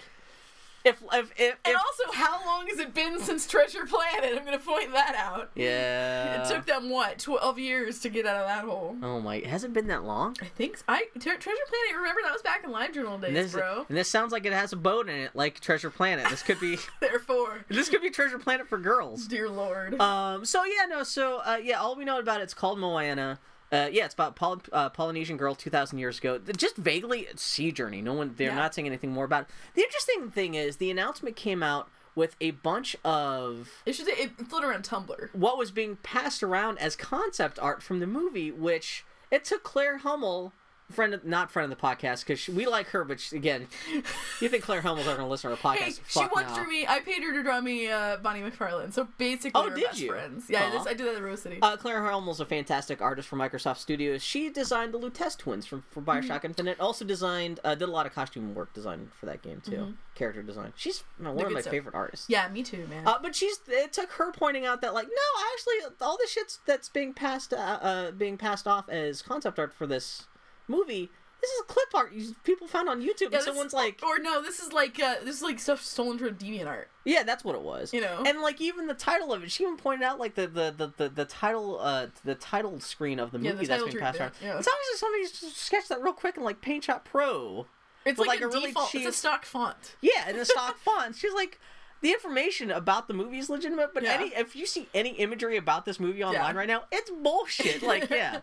[0.83, 4.37] If if if, And if also, how long has it been since Treasure Planet?
[4.39, 5.51] I'm going to point that out.
[5.55, 6.43] yeah.
[6.43, 8.97] It took them what, 12 years to get out of that hole.
[9.03, 9.37] Oh my!
[9.37, 10.37] It Has it been that long?
[10.41, 10.85] I think so.
[10.89, 11.97] I Tre- Treasure Planet.
[11.97, 13.85] Remember that was back in Live Journal days, And this, bro.
[13.89, 16.27] and this sounds like it has a boat in it, like Treasure Planet.
[16.31, 16.79] This could be.
[17.01, 19.27] Therefore, this could be Treasure Planet for girls.
[19.27, 20.01] dear lord.
[20.01, 20.45] Um.
[20.47, 21.03] So yeah, no.
[21.03, 23.39] So uh, yeah, all we know about it's called Moana.
[23.73, 26.39] Uh, yeah, it's about Poly- uh, Polynesian girl two thousand years ago.
[26.57, 28.03] Just vaguely sea journey.
[28.03, 28.35] No one.
[28.37, 28.57] They're Yeah.
[28.57, 29.43] not saying anything more about.
[29.43, 29.49] It.
[29.75, 34.13] The interesting thing is the announcement came out with a bunch of it should say
[34.13, 35.33] it floated around Tumblr.
[35.35, 39.99] what was being passed around as concept art from the movie, which it took Claire
[39.99, 40.53] Hummel,
[40.91, 43.67] friend of, not friend of the podcast, because we like her, but she, again,
[44.41, 45.79] you think Claire Hummel's ever going to listen to our podcast?
[45.81, 46.57] Hey, she Fuck once no.
[46.63, 46.87] drew me.
[46.87, 48.93] I paid her to draw me uh, Bonnie McFarlane.
[48.93, 50.09] So basically, Oh, did best you?
[50.11, 50.47] friends.
[50.49, 50.71] Yeah, Aw.
[50.79, 51.59] this, I did that at Rose City.
[51.63, 54.23] Uh, Claire Hummel's a fantastic artist for Microsoft Studios.
[54.23, 56.11] She designed the Lutece twins from for Mm-hmm.
[56.31, 56.81] Bioshock Infinite.
[56.81, 59.95] Also designed, uh, did a lot of costume work design for that game too.
[60.15, 60.73] Character design.
[60.77, 61.71] She's one of my stuff.
[61.71, 62.27] favorite artists.
[62.29, 63.07] yeah, me too, man.
[63.07, 66.59] Uh, but she's it took her pointing out that like no actually all the shit's
[66.67, 70.25] that's being passed uh, uh being passed off as concept art for this
[70.71, 71.11] movie
[71.41, 73.31] this is clip art you, people found on YouTube.
[73.31, 76.19] Yeah, and someone's like, or no, this is like uh, this is like stuff stolen
[76.19, 76.85] from DeviantArt.
[77.07, 77.95] yeah, that's what it was.
[77.95, 78.23] You know?
[78.27, 80.93] and like even the title of it, she even pointed out like the the the,
[80.99, 84.21] the, the title uh the title screen of the Yeah, movie the that's being passed
[84.21, 84.33] around.
[84.43, 84.59] yeah.
[84.59, 87.67] It's obviously somebody just sketched that real quick in like Paint Shop Pro.
[88.05, 88.91] It's like, like, a, a really default.
[88.91, 89.97] cheap- It's a stock font.
[90.03, 91.17] Yeah, in the stock font.
[91.17, 91.59] She's like,
[92.03, 94.13] the information about the movie is legitimate, but Yeah.
[94.21, 96.59] any if you see any imagery about this movie online Yeah.
[96.59, 97.83] right now, it's bullshit.
[97.83, 98.41] Like, yeah.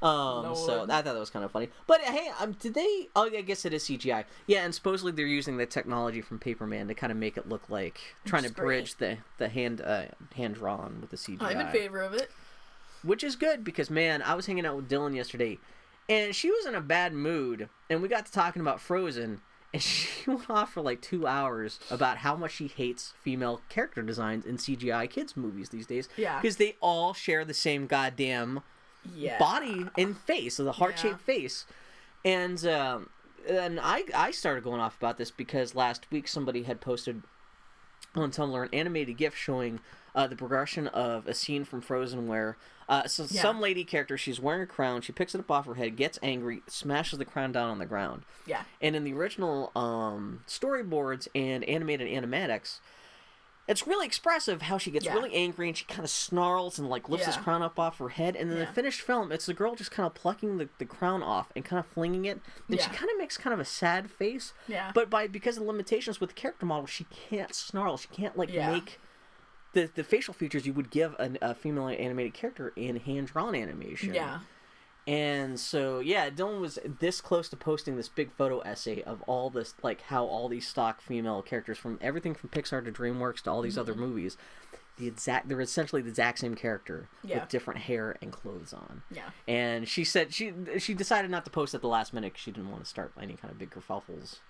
[0.00, 0.84] Um, so.
[0.84, 1.68] I thought that was kind of funny.
[1.86, 3.08] But hey, um, did they?
[3.16, 4.24] Oh, I guess it is CGI.
[4.46, 7.68] Yeah, and supposedly they're using the technology from Paperman to kind of make it look
[7.68, 8.64] like trying to is great.
[8.64, 10.04] bridge the the hand uh,
[10.36, 12.30] hand drawn with the CGI I'm in favor of it.
[13.02, 15.58] which is good because man, I was hanging out with Dylan yesterday,
[16.08, 19.40] and she was in a bad mood, and we got to talking about Frozen,
[19.72, 24.02] and she went off for like two hours about how much she hates female character
[24.02, 26.08] designs in CGI kids movies these days.
[26.16, 26.40] Yeah.
[26.40, 28.60] because they all share the same goddamn
[29.14, 29.38] Yeah.
[29.38, 31.64] body and face, so the heart shaped face,
[32.24, 33.08] and um,
[33.48, 37.22] and I I started going off about this because last week somebody had posted
[38.14, 39.80] on Tumblr an animated GIF showing
[40.14, 42.56] uh, the progression of a scene from Frozen where
[42.88, 43.42] uh, so Yeah.
[43.42, 46.18] some lady character she's wearing a crown, she picks it up off her head, gets
[46.22, 48.62] angry, smashes the crown down on the ground, Yeah.
[48.80, 52.80] and in the original um, storyboards and animated animatics.
[53.68, 55.12] It's really expressive how she gets Yeah.
[55.14, 58.08] really angry and she kind of snarls and like lifts this crown up off her
[58.08, 58.34] head.
[58.34, 58.64] And then Yeah.
[58.64, 61.64] the finished film, it's the girl just kind of plucking the, the crown off and
[61.64, 62.40] kind of flinging it.
[62.68, 64.54] And she kind of makes kind of a sad face.
[64.66, 64.90] Yeah.
[64.94, 67.98] But by because of limitations with the character model, she can't snarl.
[67.98, 68.72] She can't like Yeah.
[68.72, 68.98] make
[69.74, 73.54] the the facial features you would give an, a female animated character in hand drawn
[73.54, 74.14] animation.
[74.14, 74.40] Yeah.
[75.08, 79.48] And so yeah, Dylan was this close to posting this big photo essay of all
[79.48, 83.50] this like how all these stock female characters from everything from Pixar to DreamWorks to
[83.50, 84.02] all these other mm-hmm.
[84.02, 84.36] movies,
[84.98, 87.40] the exact they're essentially the exact same character Yeah.
[87.40, 89.02] with different hair and clothes on.
[89.10, 89.30] Yeah.
[89.48, 92.50] And she said she she decided not to post at the last minute 'cause she
[92.50, 94.40] didn't want to start any kind of big kerfuffles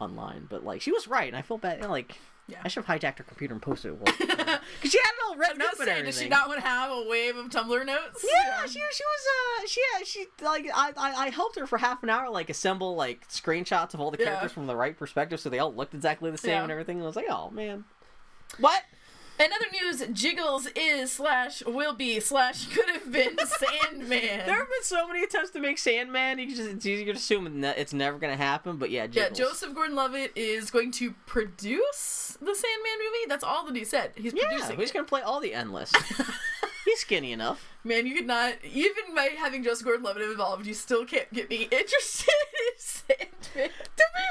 [0.00, 0.48] online.
[0.50, 1.84] But like she was right, and I feel bad.
[1.84, 2.16] Like
[2.48, 2.56] Yeah.
[2.64, 5.60] I should have hijacked her computer and posted it because she had it all written
[5.60, 8.24] up was and does she not want to have a wave of Tumblr notes?
[8.26, 9.26] Yeah, she she was
[9.62, 12.48] uh she yeah, she like I, I I helped her for half an hour like
[12.48, 14.24] assemble like screenshots of all the Yeah.
[14.26, 16.62] characters from the right perspective so they all looked exactly the same Yeah.
[16.62, 16.96] and everything.
[16.96, 17.84] And I was like, oh man,
[18.58, 18.82] what?
[19.40, 24.08] In other news, Jiggles is slash will be slash could have been Sandman.
[24.10, 26.40] There have been so many attempts to make Sandman.
[26.40, 28.78] You just it's easy to assume it's never gonna happen.
[28.78, 33.28] But yeah, yeah, Joseph Gordon-Levitt is going to produce the Sandman movie.
[33.28, 34.10] That's all that he said.
[34.16, 34.76] He's Yeah, producing.
[34.78, 34.94] he's it.
[34.94, 35.92] gonna play all the endless.
[36.84, 37.64] he's skinny enough.
[37.84, 41.62] Man, you could not even by having Joseph Gordon-Levitt involved, you still can't get me
[41.70, 42.34] interested
[42.66, 43.28] in Sandman.
[43.54, 43.68] To be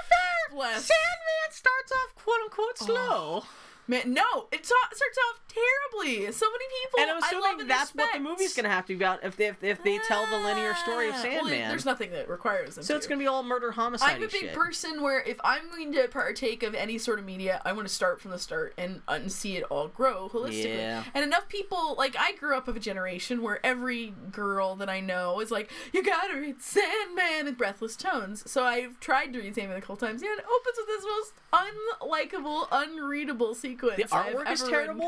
[0.10, 0.86] fair, Bless.
[0.86, 2.86] Sandman starts off quote unquote oh.
[2.86, 3.44] slow.
[3.88, 6.32] Man, no, it ta- starts off terribly.
[6.32, 7.00] So many people.
[7.02, 9.48] And I'm assuming and that's what the movie's gonna have to be about if they,
[9.48, 11.70] if, if they tell the linear story of Ah, well, Sandman.
[11.70, 12.84] there's nothing that requires them.
[12.84, 12.98] so to.
[12.98, 14.16] it's gonna be all murder homicide.
[14.16, 14.54] I'm a big shit.
[14.54, 17.94] person where if I'm going to partake of any sort of media, I want to
[17.94, 20.78] start from the start and, and see it all grow holistically.
[20.78, 21.04] Yeah.
[21.14, 25.00] And enough people, like I grew up of a generation where every girl that I
[25.00, 28.50] know is like, "You gotta read Sandman" in breathless tones.
[28.50, 30.22] So I've tried to read Sandman a couple times.
[30.22, 33.98] Yeah, it opens with this most unlikable, unreadable sequence.
[33.98, 35.08] The artwork is ever read in terrible.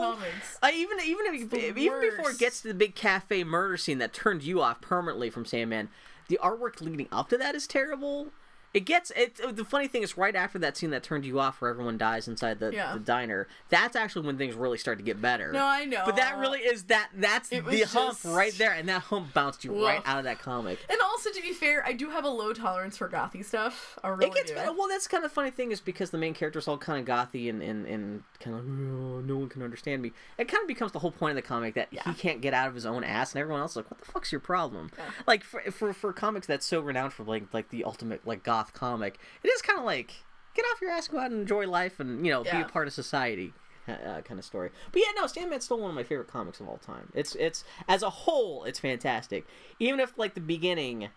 [0.61, 4.13] I even even if, even before it gets to the big cafe murder scene that
[4.13, 5.89] turned you off permanently from Sandman,
[6.27, 8.29] the artwork leading up to that is terrible.
[8.73, 9.39] It gets it.
[9.55, 12.27] The funny thing is, right after that scene that turned you off, where everyone dies
[12.27, 12.93] inside the, Yeah.
[12.93, 15.51] the diner, that's actually when things really start to get better.
[15.51, 16.03] No, I know.
[16.05, 17.09] But that really is that.
[17.15, 20.19] That's It the was hump just- right there, and that hump bounced you right out
[20.19, 20.79] of that comic.
[20.89, 23.97] And also, to be fair, I do have a low tolerance for gothy stuff.
[24.03, 24.55] I really It gets do.
[24.55, 24.71] better.
[24.73, 27.05] Well, that's kind of the funny thing is because the main character's all kind of
[27.07, 30.11] gothy and, and, and kind of "Oh, no one can understand me.
[30.37, 32.03] It kind of becomes the whole point of the comic that Yeah.
[32.03, 34.05] he can't get out of his own ass, and everyone else is like, "What the
[34.05, 35.05] fuck's your problem?" Yeah.
[35.25, 38.73] Like for, for for comics that's so renowned for like like the ultimate like goth
[38.73, 40.13] comic, it is kind of like
[40.53, 42.87] get off your ass, go out and enjoy life, and you know be a part
[42.87, 43.53] of society.
[43.87, 46.67] Uh, kind of story, but yeah, no, Sandman's still one of my favorite comics of
[46.67, 47.11] all time.
[47.15, 49.47] It's it's as a whole, it's fantastic.
[49.79, 51.09] Even if like the beginning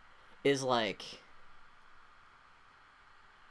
[0.43, 1.03] is like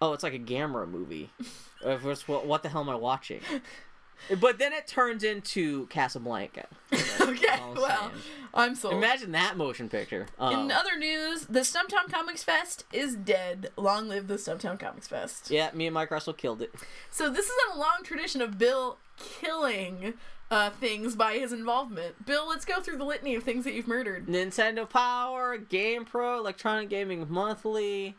[0.01, 1.29] oh, it's like a Gamera movie.
[1.83, 3.41] Of course, what, what the hell am I watching?
[4.39, 6.67] But then it turns into Casablanca.
[7.21, 8.11] okay, well, saying.
[8.53, 8.95] I'm sold.
[8.95, 10.27] Imagine that motion picture.
[10.39, 10.63] Oh.
[10.63, 13.71] In other news, the Stumptown Comics Fest is dead.
[13.77, 15.51] Long live the Stumptown Comics Fest.
[15.51, 16.73] yeah, me and Mike Russell killed it.
[17.09, 20.15] So this is a long tradition of Bill killing
[20.49, 22.25] uh, things by his involvement.
[22.25, 24.27] Bill, let's go through the litany of things that you've murdered.
[24.27, 28.15] Nintendo Power, GamePro, Electronic Gaming Monthly.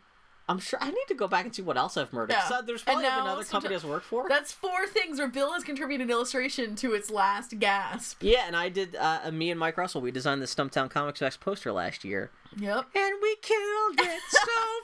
[0.53, 2.35] I'm sure I need to go back and see what else I've murdered.
[2.35, 2.45] Yeah.
[2.49, 4.29] So there's probably another company I've worked for.
[4.29, 8.19] That's four things where Bill has contributed an illustration to its last gasp.
[8.23, 8.95] Yeah, and I did.
[8.95, 12.87] Uh, me and Mike Russell, we designed the Stumptown Comics Fest poster last year, Yep.
[12.95, 14.21] and we killed it.
[14.29, 14.41] so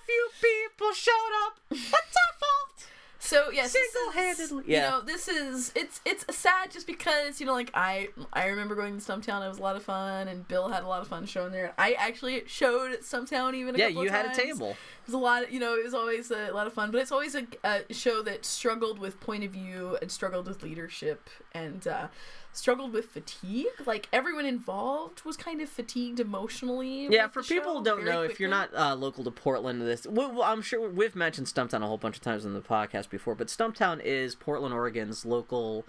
[0.07, 1.12] few people showed
[1.47, 1.59] up.
[1.69, 2.86] That's our fault.
[3.20, 4.65] So yes, Single-handedly.
[4.66, 4.90] You Yeah.
[4.90, 8.99] know, this is it's it's sad just because you know, like I I remember going
[8.99, 9.45] to Stumptown.
[9.45, 11.74] It was a lot of fun, and Bill had a lot of fun showing there.
[11.77, 13.74] I actually showed at Stumptown even.
[13.74, 14.70] A Yeah, you had a table.
[14.70, 15.45] It was a lot.
[15.45, 17.93] Of, you know, it was always a lot of fun, but it's always a, a
[17.93, 22.09] show that struggled with point of view and struggled with leadership and uh,
[22.53, 23.66] struggled with fatigue.
[23.87, 27.09] Like everyone involved was kind of fatigued emotionally.
[27.11, 30.43] Yeah, for people who don't know, if you're not uh, local to Portland, this well,
[30.43, 33.49] I'm sure we've mentioned Stumptown a whole bunch of times in the podcast before, but
[33.49, 35.87] Stumptown is Portland, Oregon's local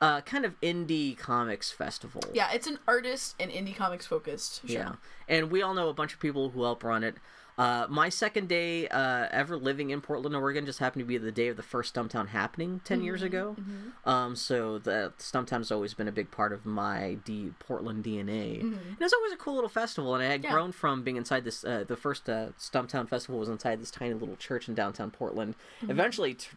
[0.00, 2.22] uh, kind of indie comics festival.
[2.32, 4.72] Yeah, it's an artist and indie comics focused show.
[4.72, 4.92] Yeah,
[5.28, 7.16] and we all know a bunch of people who help run it.
[7.58, 11.32] Uh, my second day uh, ever living in Portland, Oregon, just happened to be the
[11.32, 13.56] day of the first Stumptown happening 10 years Mm-hmm, ago.
[14.04, 18.78] Um, so the Stumptown's always been a big part of my D- Portland DNA, and
[19.00, 20.14] it's always a cool little festival.
[20.14, 20.44] And I had Mm-hmm.
[20.44, 20.52] Yeah.
[20.52, 21.64] grown from being inside this.
[21.64, 25.54] Uh, the first uh, Stumptown festival was inside this tiny little church in downtown Portland.
[25.80, 25.90] Mm-hmm.
[25.90, 26.34] Eventually.
[26.34, 26.48] T-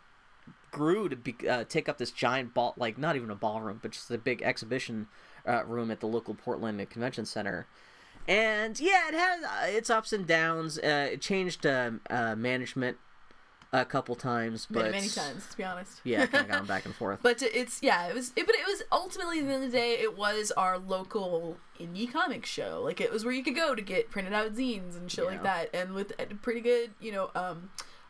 [0.72, 3.90] grew to be, uh, take up this giant ball like not even a ballroom but
[3.90, 5.08] just a big exhibition
[5.48, 7.66] uh, room at the local portland convention center
[8.30, 12.96] and yeah it had uh, its ups and downs uh, it changed um uh, management
[13.74, 16.02] a couple times but Many, many times, to be honest.
[16.04, 18.32] yeah kind of gone back and forth But it's yeah, it was.
[18.36, 21.58] It, but it was ultimately at the end of the day, it was our local
[21.80, 22.82] indie comic show.
[22.84, 25.44] Like it was where you could go to get printed out zines and shit like
[25.44, 27.70] that, and with a pretty good, you know, um,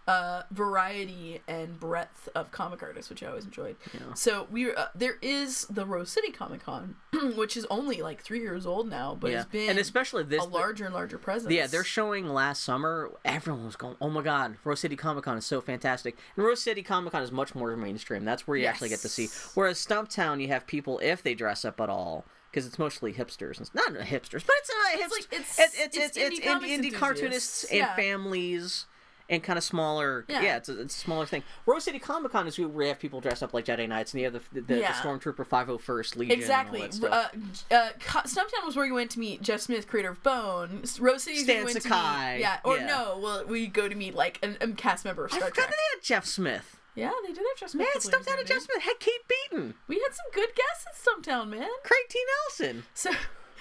[0.10, 3.76] uh, variety and breadth of comic artists, which I always enjoyed.
[3.94, 4.14] Yeah.
[4.16, 6.96] So we uh, there is the Rose City Comic Con,
[7.36, 10.44] which is only like three years old now, but yeah it's been and especially this
[10.44, 11.54] a larger and larger presence.
[11.54, 13.12] Yeah, they're showing last summer.
[13.24, 16.62] Everyone was going, "Oh my God, Rose City Comic Con is so fantastic!" And Rose
[16.62, 18.26] City Comic Con is much more mainstream.
[18.26, 19.28] That's where you actually get to see.
[19.54, 23.58] Whereas Stumptown, you have people if they dress up at all, because it's mostly hipsters,
[23.60, 25.12] and not hipsters, but it's uh, hipsters.
[25.12, 27.96] like- it's- it's it's it's it's, it's indie indie, indie cartoonists and Yeah.
[27.96, 28.86] families.
[29.30, 30.42] And kind of smaller, yeah.
[30.42, 30.58] Yeah.
[30.58, 31.44] it's, a, it's a smaller thing.
[31.68, 34.22] Rose City Comic Con is where we have people dressed up like Jedi Knights, and
[34.22, 34.92] you have the, the, Yeah.
[34.92, 36.38] the Stormtrooper 501st Legion.
[36.40, 36.82] Exactly.
[36.82, 37.70] And all that stuff.
[37.72, 40.82] Uh, uh, Stumptown was where you went to meet Jeff Smith, creator of Bone.
[41.00, 42.42] Rose City Stan to Sakai, meet.
[42.42, 42.60] Yeah.
[42.64, 42.88] Or yeah.
[42.88, 45.56] no, well, we go to meet like an, a cast member of I Star forgot
[45.56, 45.70] Trek.
[45.70, 46.76] that they had Jeff Smith.
[46.96, 47.88] Yeah, they did have Jeff Smith.
[47.94, 48.62] Man, Stumptown and Jeff.
[48.64, 49.76] Smith had Kate Beaton.
[49.88, 51.70] We had some good guests at Stumptown, man.
[51.84, 52.20] Craig T.
[52.60, 52.84] Nelson.
[52.96, 53.12] So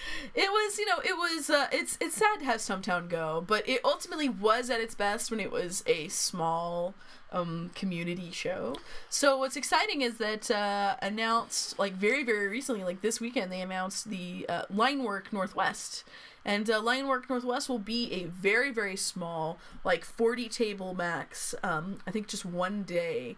[0.35, 1.49] it was, you know, it was.
[1.49, 5.31] Uh, it's it's sad to have Stumptown go, but it ultimately was at its best
[5.31, 6.93] when it was a small
[7.31, 8.75] um community show.
[9.09, 13.61] So what's exciting is that uh announced like very very recently like this weekend they
[13.61, 16.03] announced the uh, Linework Northwest.
[16.45, 21.99] And uh, Linework Northwest will be a very very small like 40 table max um
[22.07, 23.35] I think just one day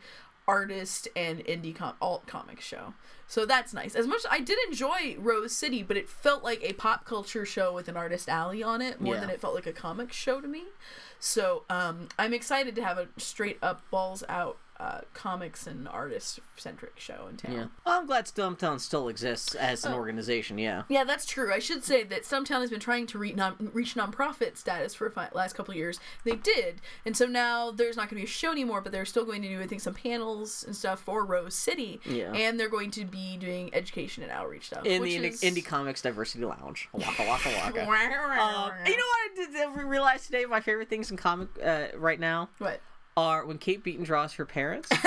[0.51, 2.93] artist and indie com- alt comic show.
[3.27, 3.95] So that's nice.
[3.95, 7.73] As much I did enjoy Rose City, but it felt like a pop culture show
[7.73, 9.21] with an artist alley on it more Yeah.
[9.21, 10.63] than it felt like a comic show to me.
[11.19, 16.39] So um, I'm excited to have a straight up balls out uh, comics and artist
[16.57, 17.51] centric show in town.
[17.53, 17.65] Yeah.
[17.85, 19.95] Well, I'm glad Stumptown still exists as an Oh.
[19.97, 20.57] organization.
[20.57, 20.83] Yeah.
[20.89, 21.53] Yeah, that's true.
[21.53, 25.07] I should say that Stumptown has been trying to reach non reach nonprofit status for
[25.07, 25.99] the fi- last couple of years.
[26.23, 29.05] They did, and so now there's not going to be a show anymore, but they're
[29.05, 31.99] still going to do I think some panels and stuff for Rose City.
[32.05, 32.33] Yeah.
[32.33, 35.41] and they're going to be doing education and outreach stuff In the is...
[35.41, 36.89] Indie Comics Diversity Lounge.
[36.93, 37.81] Waka waka waka.
[37.81, 40.45] Um, you know what I did I realized today?
[40.45, 42.81] My favorite things in comic uh, right now what?
[43.21, 44.89] Are when Kate Beaton draws her parents.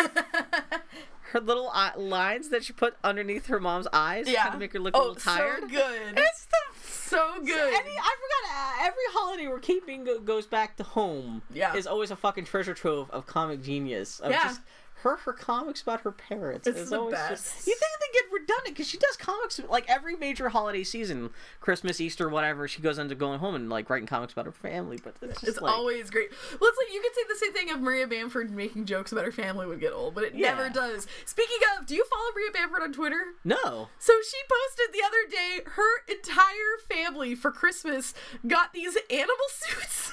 [1.33, 4.73] her little eye- lines that she put underneath her mom's eyes Yeah, kind of make
[4.73, 5.61] her look a oh, little tired.
[5.63, 6.57] so good, It's the
[6.89, 7.75] so good.
[7.75, 8.55] Any, I forgot.
[8.55, 11.75] Uh, every holiday where Kate Beaton goes back to home Yeah.
[11.75, 14.21] is always a fucking treasure trove of comic genius.
[14.21, 14.43] Of Yeah.
[14.45, 14.61] just
[15.05, 16.67] her, her comics about her parents.
[16.67, 17.31] It's is the always best.
[17.55, 21.31] Just, you think they get redundant because she does comics like every major holiday season,
[21.61, 22.67] Christmas, Easter, whatever.
[22.69, 24.99] She goes into going home and like writing comics about her family.
[25.03, 26.29] But it's, just It's like, always great.
[26.61, 29.25] Well, it's like you could say the same thing of Maria Bamford making jokes about
[29.25, 30.55] her family would get old, but it Yeah.
[30.55, 31.07] never does.
[31.25, 33.23] Speaking of, do you follow Maria Bamford on Twitter?
[33.45, 33.89] no.
[33.99, 38.15] So she posted the other day her entire family for Christmas
[38.47, 40.13] got these animal suits.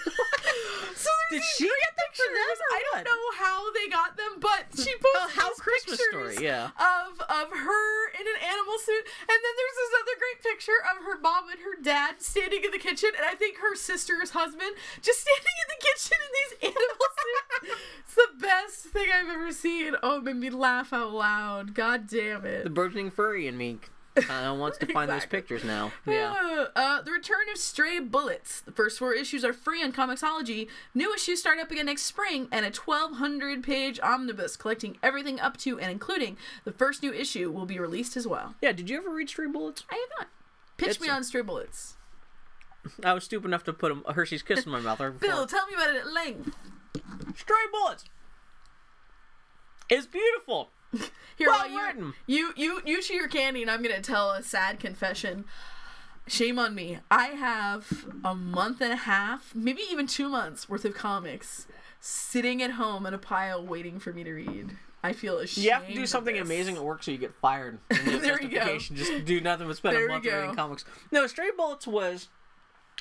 [0.95, 2.57] so Did she get them for them.
[2.73, 6.35] I don't know how they got them, but she Oh, posted how these Christmas story,
[6.41, 6.71] yeah.
[6.77, 11.03] of of her in an animal suit, and then there's this other great picture of
[11.05, 14.75] her mom and her dad standing in the kitchen, and I think her sister's husband
[15.01, 17.81] just standing in the kitchen in these animal suits.
[18.05, 19.95] It's the best thing I've ever seen.
[20.03, 21.73] Oh, it made me laugh out loud.
[21.73, 22.63] God damn it.
[22.63, 23.79] The burgeoning furry in me
[24.17, 25.91] uh, wants to find those pictures now.
[26.05, 26.65] Yeah.
[26.75, 28.61] Uh, the return of Stray Bullets.
[28.61, 30.67] The first four issues are free on Comixology.
[30.93, 35.57] New issues start up again next spring, and a 1,200 page omnibus collecting everything up
[35.57, 38.55] to and including the first new issue will be released as well.
[38.61, 38.71] Yeah.
[38.73, 39.83] Did you ever read Stray Bullets?
[39.89, 40.27] I have not.
[40.77, 41.95] Pitch It's me a- on Stray Bullets.
[43.03, 44.99] I was stupid enough to put a Hershey's Kiss in my mouth.
[44.99, 45.19] Right.
[45.19, 46.55] Bill, tell me about it at length.
[47.38, 48.05] Stray Bullets
[49.89, 50.69] is beautiful.
[51.38, 54.80] Here, Well you, you you you chew your candy, and I'm gonna tell a sad
[54.80, 55.45] confession.
[56.27, 56.99] Shame on me.
[57.09, 61.65] I have a month and a half, maybe even two months worth of comics
[61.99, 64.77] sitting at home in a pile waiting for me to read.
[65.03, 65.65] I feel ashamed.
[65.65, 67.80] You have to do something amazing at work so you get fired.
[67.89, 68.77] And you have There you go.
[68.77, 70.85] Just do nothing but spend There a month reading comics.
[71.11, 72.30] No, Stray Bullets was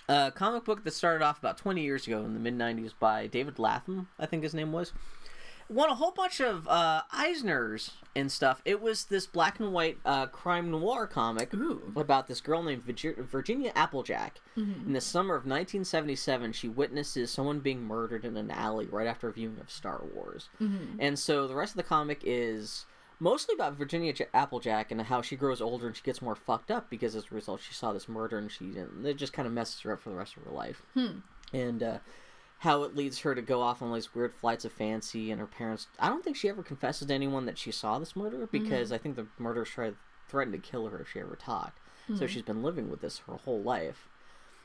[0.09, 3.27] a comic book that started off about 20 years ago in the mid 90s by
[3.27, 4.93] David Lapham, I think his name was.
[5.71, 8.61] Won a whole bunch of uh, Eisners and stuff.
[8.65, 11.93] It was this black and white uh, crime noir comic Ooh.
[11.95, 14.41] about this girl named Virginia Applejack.
[14.57, 19.29] In the summer of 1977, she witnesses someone being murdered in an alley right after
[19.29, 20.49] a viewing of Star Wars.
[20.99, 22.85] And so the rest of the comic is
[23.21, 26.73] mostly about Virginia J- Applejack and how she grows older and she gets more fucked
[26.73, 29.47] up because as a result she saw this murder and she and it just kind
[29.47, 30.83] of messes her up for the rest of her life.
[31.53, 31.99] And uh,
[32.61, 35.47] how it leads her to go off on these weird flights of fancy and her
[35.47, 35.87] parents.
[35.99, 38.65] I don't think she ever confesses to anyone that she saw this murder mm-hmm.
[38.65, 39.97] because I think the murderers tried
[40.29, 41.79] threatened to kill her if she ever talked.
[42.09, 42.27] So hmm.
[42.27, 44.09] she's been living with this her whole life.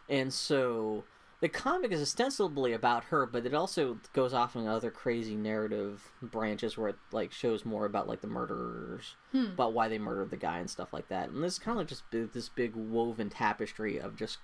[0.09, 1.05] And so
[1.39, 6.11] the comic is ostensibly about her, but it also goes off in other crazy narrative
[6.21, 9.51] branches where it like shows more about like the murderers, hmm.
[9.53, 11.29] about why they murdered the guy and stuff like that.
[11.29, 14.39] And this kind of like just this big woven tapestry of just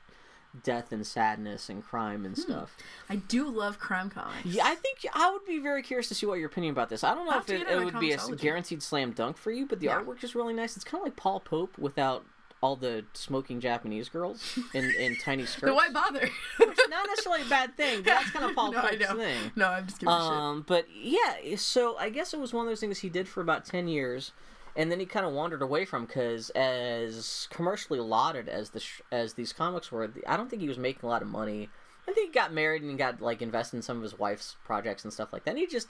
[0.63, 2.75] death and sadness and crime and stuff.
[3.09, 4.45] I do love crime comics.
[4.45, 7.03] Yeah, I think I would be very curious to see what your opinion about this.
[7.03, 9.65] I don't know I'll if it, it would be a guaranteed slam dunk for you,
[9.65, 10.01] but the Yeah.
[10.01, 10.75] artwork is really nice.
[10.75, 12.25] It's kind of like Paul Pope without
[12.61, 15.73] all the smoking Japanese girls in, in tiny skirts.
[15.73, 16.29] Why bother?
[16.59, 19.51] Not necessarily a bad thing, but that's kind of Paul no, Pope's thing.
[19.55, 20.21] No, I'm just giving shit.
[20.21, 23.41] Um, but yeah, so I guess it was one of those things he did for
[23.41, 24.31] about ten years,
[24.75, 29.01] and then he kind of wandered away from because as commercially lauded as the sh-
[29.11, 31.69] as these comics were, I don't think he was making a lot of money.
[32.07, 35.03] I think he got married and got like invested in some of his wife's projects
[35.03, 35.51] and stuff like that.
[35.51, 35.87] And he just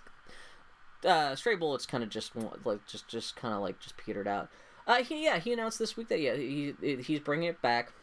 [1.06, 2.34] uh, Stray Bullets kind of just
[2.64, 4.50] like just just kind of like just petered out.
[4.88, 7.94] Uh, he yeah he announced this week that yeah he he's bringing it back.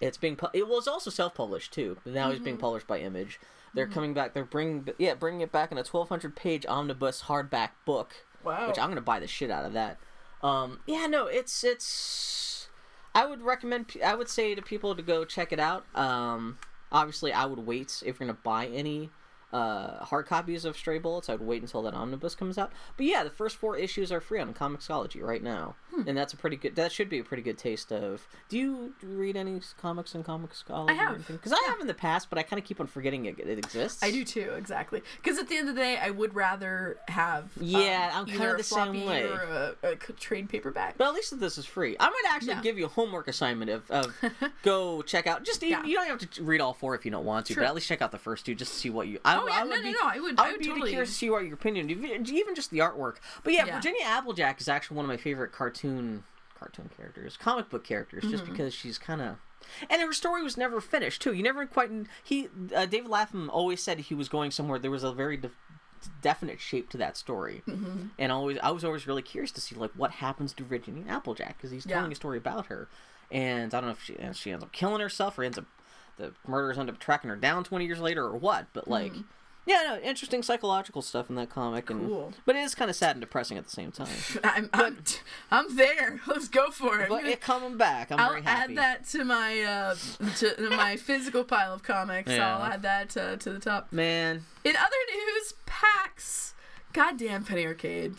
[0.00, 1.98] It's being pu- it was also self published too.
[2.04, 3.38] Now he's being published by Image.
[3.74, 4.34] They're coming back.
[4.34, 8.14] They're bringing yeah bringing it back in a twelve hundred page omnibus hardback book.
[8.44, 8.68] Wow.
[8.68, 9.98] Which I'm gonna buy the shit out of that.
[10.42, 12.68] Um, yeah, no, it's it's.
[13.14, 13.96] I would recommend.
[14.04, 15.84] I would say to people to go check it out.
[15.94, 16.58] Um,
[16.90, 19.10] obviously, I would wait if you're gonna buy any
[19.52, 21.28] uh, hard copies of Stray Bullets.
[21.28, 22.72] I'd wait until that omnibus comes out.
[22.96, 25.74] But yeah, the first four issues are free on Comixology right now,
[26.06, 26.76] and that's a pretty good.
[26.76, 28.26] That should be a pretty good taste of.
[28.48, 30.90] Do you read any comics in Comixology?
[30.90, 31.26] I have.
[31.26, 33.58] because I have in the past, but I kind of keep on forgetting it, it
[33.58, 34.02] exists.
[34.02, 35.02] I do too, exactly.
[35.22, 38.56] Because at the end of the day, I would rather have um, Yeah, I'm kinda
[38.56, 39.24] the same way.
[39.24, 40.96] or a, a trade paperback.
[40.98, 41.96] But at least this is free.
[42.00, 42.62] I might actually Yeah.
[42.62, 44.14] give you a homework assignment of, of
[44.62, 45.44] go check out.
[45.44, 45.86] Just even, Yeah.
[45.86, 47.62] you don't have to read all four if you don't want to, Sure.
[47.62, 49.18] but at least check out the first two just to see what you.
[49.24, 50.60] I, Oh, yeah, I would no, no, be, no, I would- I I would would
[50.60, 53.16] be totally- curious to see what your opinion, even just the artwork.
[53.44, 53.74] But yeah, Yeah.
[53.76, 56.24] Virginia Applejack is actually one of my favorite cartoon
[56.58, 58.52] cartoon characters, comic book characters, just Mm-hmm.
[58.52, 59.36] because she's kind of.
[59.90, 61.32] And her story was never finished too.
[61.32, 61.90] You never quite.
[62.22, 64.78] He uh, David Lapham always said he was going somewhere.
[64.78, 65.50] There was a very de-
[66.20, 68.06] definite shape to that story, Mm-hmm.
[68.18, 71.56] and always I was always really curious to see like what happens to Virginia Applejack
[71.58, 71.96] because he's Yeah.
[71.96, 72.88] telling a story about her,
[73.30, 75.66] and I don't know if she and she ends up killing herself or ends up
[76.16, 78.66] the murderers end up tracking her down twenty years later or what.
[78.72, 79.12] But like,
[79.66, 82.06] yeah, no, interesting psychological stuff in that comic, and.
[82.08, 82.32] Cool.
[82.44, 84.08] but it is kind of sad and depressing at the same time.
[84.44, 84.98] I'm, I'm,
[85.50, 86.20] I'm there.
[86.26, 87.08] Let's go for it.
[87.08, 88.72] But it coming back, I'm I'll very happy.
[88.72, 89.94] add that to my uh,
[90.38, 92.30] to, to my physical pile of comics.
[92.32, 92.56] Yeah.
[92.56, 93.92] I'll add that uh, to the top.
[93.92, 96.54] Man, In other news, PAX,
[96.92, 98.14] goddamn Penny Arcade,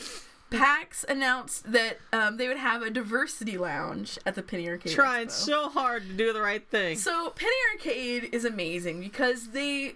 [0.53, 4.93] PAX announced that um, they would have a diversity lounge at the Penny Arcade.
[4.93, 5.31] trying Expo.
[5.31, 6.97] so hard to do the right thing.
[6.97, 9.95] So Penny Arcade is amazing because they,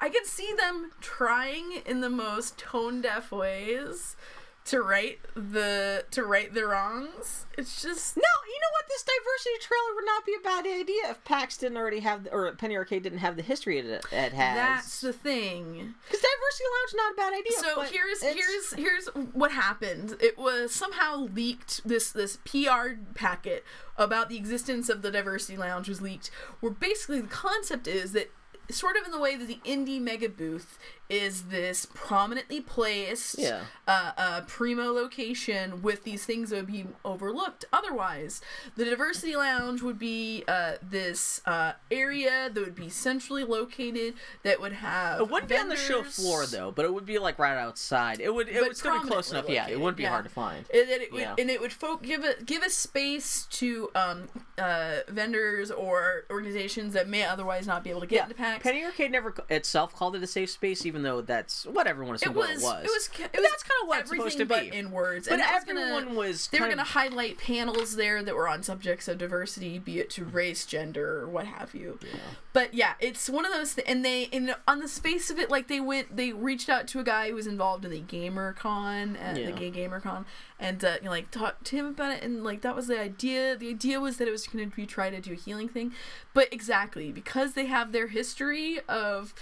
[0.00, 4.16] I can see them trying in the most tone deaf ways
[4.66, 7.46] to right the to right the wrongs.
[7.58, 8.88] It's just No, you know what?
[8.88, 12.52] This diversity trailer would not be a bad idea if PAX didn't already have, or
[12.52, 14.32] Penny Arcade didn't have the history it, it has.
[14.56, 15.94] that's the thing.
[16.06, 17.58] Because diversity lounge not a bad idea.
[17.58, 20.16] So here's it's- here's here's what happened.
[20.20, 21.80] It was somehow leaked.
[21.86, 23.64] This this PR packet
[23.96, 26.30] about the existence of the diversity lounge was leaked.
[26.60, 28.30] Where basically the concept is that
[28.70, 30.78] sort of in the way that the indie mega booth
[31.10, 33.62] is this prominently placed Yeah.
[33.88, 38.40] uh, uh, primo location with these things that would be overlooked otherwise.
[38.76, 44.14] The diversity lounge would be uh, this uh, area that would be centrally located
[44.44, 47.18] that would have It wouldn't be on the show floor though, but it would be
[47.18, 48.20] like right outside.
[48.20, 49.46] It would it would still be close enough.
[49.46, 50.10] prominently Yeah, it wouldn't be yeah.
[50.10, 50.64] hard to find.
[50.72, 51.34] and it would, Yeah.
[51.36, 54.28] and it would fo- give a give a space to um,
[54.58, 58.62] uh, vendors or organizations that may otherwise not be able to get into PAX.
[58.62, 62.28] Penny Arcade never itself called it a safe space, even though that's what everyone it
[62.28, 62.62] was, what it was.
[62.62, 64.70] it was it was that's kind of what it's supposed to be.
[64.76, 65.28] in words.
[65.28, 68.62] But and everyone gonna, was they were going to highlight panels there that were on
[68.62, 71.98] subjects of diversity, be it to race, gender, or what have you.
[72.02, 72.18] Yeah.
[72.52, 75.50] But yeah, it's one of those, th- and they, and on the face of it,
[75.50, 79.14] like they went, they reached out to a guy who was involved in the GamerCon,
[79.14, 79.46] uh, Yeah.
[79.46, 80.24] the Gay GamerCon,
[80.60, 83.00] and uh, you know, like talk to him about it, and like that was the
[83.00, 83.56] idea.
[83.56, 85.92] The idea was that it was going to be try to do a healing thing,
[86.34, 89.34] but exactly because they have their history of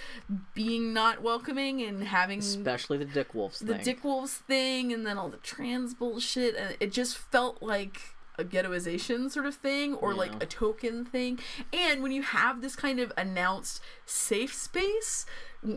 [0.55, 3.85] being not welcoming and having especially the Dick Wolves the thing.
[3.85, 8.45] Dick Wolves thing and then all the trans bullshit and it just felt like a
[8.45, 11.40] ghettoization sort of thing or like a token thing
[11.73, 15.27] and when you have this kind of announced safe space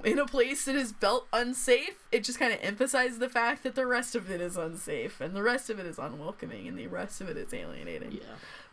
[0.04, 3.76] in a place that is felt unsafe it just kind of emphasizes the fact that
[3.76, 6.88] the rest of it is unsafe and the rest of it is unwelcoming and the
[6.88, 8.20] rest of it is alienating yeah.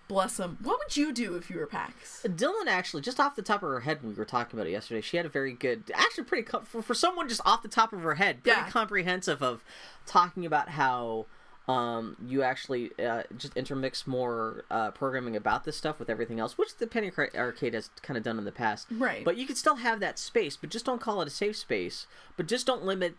[0.07, 3.37] bless them what would you do if you were pax uh, Dylan actually, just off
[3.37, 5.29] the top of her head, when we were talking about it yesterday, she had a
[5.31, 8.59] very good, actually pretty for, for someone just off the top of her head, pretty
[8.61, 8.69] Yeah.
[8.71, 9.65] comprehensive of
[10.05, 11.27] talking about how
[11.69, 16.57] um, you actually uh, just intermix more uh, programming about this stuff with everything else,
[16.57, 18.89] which the Penny Arcade has kind of done in the past.
[18.91, 19.23] Right.
[19.25, 22.07] But you could still have that space, but just don't call it a safe space.
[22.39, 23.17] But just don't limit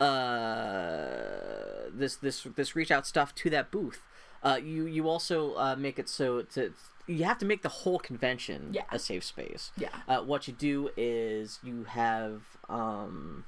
[0.00, 4.02] uh, this this this reach out stuff to that booth.
[4.42, 6.72] Uh, you you also uh, make it so to
[7.06, 8.84] you have to make the whole convention Yeah.
[8.90, 9.72] a safe space.
[9.76, 9.88] Yeah.
[10.08, 13.44] Uh, what you do is you have um,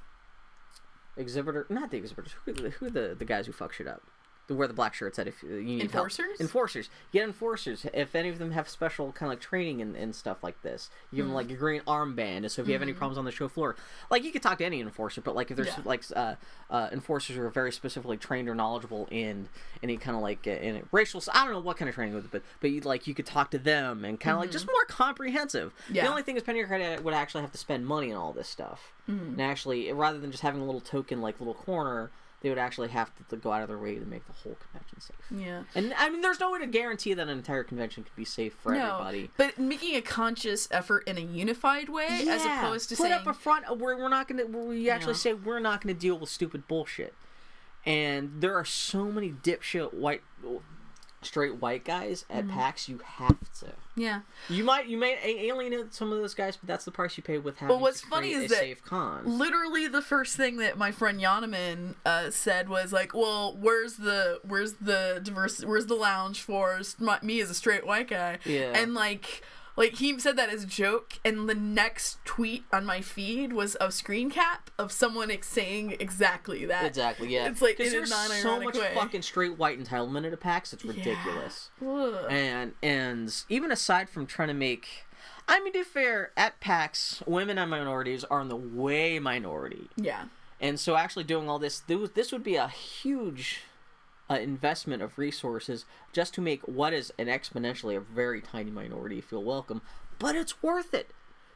[1.15, 2.33] exhibitor, not the exhibitors.
[2.45, 4.03] Who who the, the guys who fuck shit up?
[4.49, 6.05] Wear the black shirts at if uh, you need help.
[6.07, 6.39] Enforcers?
[6.39, 6.89] Enforcers.
[7.11, 7.85] You get enforcers.
[7.93, 10.89] If any of them have special kind of like training and, and stuff like this,
[11.11, 11.29] you give Mm-hmm.
[11.29, 12.37] them like a green armband.
[12.37, 13.75] And so if you have any problems on the show floor,
[14.09, 15.81] like you could talk to any enforcer, but like if there's Yeah.
[15.83, 16.35] like uh,
[16.69, 19.49] uh, enforcers who are very specifically trained or knowledgeable in
[19.83, 22.25] any kind of like uh, in racial, I don't know what kind of training with
[22.25, 24.65] it, but but you like you could talk to them and kind of like just
[24.67, 25.73] more comprehensive.
[25.83, 25.95] Mm-hmm.
[25.95, 26.03] Yeah.
[26.05, 28.47] The only thing is Penny Arcade would actually have to spend money on all this
[28.47, 28.93] stuff.
[29.09, 29.25] Mm-hmm.
[29.33, 32.11] And actually, rather than just having a little token like little corner,
[32.47, 34.55] they would actually have to, to go out of their way to make the whole
[34.55, 35.17] convention safe.
[35.29, 38.23] yeah And I mean, there's no way to guarantee that an entire convention could be
[38.23, 39.29] safe for everybody.
[39.35, 43.27] But making a conscious effort in a unified way, as opposed to put saying, up
[43.27, 45.17] a front where we're not gonna, we actually Yeah.
[45.17, 47.13] say we're not gonna deal with stupid bullshit.
[47.85, 50.21] And there are so many dipshit white,
[51.21, 52.53] straight white guys at Mm-hmm.
[52.57, 52.87] PAX.
[52.87, 53.73] You have to.
[53.95, 54.21] yeah.
[54.49, 57.37] You might you may alienate some of those guys, but that's the price you pay
[57.39, 57.75] with having.
[57.75, 59.23] But what's funny is a that safe con.
[59.25, 64.39] Literally, the first thing that my friend Yonaman uh, said was like, "Well, where's the
[64.43, 68.71] where's the diverse Where's the lounge for my, me as a straight white guy?" Yeah.
[68.75, 69.41] And like,
[69.77, 73.77] like he said that as a joke, and the next tweet on my feed was
[73.79, 76.83] a screen cap of someone ex- saying exactly that.
[76.85, 77.29] Exactly.
[77.33, 77.47] Yeah.
[77.47, 78.91] It's like in a there's so much way.
[78.95, 80.73] fucking straight white entitlement at a PAX.
[80.73, 81.69] It's ridiculous.
[81.81, 82.25] Ugh.
[82.29, 84.87] And and even aside from trying to make,
[85.47, 89.89] I mean, to be fair, at PAX, women and minorities are in the way minority,
[89.95, 90.25] Yeah.
[90.59, 93.61] and so actually doing all this, this this would be a huge.
[94.29, 99.21] Uh, investment of resources just to make what is an exponentially a very tiny minority
[99.21, 99.81] feel welcome,
[100.19, 101.11] but it's worth it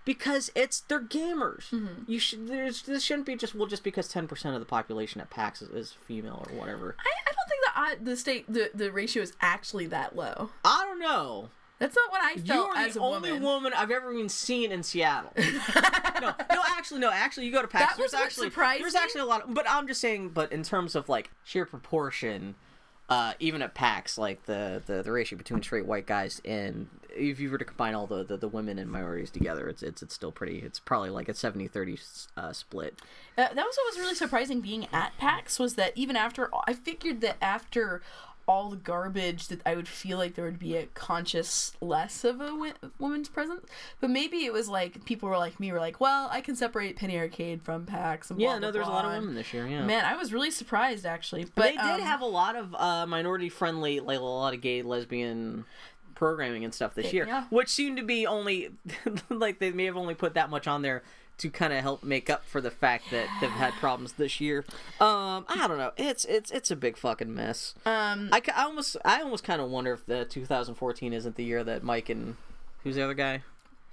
[0.05, 1.69] because it's they're gamers.
[1.69, 2.09] Mm-hmm.
[2.09, 5.21] You should there's this shouldn't be just well just because ten percent of the population
[5.21, 6.95] at PAX is, is female or whatever.
[6.99, 10.51] I, I don't think that the state the, the ratio is actually that low.
[10.63, 11.49] I don't know.
[11.81, 13.43] That's not what I felt You are as the a only woman.
[13.43, 15.33] woman I've ever even seen in Seattle.
[16.21, 17.95] no, no, actually, no, actually, you go to PAX.
[17.95, 19.41] That was there's actually surprised there's actually a lot.
[19.41, 22.53] Of, but I'm just saying, but in terms of like sheer proportion,
[23.09, 27.39] uh, even at PAX, like the, the the ratio between straight white guys and if
[27.39, 30.13] you were to combine all the, the, the women and minorities together, it's it's it's
[30.13, 30.59] still pretty.
[30.59, 32.99] It's probably like a 70-30 uh, split.
[33.37, 36.73] Uh, that was what was really surprising being at PAX was that even after I
[36.73, 38.01] figured that after
[38.47, 42.41] all the garbage that I would feel like there would be a conscious less of
[42.41, 43.65] a w- woman's presence,
[43.99, 46.95] but maybe it was like people were like me were like, well, I can separate
[46.95, 48.29] Penny Arcade from PAX.
[48.31, 49.67] And Yeah, blah, no, blah, there's a lot of women this year.
[49.67, 49.85] Yeah.
[49.85, 51.45] Man, I was really surprised actually.
[51.55, 54.61] But they did um, have a lot of uh, minority friendly, like a lot of
[54.61, 55.65] gay, lesbian
[56.15, 57.45] programming and stuff this year, yeah.
[57.49, 58.69] which seemed to be only
[59.29, 61.03] like they may have only put that much on there
[61.41, 64.65] to kind of help make up for the fact that they've had problems this year.
[64.99, 65.91] Um, I don't know.
[65.97, 67.75] It's it's it's a big fucking mess.
[67.85, 71.63] um I, I almost I almost kind of wonder if the 2014 isn't the year
[71.63, 72.35] that Mike and
[72.83, 73.43] who's the other guy?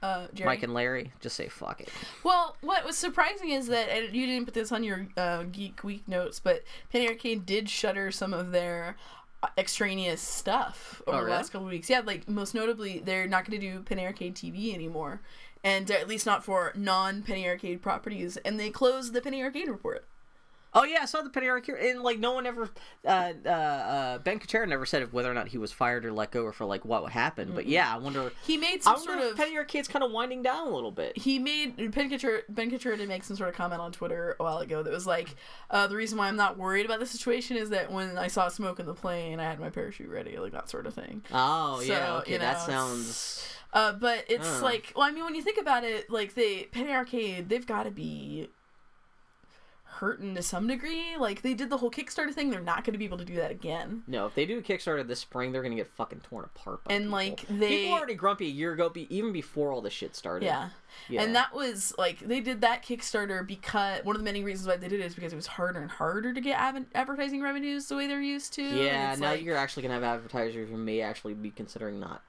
[0.01, 0.27] Uh.
[0.45, 1.89] Mike and Larry, just say fuck it.
[2.23, 5.83] Well, what was surprising is that and you didn't put this on your uh, Geek
[5.83, 6.62] Week notes, but
[6.93, 8.97] Penny Arcade did shutter some of their
[9.43, 11.91] uh, extraneous stuff over Oh, the last couple of weeks.
[11.91, 15.20] Yeah, like most notably, they're not going to do Penny Arcade TV anymore,
[15.62, 18.36] and at least not for non Penny Arcade properties.
[18.39, 20.06] And they closed the Penny Arcade report.
[20.74, 22.70] Oh yeah, I saw the Penny Arcade, and like no one ever,
[23.07, 26.31] uh, uh, uh, Ben Kuchera never said whether or not he was fired or let
[26.31, 27.55] go or for like what happened.
[27.55, 28.32] But yeah, I wonder.
[28.45, 29.36] He made some sort if of.
[29.36, 31.16] Penny Arcade's kind of winding down a little bit.
[31.16, 34.59] he made Ben Kuchera, Ben did make some sort of comment on Twitter a while
[34.59, 35.35] ago that was like,
[35.70, 38.49] uh, the reason why I'm not worried about the situation is that when I saw
[38.49, 41.23] smoke in the plane, I had my parachute ready, like that sort of thing.
[41.32, 43.55] Oh yeah, okay, you know, that sounds.
[43.73, 46.90] Uh, but it's like, well, I mean, when you think about it, like the Penny
[46.90, 48.49] Arcade, they've got to be
[49.99, 51.16] hurting to some degree.
[51.19, 53.37] Like they did the whole Kickstarter thing, they're not going to be able to do
[53.37, 54.03] that again.
[54.07, 56.85] No, if they do a Kickstarter this spring, they're gonna get fucking torn apart.
[56.85, 57.12] By And, people.
[57.19, 60.16] like, they- people were already grumpy a year ago, be, even before all this shit
[60.16, 60.47] started.
[60.47, 60.70] Yeah.
[61.09, 61.23] Yeah.
[61.23, 64.77] And that was like they did that Kickstarter because one of the many reasons why
[64.77, 67.87] they did it is because it was harder and harder to get ad- advertising revenues
[67.89, 68.62] the way they're used to.
[68.62, 72.23] Yeah, now like- you're actually gonna have advertisers who may actually be considering not,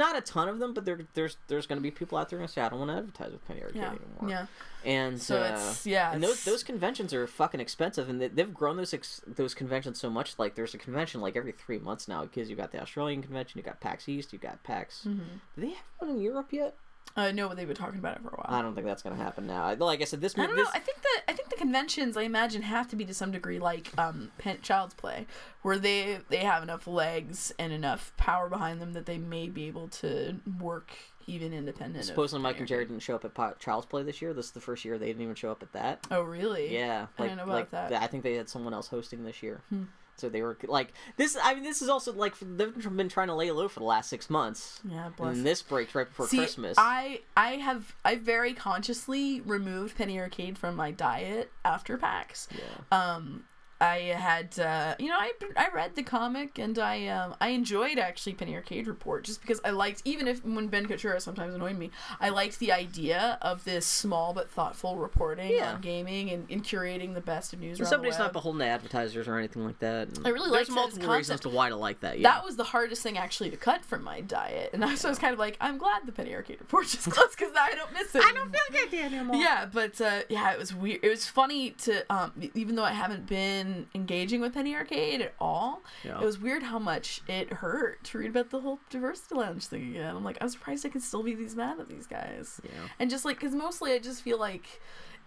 [0.00, 2.48] not a ton of them, but there, there's there's gonna be people out there gonna
[2.48, 4.28] say I don't want to advertise with Penny Arcade yeah, anymore.
[4.28, 4.46] yeah.
[4.84, 8.28] And So uh, it's yeah, and those it's- those conventions are fucking expensive, and they,
[8.28, 10.38] they've grown those ex- those conventions so much.
[10.38, 13.58] Like there's a convention like every three months now because you've got the Australian convention,
[13.58, 15.04] you've got PAX East, you've got PAX.
[15.06, 15.20] Mm-hmm.
[15.54, 16.74] Do they have one in Europe yet?
[17.16, 18.46] I know but they've been talking about it for a while.
[18.48, 19.64] I don't think that's gonna happen now.
[19.64, 20.70] I- Like I said, this I don't this, know.
[20.72, 23.58] I think the I think the conventions I imagine have to be to some degree
[23.58, 24.30] like um
[24.62, 25.26] Child's Play,
[25.62, 29.66] where they they have enough legs and enough power behind them that they may be
[29.66, 30.92] able to work
[31.26, 32.04] even independent.
[32.04, 34.32] supposedly Mike and Jared didn't show up at Po- Child's Play this year.
[34.32, 36.06] This is the first year they didn't even show up at that.
[36.10, 36.72] Oh really?
[36.74, 37.88] Yeah, I like didn't know about like that.
[37.92, 38.02] Hmm.
[38.04, 39.62] I think they had someone else hosting this year.
[40.20, 41.36] So they were like this.
[41.42, 44.08] I mean, this is also like they've been trying to lay low for the last
[44.10, 44.80] six months.
[44.88, 45.36] Yeah, bless.
[45.36, 46.76] And this breaks right before See, Christmas.
[46.78, 52.48] I I have I very consciously removed Penny Arcade from my diet after PAX.
[52.52, 53.16] yeah.
[53.16, 53.44] um
[53.80, 57.98] I had uh, you know I, I read the comic and I um, I enjoyed
[57.98, 61.78] actually Penny Arcade Report just because I liked even if when Ben Kuchera sometimes annoyed
[61.78, 61.90] me
[62.20, 65.74] I liked the idea of this small but thoughtful reporting Yeah.
[65.74, 67.78] on gaming and, and curating the best of news.
[67.78, 70.08] And somebody's not beholden to advertisers or anything like that.
[70.08, 72.18] and I really There's liked it as a multiple reasons to why to like that.
[72.18, 72.30] Yeah.
[72.30, 75.08] That was the hardest thing actually to cut from my diet, and I was, I
[75.08, 77.92] was kind of like, I'm glad the Penny Arcade Report just closed because I don't
[77.92, 78.22] miss it.
[78.24, 79.36] I don't feel like I did anymore.
[79.36, 81.00] yeah, but uh, yeah, it was weird.
[81.02, 85.34] It was funny to um, even though I haven't been engaging with Penny Arcade at
[85.40, 86.20] all, Yeah.
[86.20, 89.90] it was weird how much it hurt to read about the whole diversity lounge thing
[89.90, 90.14] again.
[90.16, 92.60] I'm like, I'm surprised I can still be these mad at these guys.
[92.64, 92.70] Yeah.
[92.98, 94.80] And just like, because mostly I just feel like.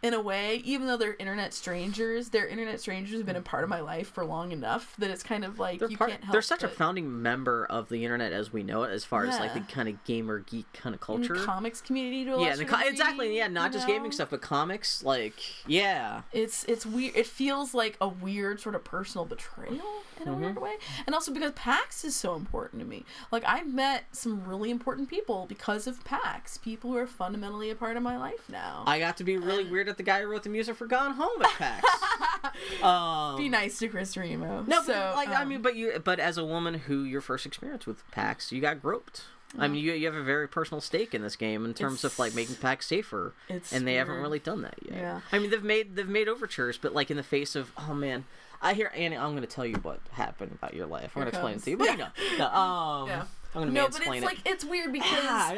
[0.03, 3.63] In a way, even though they're internet strangers, they're internet strangers have been a part
[3.63, 6.23] of my life for long enough that it's kind of like They're, you part, can't
[6.25, 6.34] help.
[6.34, 9.39] they're such a founding member of the internet as we know it, as far as
[9.39, 11.35] like the kind of gamer geek kind of culture.
[11.35, 13.38] comics community yeah, lesser the co- degree, exactly.
[13.38, 13.93] Yeah, not just know?
[13.93, 15.01] gaming stuff, but comics.
[15.03, 15.35] Like,
[15.67, 17.15] yeah, It's it's weird.
[17.15, 19.73] It feels like a weird sort of personal betrayal
[20.21, 20.41] in a Mm-hmm.
[20.41, 20.73] weird way,
[21.05, 23.05] and also because PAX is so important to me.
[23.31, 26.57] Like I've met some really important people because of PAX.
[26.57, 28.84] People who are fundamentally a part of my life now.
[28.85, 31.14] I got to be really weird at the guy who wrote the music for Gone
[31.14, 32.84] Home at PAX.
[32.84, 34.64] um, Be nice to Chris Remo.
[34.68, 37.22] No, so, but like I um, mean, but you, but as a woman who your
[37.22, 39.24] first experience with PAX, you got groped.
[39.57, 42.18] I mean, you, you have a very personal stake in this game in terms of
[42.18, 44.98] like making PAX safer, It's and they haven't really done that yet.
[44.98, 45.22] Yeah.
[45.32, 48.26] I mean, they've made they've made overtures, but like in the face of oh man,
[48.64, 49.15] I hear Annie.
[49.15, 51.11] I'm going to tell you what happened about your life.
[51.15, 52.07] I'm going to explain it to you, but you know,
[52.40, 53.26] no, um, Yeah.
[53.55, 54.23] I'm to no, but it's it.
[54.23, 55.57] like it's weird because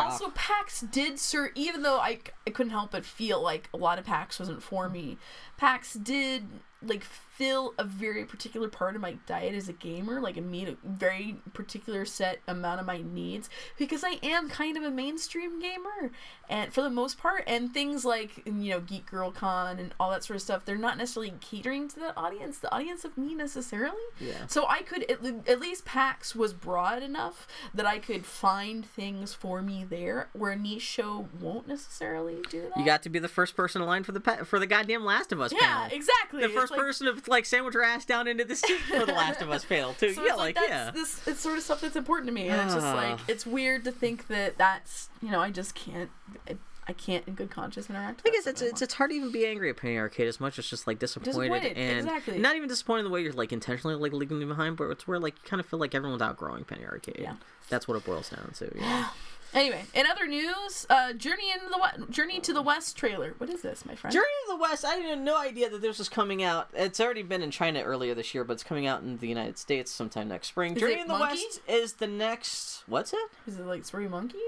[0.00, 3.98] also PAX did serve even though I, I couldn't help but feel like a lot
[3.98, 5.18] of PAX wasn't for me.
[5.56, 6.46] PAX did
[6.82, 7.04] like
[7.38, 11.36] fill a very particular part of my diet as a gamer, like meet a very
[11.54, 13.48] particular set amount of my needs
[13.78, 16.10] because I am kind of a mainstream gamer
[16.48, 20.10] and for the most part and things like you know Geek Girl Con and all
[20.10, 23.34] that sort of stuff, they're not necessarily catering to the audience, the audience of me
[23.36, 23.96] necessarily.
[24.18, 24.46] Yeah.
[24.48, 29.32] So I could at, at least PAX was broad enough that I could find things
[29.32, 32.76] for me there where a niche show won't necessarily do that.
[32.78, 35.30] You got to be the first person aligned for the pa- for the goddamn Last
[35.30, 35.96] of Us yeah, panel.
[35.96, 36.40] exactly.
[36.40, 38.98] The It's first like- person to like sandwich her ass down into the seat for
[39.06, 40.12] the Last of Us panel too.
[40.12, 40.90] So yeah, it's like, like, that's yeah.
[40.90, 43.24] this it's sort of stuff that's important to me, and it's just like Ah.
[43.28, 46.10] it's weird to think that that's you know I just can't
[46.48, 46.56] I,
[46.86, 48.22] I can't in good conscience interact.
[48.26, 50.58] I guess it's, it's it's hard to even be angry at Penny Arcade as much
[50.58, 52.38] as just like disappointed, Disappointed, and exactly.
[52.38, 55.06] not even disappointed in the way you're like intentionally like leaving me behind, but it's
[55.06, 57.18] where like you kind of feel like everyone's outgrowing Penny Arcade.
[57.20, 57.34] Yeah.
[57.68, 58.72] That's what it boils down to.
[58.74, 59.08] Yeah.
[59.54, 63.34] Anyway, in other news, uh, Journey into the West, Journey to the West trailer.
[63.38, 64.12] What is this, my friend?
[64.12, 64.84] Journey to the West.
[64.84, 66.68] I had no idea that this was coming out.
[66.74, 69.58] It's already been in China earlier this year, but it's coming out in the United
[69.58, 70.74] States sometime next spring.
[70.74, 71.42] Is Journey in the Monkey?
[71.44, 72.84] West is the next.
[72.86, 73.18] What's it?
[73.46, 74.38] Is it like Story Monkey?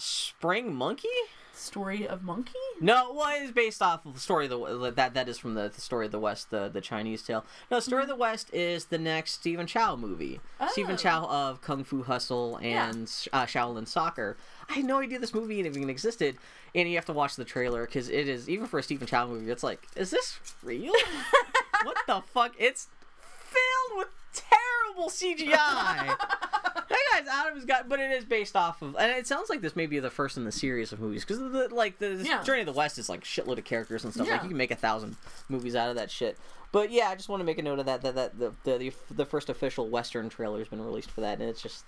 [0.00, 1.08] Spring Monkey?
[1.52, 2.54] Story of Monkey?
[2.80, 5.68] No, well, it's based off of the story of the that that is from the,
[5.68, 7.44] the story of the West, the the Chinese tale.
[7.70, 10.40] No, story of the West is the next Stephen Chow movie.
[10.70, 10.96] Stephen Oh.
[10.96, 12.88] Chow of Kung Fu Hustle Yeah.
[12.88, 13.02] and
[13.34, 14.38] uh, Shaolin Soccer.
[14.70, 16.38] I had no idea this movie even existed,
[16.74, 19.26] and you have to watch the trailer because it is even for a Stephen Chow
[19.26, 19.50] movie.
[19.50, 20.94] It's like, is this real?
[21.82, 22.54] what the fuck?
[22.58, 22.88] It's
[23.20, 26.16] filled with terrible CGI.
[27.30, 29.48] that guy's out of his gut, but it is based off of, and it sounds
[29.50, 32.22] like this may be the first in the series of movies because the like the
[32.24, 32.42] Yeah.
[32.42, 34.28] Journey of the West is like shitload of characters and stuff.
[34.28, 35.16] Like you can make a thousand
[35.48, 36.38] movies out of that shit.
[36.72, 38.02] But yeah, I just want to make a note of that.
[38.02, 41.40] That, that the, the the the first official Western trailer has been released for that,
[41.40, 41.84] and it's just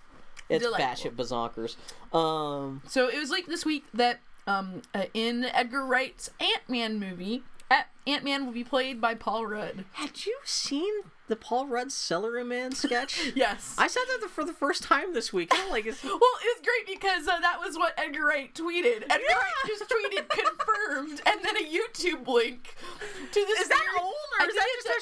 [0.48, 1.76] it's batshit bazonkers.
[2.16, 6.98] Um, So it was like this week that um, uh, in Edgar Wright's Ant Man
[6.98, 7.44] movie,
[8.06, 9.84] Ant Man will be played by Paul Rudd.
[9.92, 10.92] had you seen
[11.28, 13.30] the Paul Rudd Celery Man sketch?
[13.34, 13.74] Yes.
[13.78, 15.48] I saw that for the first time this week.
[15.52, 19.04] I'm like, it's, well, it was great because uh, that was what Edgar Wright tweeted.
[19.08, 19.36] Edgar Yeah.
[19.36, 22.74] Wright just tweeted confirmed and then a YouTube link
[23.30, 23.60] to this.
[23.60, 24.54] Is that weird- old, or I is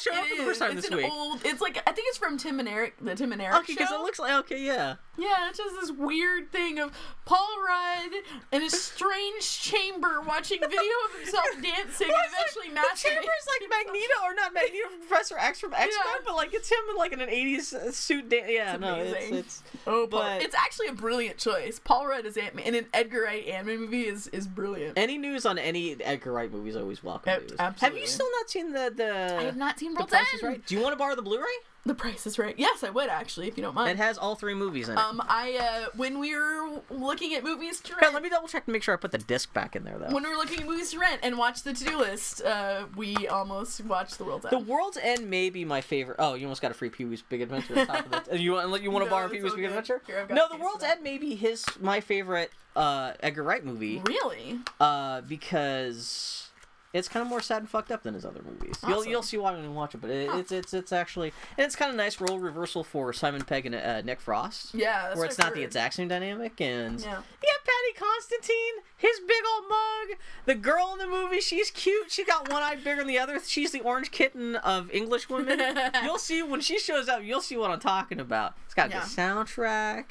[0.05, 0.97] think that it's just a- that showed up for the first time it's this an
[0.97, 1.13] week?
[1.13, 3.75] Old, it's like I think it's from Tim and Eric, the Tim and Eric okay,
[3.75, 4.97] because it looks like okay, yeah.
[5.19, 6.97] Yeah, it's just this weird thing of
[7.27, 8.11] Paul Rudd
[8.53, 12.99] in a strange chamber watching video of himself dancing Well, and it's eventually like, the
[13.09, 16.21] chamber's like Magneto, or not Magneto, Professor X from X Men, Yeah.
[16.25, 18.31] but like it's him in like in an '80s uh, suit.
[18.31, 19.63] Da- yeah, It's no, it's it's.
[19.87, 21.79] Oh, Paul, but- it's actually a brilliant choice.
[21.85, 24.97] Paul Rudd as Ant Man in an Edgar Wright Ant Man movie is is brilliant.
[24.97, 27.31] Any news on any Edgar Wright movies always welcome.
[27.31, 27.79] Ab- absolutely.
[27.81, 29.37] Have you still not seen the the?
[29.39, 30.67] I have not seen The World's Price is Right.
[30.67, 31.45] Do you want to borrow the Blu-ray?
[31.87, 32.55] The Price is Right.
[32.59, 33.91] Yes, I would actually, if you don't mind.
[33.91, 35.01] It has all three movies in it.
[35.01, 38.67] um, I uh, when we were looking at movies to rent, let me double check
[38.67, 40.13] to make sure I put the disc back in there though.
[40.15, 43.27] when we were looking at movies to rent and watch the to-do list, uh, we
[43.29, 44.53] almost watched The World's End.
[44.53, 46.17] The World's End may be my favorite.
[46.19, 47.79] Oh, you almost got a free Pee Wee's Big Adventure.
[47.79, 48.41] On top of it.
[48.41, 49.65] You want you want to No, borrow Pee Wee's all Big.
[49.67, 50.03] Adventure?
[50.07, 50.85] Here, No, The World's.
[50.85, 54.03] End may be his my favorite uh, Edgar Wright movie.
[54.07, 54.59] really?
[54.79, 56.50] Uh, because
[56.93, 58.75] it's kind of more sad and fucked up than his other movies.
[58.87, 61.65] You'll you'll see why when you watch it, but it, it's it's it's actually and
[61.65, 64.75] it's kind of nice role reversal for Simon Pegg and uh, Nick Frost.
[64.75, 67.07] Yeah, that's where it's not the exact same dynamic and Yeah.
[67.43, 70.19] yeah, Paddy Considine, his big old mug.
[70.47, 72.11] The girl in the movie, she's cute.
[72.11, 73.39] She got one eye bigger than the other.
[73.47, 75.61] She's the orange kitten of English women.
[76.05, 77.23] you'll see when she shows up.
[77.23, 78.55] You'll see what I'm talking about.
[78.65, 79.01] It's got a Yeah.
[79.01, 80.05] good soundtrack.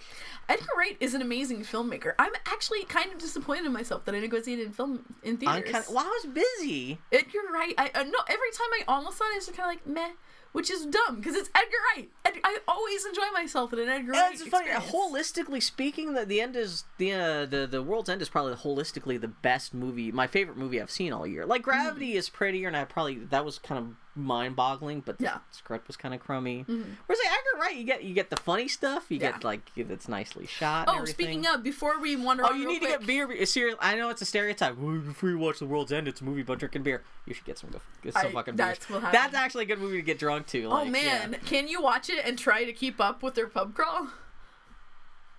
[0.50, 2.14] Edgar Wright is an amazing filmmaker.
[2.18, 5.06] I'm actually kind of disappointed in myself that I didn't go see it in film
[5.24, 5.72] in theaters.
[5.72, 6.98] kind of, well, I was busy.
[7.12, 7.74] Edgar Wright.
[7.78, 8.18] I uh, no.
[8.28, 10.14] Every time I almost saw it, it's just kind of like meh,
[10.52, 12.10] which is dumb because it's Edgar Wright.
[12.26, 14.34] Ed, I always enjoy myself in an Edgar And Wright.
[14.34, 14.72] it's funny.
[14.72, 19.22] Holistically speaking, the, the end is the uh, the the world's end is probably holistically
[19.22, 21.46] the best movie, my favorite movie I've seen all year.
[21.46, 25.24] Like Gravity is prettier, and I probably that was kind of mind boggling, but the
[25.26, 25.38] Yeah.
[25.52, 26.60] script was kind of crummy.
[26.62, 26.74] Mm-hmm.
[27.06, 29.32] Whereas like Edgar Wright, you get you get the funny stuff, you Yeah.
[29.32, 30.86] get like it's nicely shot.
[30.88, 33.28] Oh, speaking of, before we wander Oh, you need to get beer.
[33.28, 33.76] be- Serious.
[33.80, 34.76] I know it's a stereotype.
[34.76, 37.04] Before you watch The World's End, it's a movie about drinking beer.
[37.26, 37.70] You should get some.
[38.04, 39.14] Get some I- fucking that's what happened.
[39.24, 40.64] That's actually a good movie to get drunk to.
[40.66, 40.92] Oh Like, yeah.
[41.28, 44.08] man, can you watch it and try to keep up with their pub crawl?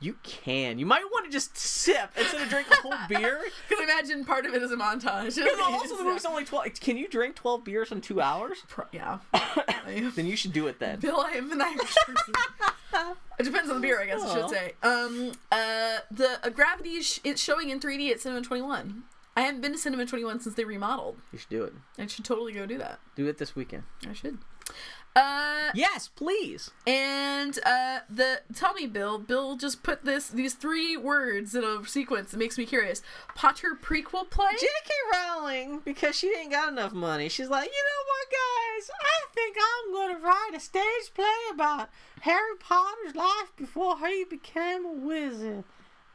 [0.00, 0.78] You can.
[0.78, 3.40] You might want to just sip instead of drink a whole beer.
[3.68, 5.36] Because imagine part of it is a montage.
[5.36, 6.66] Because also the movie's only twelve.
[6.80, 8.58] Can you drink twelve beers in two hours?
[8.92, 9.18] Yeah.
[10.14, 11.00] Then you should do it then.
[11.00, 12.34] Bill, I am an Irish person.
[13.40, 14.72] it depends on the beer, I guess I should say.
[14.84, 19.02] Um, uh, the uh, Gravity is sh- it's showing in 3D at Cinema 21.
[19.36, 21.16] I haven't been to Cinema 21 since they remodeled.
[21.32, 21.72] You should do it.
[21.98, 23.00] I should totally go do that.
[23.16, 23.82] Do it this weekend.
[24.08, 24.38] I should.
[25.16, 26.70] Uh, Yes, please.
[26.86, 29.18] and uh, the tell me, Bill.
[29.18, 33.02] Bill just put this these three words in a sequence that makes me curious.
[33.34, 34.50] Potter prequel play.
[34.58, 34.90] J.K.
[35.12, 38.90] Rowling, because she ain't got enough money, she's like, you know what, guys?
[39.00, 41.88] I think I'm gonna write a stage play about
[42.22, 45.64] Harry Potter's life before he became a wizard.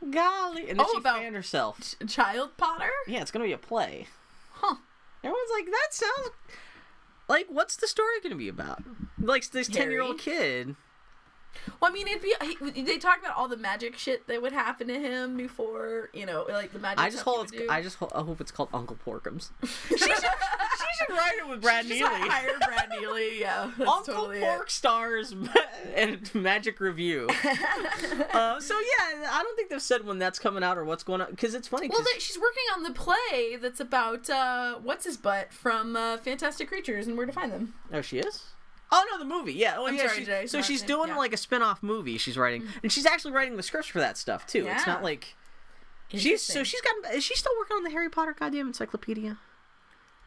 [0.10, 1.96] Golly, and then Oh, she about- fanned herself.
[2.08, 2.90] Child Potter.
[3.08, 4.08] Yeah, it's gonna be a play.
[4.56, 4.76] Huh.
[5.24, 6.30] Everyone's like, that sounds
[7.28, 8.84] like what's the story gonna be about?
[9.20, 10.76] Like this ten year old kid.
[11.80, 14.52] Well, I mean, it'd be he, they talk about all the magic shit that would
[14.52, 17.00] happen to him before, you know, like the magic.
[17.00, 17.70] I just hope it's.
[17.70, 19.52] I just hope it's called Uncle Porkums.
[20.98, 22.00] should, write it with Brad Neely.
[22.04, 23.40] hire Brad Neely.
[23.40, 25.34] Yeah, Uncle totally Pork stars
[25.96, 27.28] and Magic Review.
[28.34, 31.22] uh, so yeah, I don't think they've said when that's coming out or what's going
[31.22, 31.88] on because it's funny.
[31.88, 31.92] it.
[31.92, 36.18] Well, they, she's working on the play that's about uh, what's his butt from uh,
[36.18, 37.74] Fantastic Creatures and Where to Find Them.
[37.94, 38.44] oh, she is.
[38.92, 39.54] Oh no, the movie.
[39.54, 39.76] Yeah.
[39.78, 40.08] Oh I'm yeah.
[40.08, 41.18] sorry, she- so she's doing yeah.
[41.18, 42.18] Like a spin-off movie.
[42.18, 44.68] She's writing, and she's actually writing the scripts for that stuff too.
[44.70, 45.36] It's not like
[46.10, 47.14] she's so she's got.
[47.16, 49.38] Is she still working on the Harry Potter goddamn encyclopedia?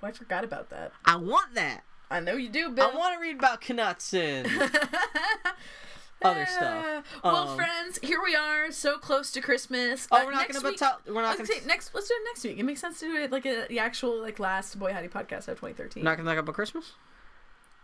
[0.02, 0.92] Oh, I forgot about that.
[1.04, 1.82] I want that.
[2.10, 2.90] I know you do, Bill.
[2.92, 4.46] I want to read about Knudsen.
[6.22, 6.84] other stuff.
[7.16, 10.08] Uh, well, Um, friends, here we are, so close to Christmas.
[10.10, 11.00] Oh, Uh, we're not gonna week- tell.
[11.06, 11.48] We're not gonna.
[11.48, 11.94] gonna next.
[11.94, 12.58] Let's do it next week.
[12.58, 15.48] It makes sense to do it like a, the actual like last Boy Howdy podcast
[15.48, 16.02] of 2013.
[16.02, 16.92] Not gonna talk about Christmas.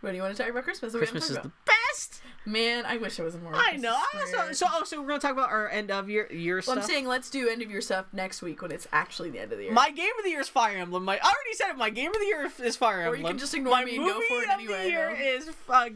[0.01, 0.93] What do you want to talk about Christmas?
[0.93, 2.21] haven't Christmas is talked the best.
[2.45, 2.85] man.
[2.85, 3.53] I wish it was more.
[3.55, 3.95] I know.
[3.95, 6.61] I- So, so, oh, so we're gonna talk about our end of year year Well,
[6.63, 6.77] stuff.
[6.77, 9.51] I'm saying let's do end of year stuff next week when it's actually the end
[9.51, 9.73] of the year.
[9.73, 11.03] My game of the year is Fire Emblem.
[11.05, 11.77] My, I already said it.
[11.77, 13.21] My game of the year is Fire Or Emblem.
[13.21, 15.49] you can just ignore My me and go for it of anyway, the year is
[15.69, 15.89] uh,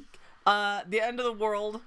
[0.46, 1.82] uh, the end of the world.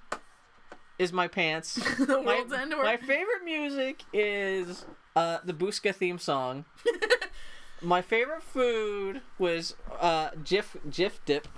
[0.98, 1.74] Is my pants.
[1.98, 2.72] the my, world's end.
[2.74, 2.84] Or...
[2.84, 4.84] my favorite music is
[5.16, 6.64] uh, the Busca theme song.
[7.82, 11.48] my favorite food was uh, Jif Jif dip.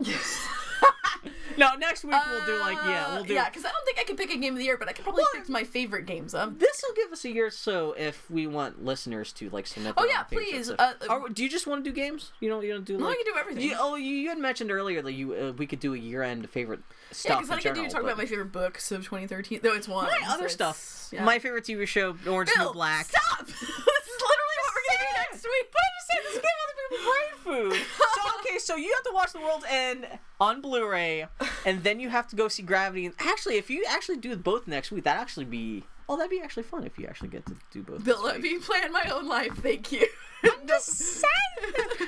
[1.56, 3.32] no, next week we'll do like yeah, we'll do.
[3.32, 4.88] Uh, Yeah, because I don't think I can pick a game of the year, but
[4.88, 6.34] I can probably Well- pick my favorite games.
[6.34, 9.66] Um, This will give us a year or so if we want listeners to like
[9.68, 9.94] submit.
[9.96, 10.96] Oh, yeah, own favorites please, stuff.
[11.02, 12.32] uh, Are- do you just want to do games?
[12.40, 12.64] You don't.
[12.64, 13.18] You don't do no, I like.
[13.18, 13.62] can do everything.
[13.62, 16.50] You, oh, you, you had mentioned earlier that you uh, we could do a year-end
[16.50, 16.80] favorite
[17.12, 17.30] stuff.
[17.30, 19.60] yeah, because I can do general, talk but about my favorite books of 2013.
[19.62, 20.06] Though it's one.
[20.06, 21.08] my so other it's- stuff.
[21.12, 21.24] yeah.
[21.24, 23.06] My favorite TV show, Orange is the Bill, New Black.
[23.06, 23.46] Stop!
[23.46, 25.72] this is literally what we're gonna do next week.
[26.10, 27.86] Said this give other people brain food.
[28.14, 30.06] so okay, so you have to watch The World's End
[30.40, 31.26] on Blu-ray,
[31.64, 33.06] and then you have to go see Gravity.
[33.06, 36.40] And actually, if you actually do both next week, that actually be oh, that'd be
[36.40, 38.04] actually fun if you actually get to do both.
[38.04, 39.54] This let me plan my own life.
[39.56, 40.06] Thank you.
[40.42, 41.84] I'm just saying.
[42.00, 42.06] Uh,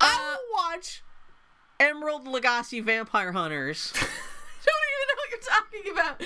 [0.00, 1.02] I will watch
[1.78, 3.92] Emerald Lagasse Vampire Hunters.
[4.66, 6.18] don't even know what you're talking about.
[6.18, 6.24] the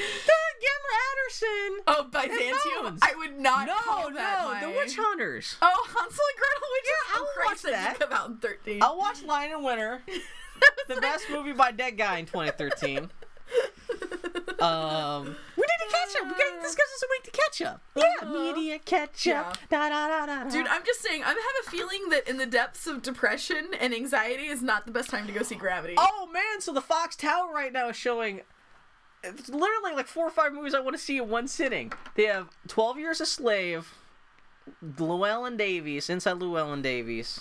[0.61, 1.71] Gemma Arterton.
[1.87, 2.83] Oh, Byzantium.
[2.85, 3.01] Bones.
[3.03, 4.71] I would not no, call no, that the.
[4.71, 5.57] Witch Hunters.
[5.63, 8.09] Oh, Hansel and Gretel Witch Yeah, Oh, I'll Christ, watch that that.
[8.09, 8.83] come out in 13.
[8.83, 10.03] I'll watch Lion in Winter,
[10.89, 13.11] the best movie by Dead Guy in 2013.
[14.61, 15.37] Um,
[15.89, 16.25] to catch up.
[16.25, 16.63] We gotta mm.
[16.63, 17.83] discuss this a week to catch up.
[17.97, 19.59] Yeah, media catch up.
[19.69, 20.51] Da, da, da, da, da.
[20.51, 21.37] Dude, I'm just saying, I have
[21.67, 25.27] a feeling that in the depths of depression and anxiety is not the best time
[25.27, 25.95] to go see Gravity.
[25.99, 28.41] Oh man, so the Fox Tower right now is showing
[29.23, 31.93] it's literally like four or five movies I want to see in one sitting.
[32.15, 33.95] They have 12 Years a Slave,
[34.85, 37.41] Llewyn Davis, Inside Llewyn Davis.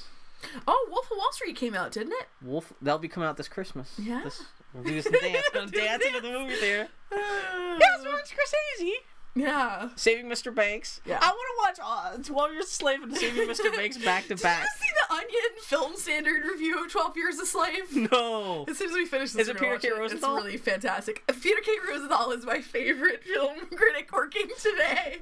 [0.68, 2.28] Oh, Wolf of Wall Street came out, didn't it?
[2.42, 3.96] Wolf, that'll be coming out this Christmas.
[3.98, 4.22] Yeah.
[4.24, 5.46] This, we'll do some dance.
[5.54, 6.88] Gonna dance into the movie theater.
[7.12, 7.18] Yeah,
[7.80, 8.92] Yeah, it's Martin Scorsese.
[9.36, 9.90] Yeah.
[9.96, 10.54] Saving Mr.
[10.54, 11.02] Banks.
[11.06, 11.20] Yeah.
[11.22, 13.74] I want to watch uh, 12 Years a Slave and Saving Mr.
[13.76, 14.64] Banks back to Did back.
[14.64, 17.96] you see the Onion film standard review of 12 Years a Slave?
[18.12, 18.66] No.
[18.68, 19.92] As soon as we finish this, Is it Peter K.
[19.92, 20.38] watch Rosenthal?
[20.38, 21.24] It's really fantastic.
[21.42, 21.72] Peter K.
[21.88, 25.18] Rosenthal is my favorite film critic working today.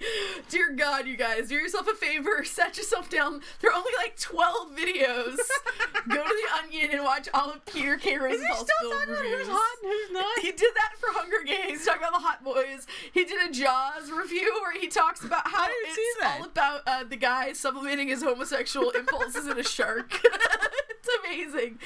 [0.50, 3.42] Dear God, you guys, do yourself a favor, set yourself down.
[3.60, 5.38] There are only like 12 videos.
[6.10, 8.12] Go to the Onion and watch all of Peter K.
[8.12, 10.40] Is he Rosenthal's still film talking about who's hot and who's not?
[10.40, 12.88] He did that for Hunger Games, He's talking about the hot boys.
[13.12, 13.52] He did a
[13.98, 16.38] Jaws review where he talks about how it's see that.
[16.40, 20.20] all about uh, the guy supplementing his homosexual impulses in a shark.
[20.90, 21.80] it's amazing.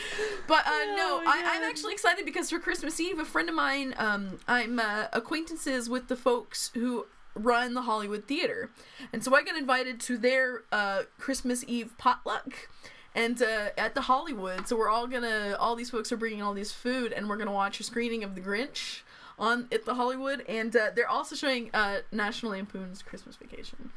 [0.47, 3.55] But uh, no, Oh, I, I'm actually excited because for Christmas Eve, a friend of
[3.55, 7.05] mine, um, I'm uh, acquaintances with the folks who
[7.35, 8.69] run the Hollywood Theater.
[9.13, 12.69] And so I got invited to their uh, Christmas Eve potluck.
[13.13, 16.53] And uh, at the Hollywood, so we're all gonna, all these folks are bringing all
[16.53, 19.01] these food, and we're gonna watch a screening of The Grinch
[19.41, 23.91] on at the Hollywood, and uh, they're also showing uh, National Lampoon's Christmas Vacation,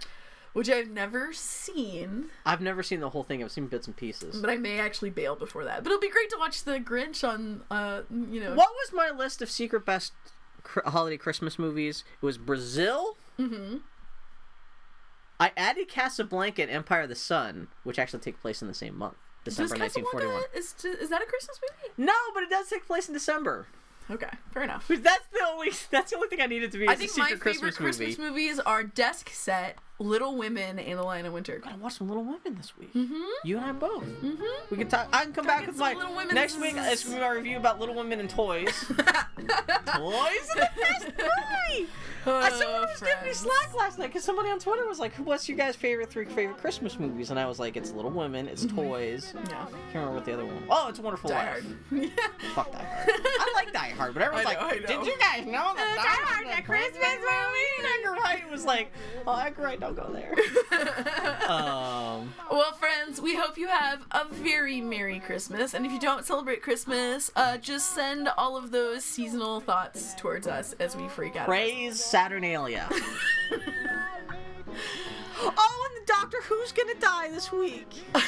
[0.55, 3.45] which I've never seen, I've never seen the whole thing.
[3.45, 4.41] I've seen bits and pieces.
[4.41, 5.85] but I may actually bail before that.
[5.85, 9.11] But it'll be great to watch The Grinch on, uh, you know, What was my
[9.17, 10.13] list of secret best
[10.63, 12.03] cr- holiday Christmas movies?
[12.21, 13.17] It was Brazil.
[13.37, 13.77] hmm
[15.41, 18.97] I added Casablanca and Empire of the Sun, which actually take place in the same
[18.97, 20.45] month, December Casablanca 1941.
[20.95, 21.93] is is that a Christmas movie?
[21.99, 23.67] No, but it does take place in December.
[24.11, 24.87] Okay, fair enough.
[24.89, 25.71] That's the only.
[25.91, 26.89] That's the only thing I needed to be.
[26.89, 28.31] I think my secret favorite Christmas, Christmas movie.
[28.31, 31.59] movies are Desk Set, Little Women, and The Lion of Winter.
[31.59, 32.93] Gotta watch some Little Women this week.
[32.95, 33.23] Mm-hmm.
[33.45, 34.05] You and I both.
[34.05, 34.43] Mm-hmm.
[34.71, 35.09] We can talk.
[35.13, 35.95] I can come back with my
[36.33, 36.75] next week.
[36.77, 38.73] It's gonna be my review about Little Women and toys.
[38.89, 41.89] toys are the best movie.
[42.27, 45.49] I someone was giving me slack last night because somebody on Twitter was like, "What's
[45.49, 48.65] your guys' favorite three favorite Christmas movies?" And I was like, "It's Little Women, it's
[48.65, 49.67] Toys." Yeah.
[49.67, 50.65] Can't remember what the other one.
[50.71, 51.65] Oh, it's Wonderful Die Life.
[51.65, 51.77] Hard.
[51.93, 52.09] yeah.
[52.55, 53.11] Fuck Die Hard.
[53.25, 54.79] I like Die Hard, but everyone's know, like, I.
[54.79, 58.51] "Did you guys know that Uh, Die Die Hard's Hard's a Christmas movie?" Edgar Wright
[58.51, 58.93] was like,
[59.27, 60.35] "Oh, Edgar Wright, don't go there."
[61.51, 65.75] um, Well, friends, we hope you have a very Merry Christmas.
[65.75, 70.47] And if you don't celebrate Christmas, uh, just send all of those seasonal thoughts towards
[70.47, 71.47] us as we freak out.
[71.47, 72.89] praise Saturnalia.
[75.41, 77.89] oh, and the Doctor Who's gonna die this week.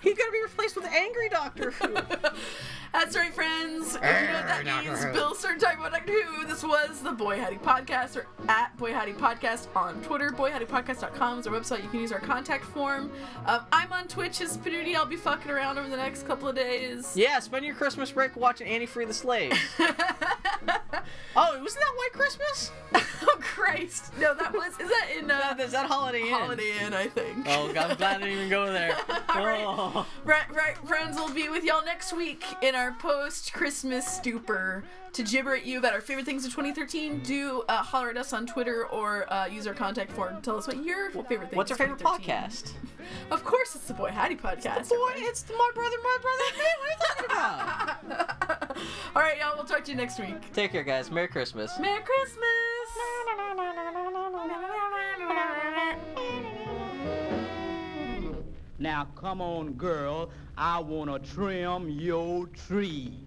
[0.00, 1.94] He's gonna be replaced with Angry Doctor Who.
[2.92, 3.96] That's right, friends.
[3.96, 6.46] If you know what that means, Bill started talking about Doctor Who.
[6.46, 10.30] This was the Boy Howdy Podcast, or at Boy Howdy Podcast on Twitter.
[10.30, 11.82] BoyHowdyPodcast.com is our website.
[11.82, 13.10] You can use our contact form.
[13.46, 14.94] Um, I'm on Twitch as Panuti.
[14.94, 17.12] I'll be fucking around over the next couple of days.
[17.14, 19.52] yeah, spend your Christmas break watching Annie Free the Slave.
[21.38, 22.70] Oh, wasn't that White Christmas?
[23.22, 24.10] oh Christ!
[24.18, 24.72] No, that was.
[24.80, 26.28] Is that in uh, Is that Holiday Inn?
[26.32, 26.94] Holiday Inn?
[26.94, 27.44] I think.
[27.46, 28.96] Oh, God, I'm glad I didn't even go there.
[29.28, 29.64] Alright.
[29.66, 29.85] Oh.
[29.85, 29.85] Right,
[30.24, 35.22] right, right, friends, we'll be with y'all next week in our post Christmas stupor to
[35.22, 37.20] gibber at you about our favorite things of 2013.
[37.20, 40.40] Do uh, holler at us on Twitter or uh, use our contact form.
[40.42, 42.72] Tell us what your favorite thing What's your favorite podcast?
[43.30, 44.88] Of course, it's the Boy Howdy podcast.
[44.88, 46.64] Boy, it's my brother, my brother, me.
[46.80, 48.76] What are you talking about?
[49.14, 49.54] All right, y'all.
[49.54, 50.52] We'll talk to you next week.
[50.52, 51.08] Take care, guys.
[51.08, 51.70] Merry Christmas.
[51.78, 52.46] Merry Christmas.
[58.78, 63.24] Now come on, girl, I wanna trim your tree.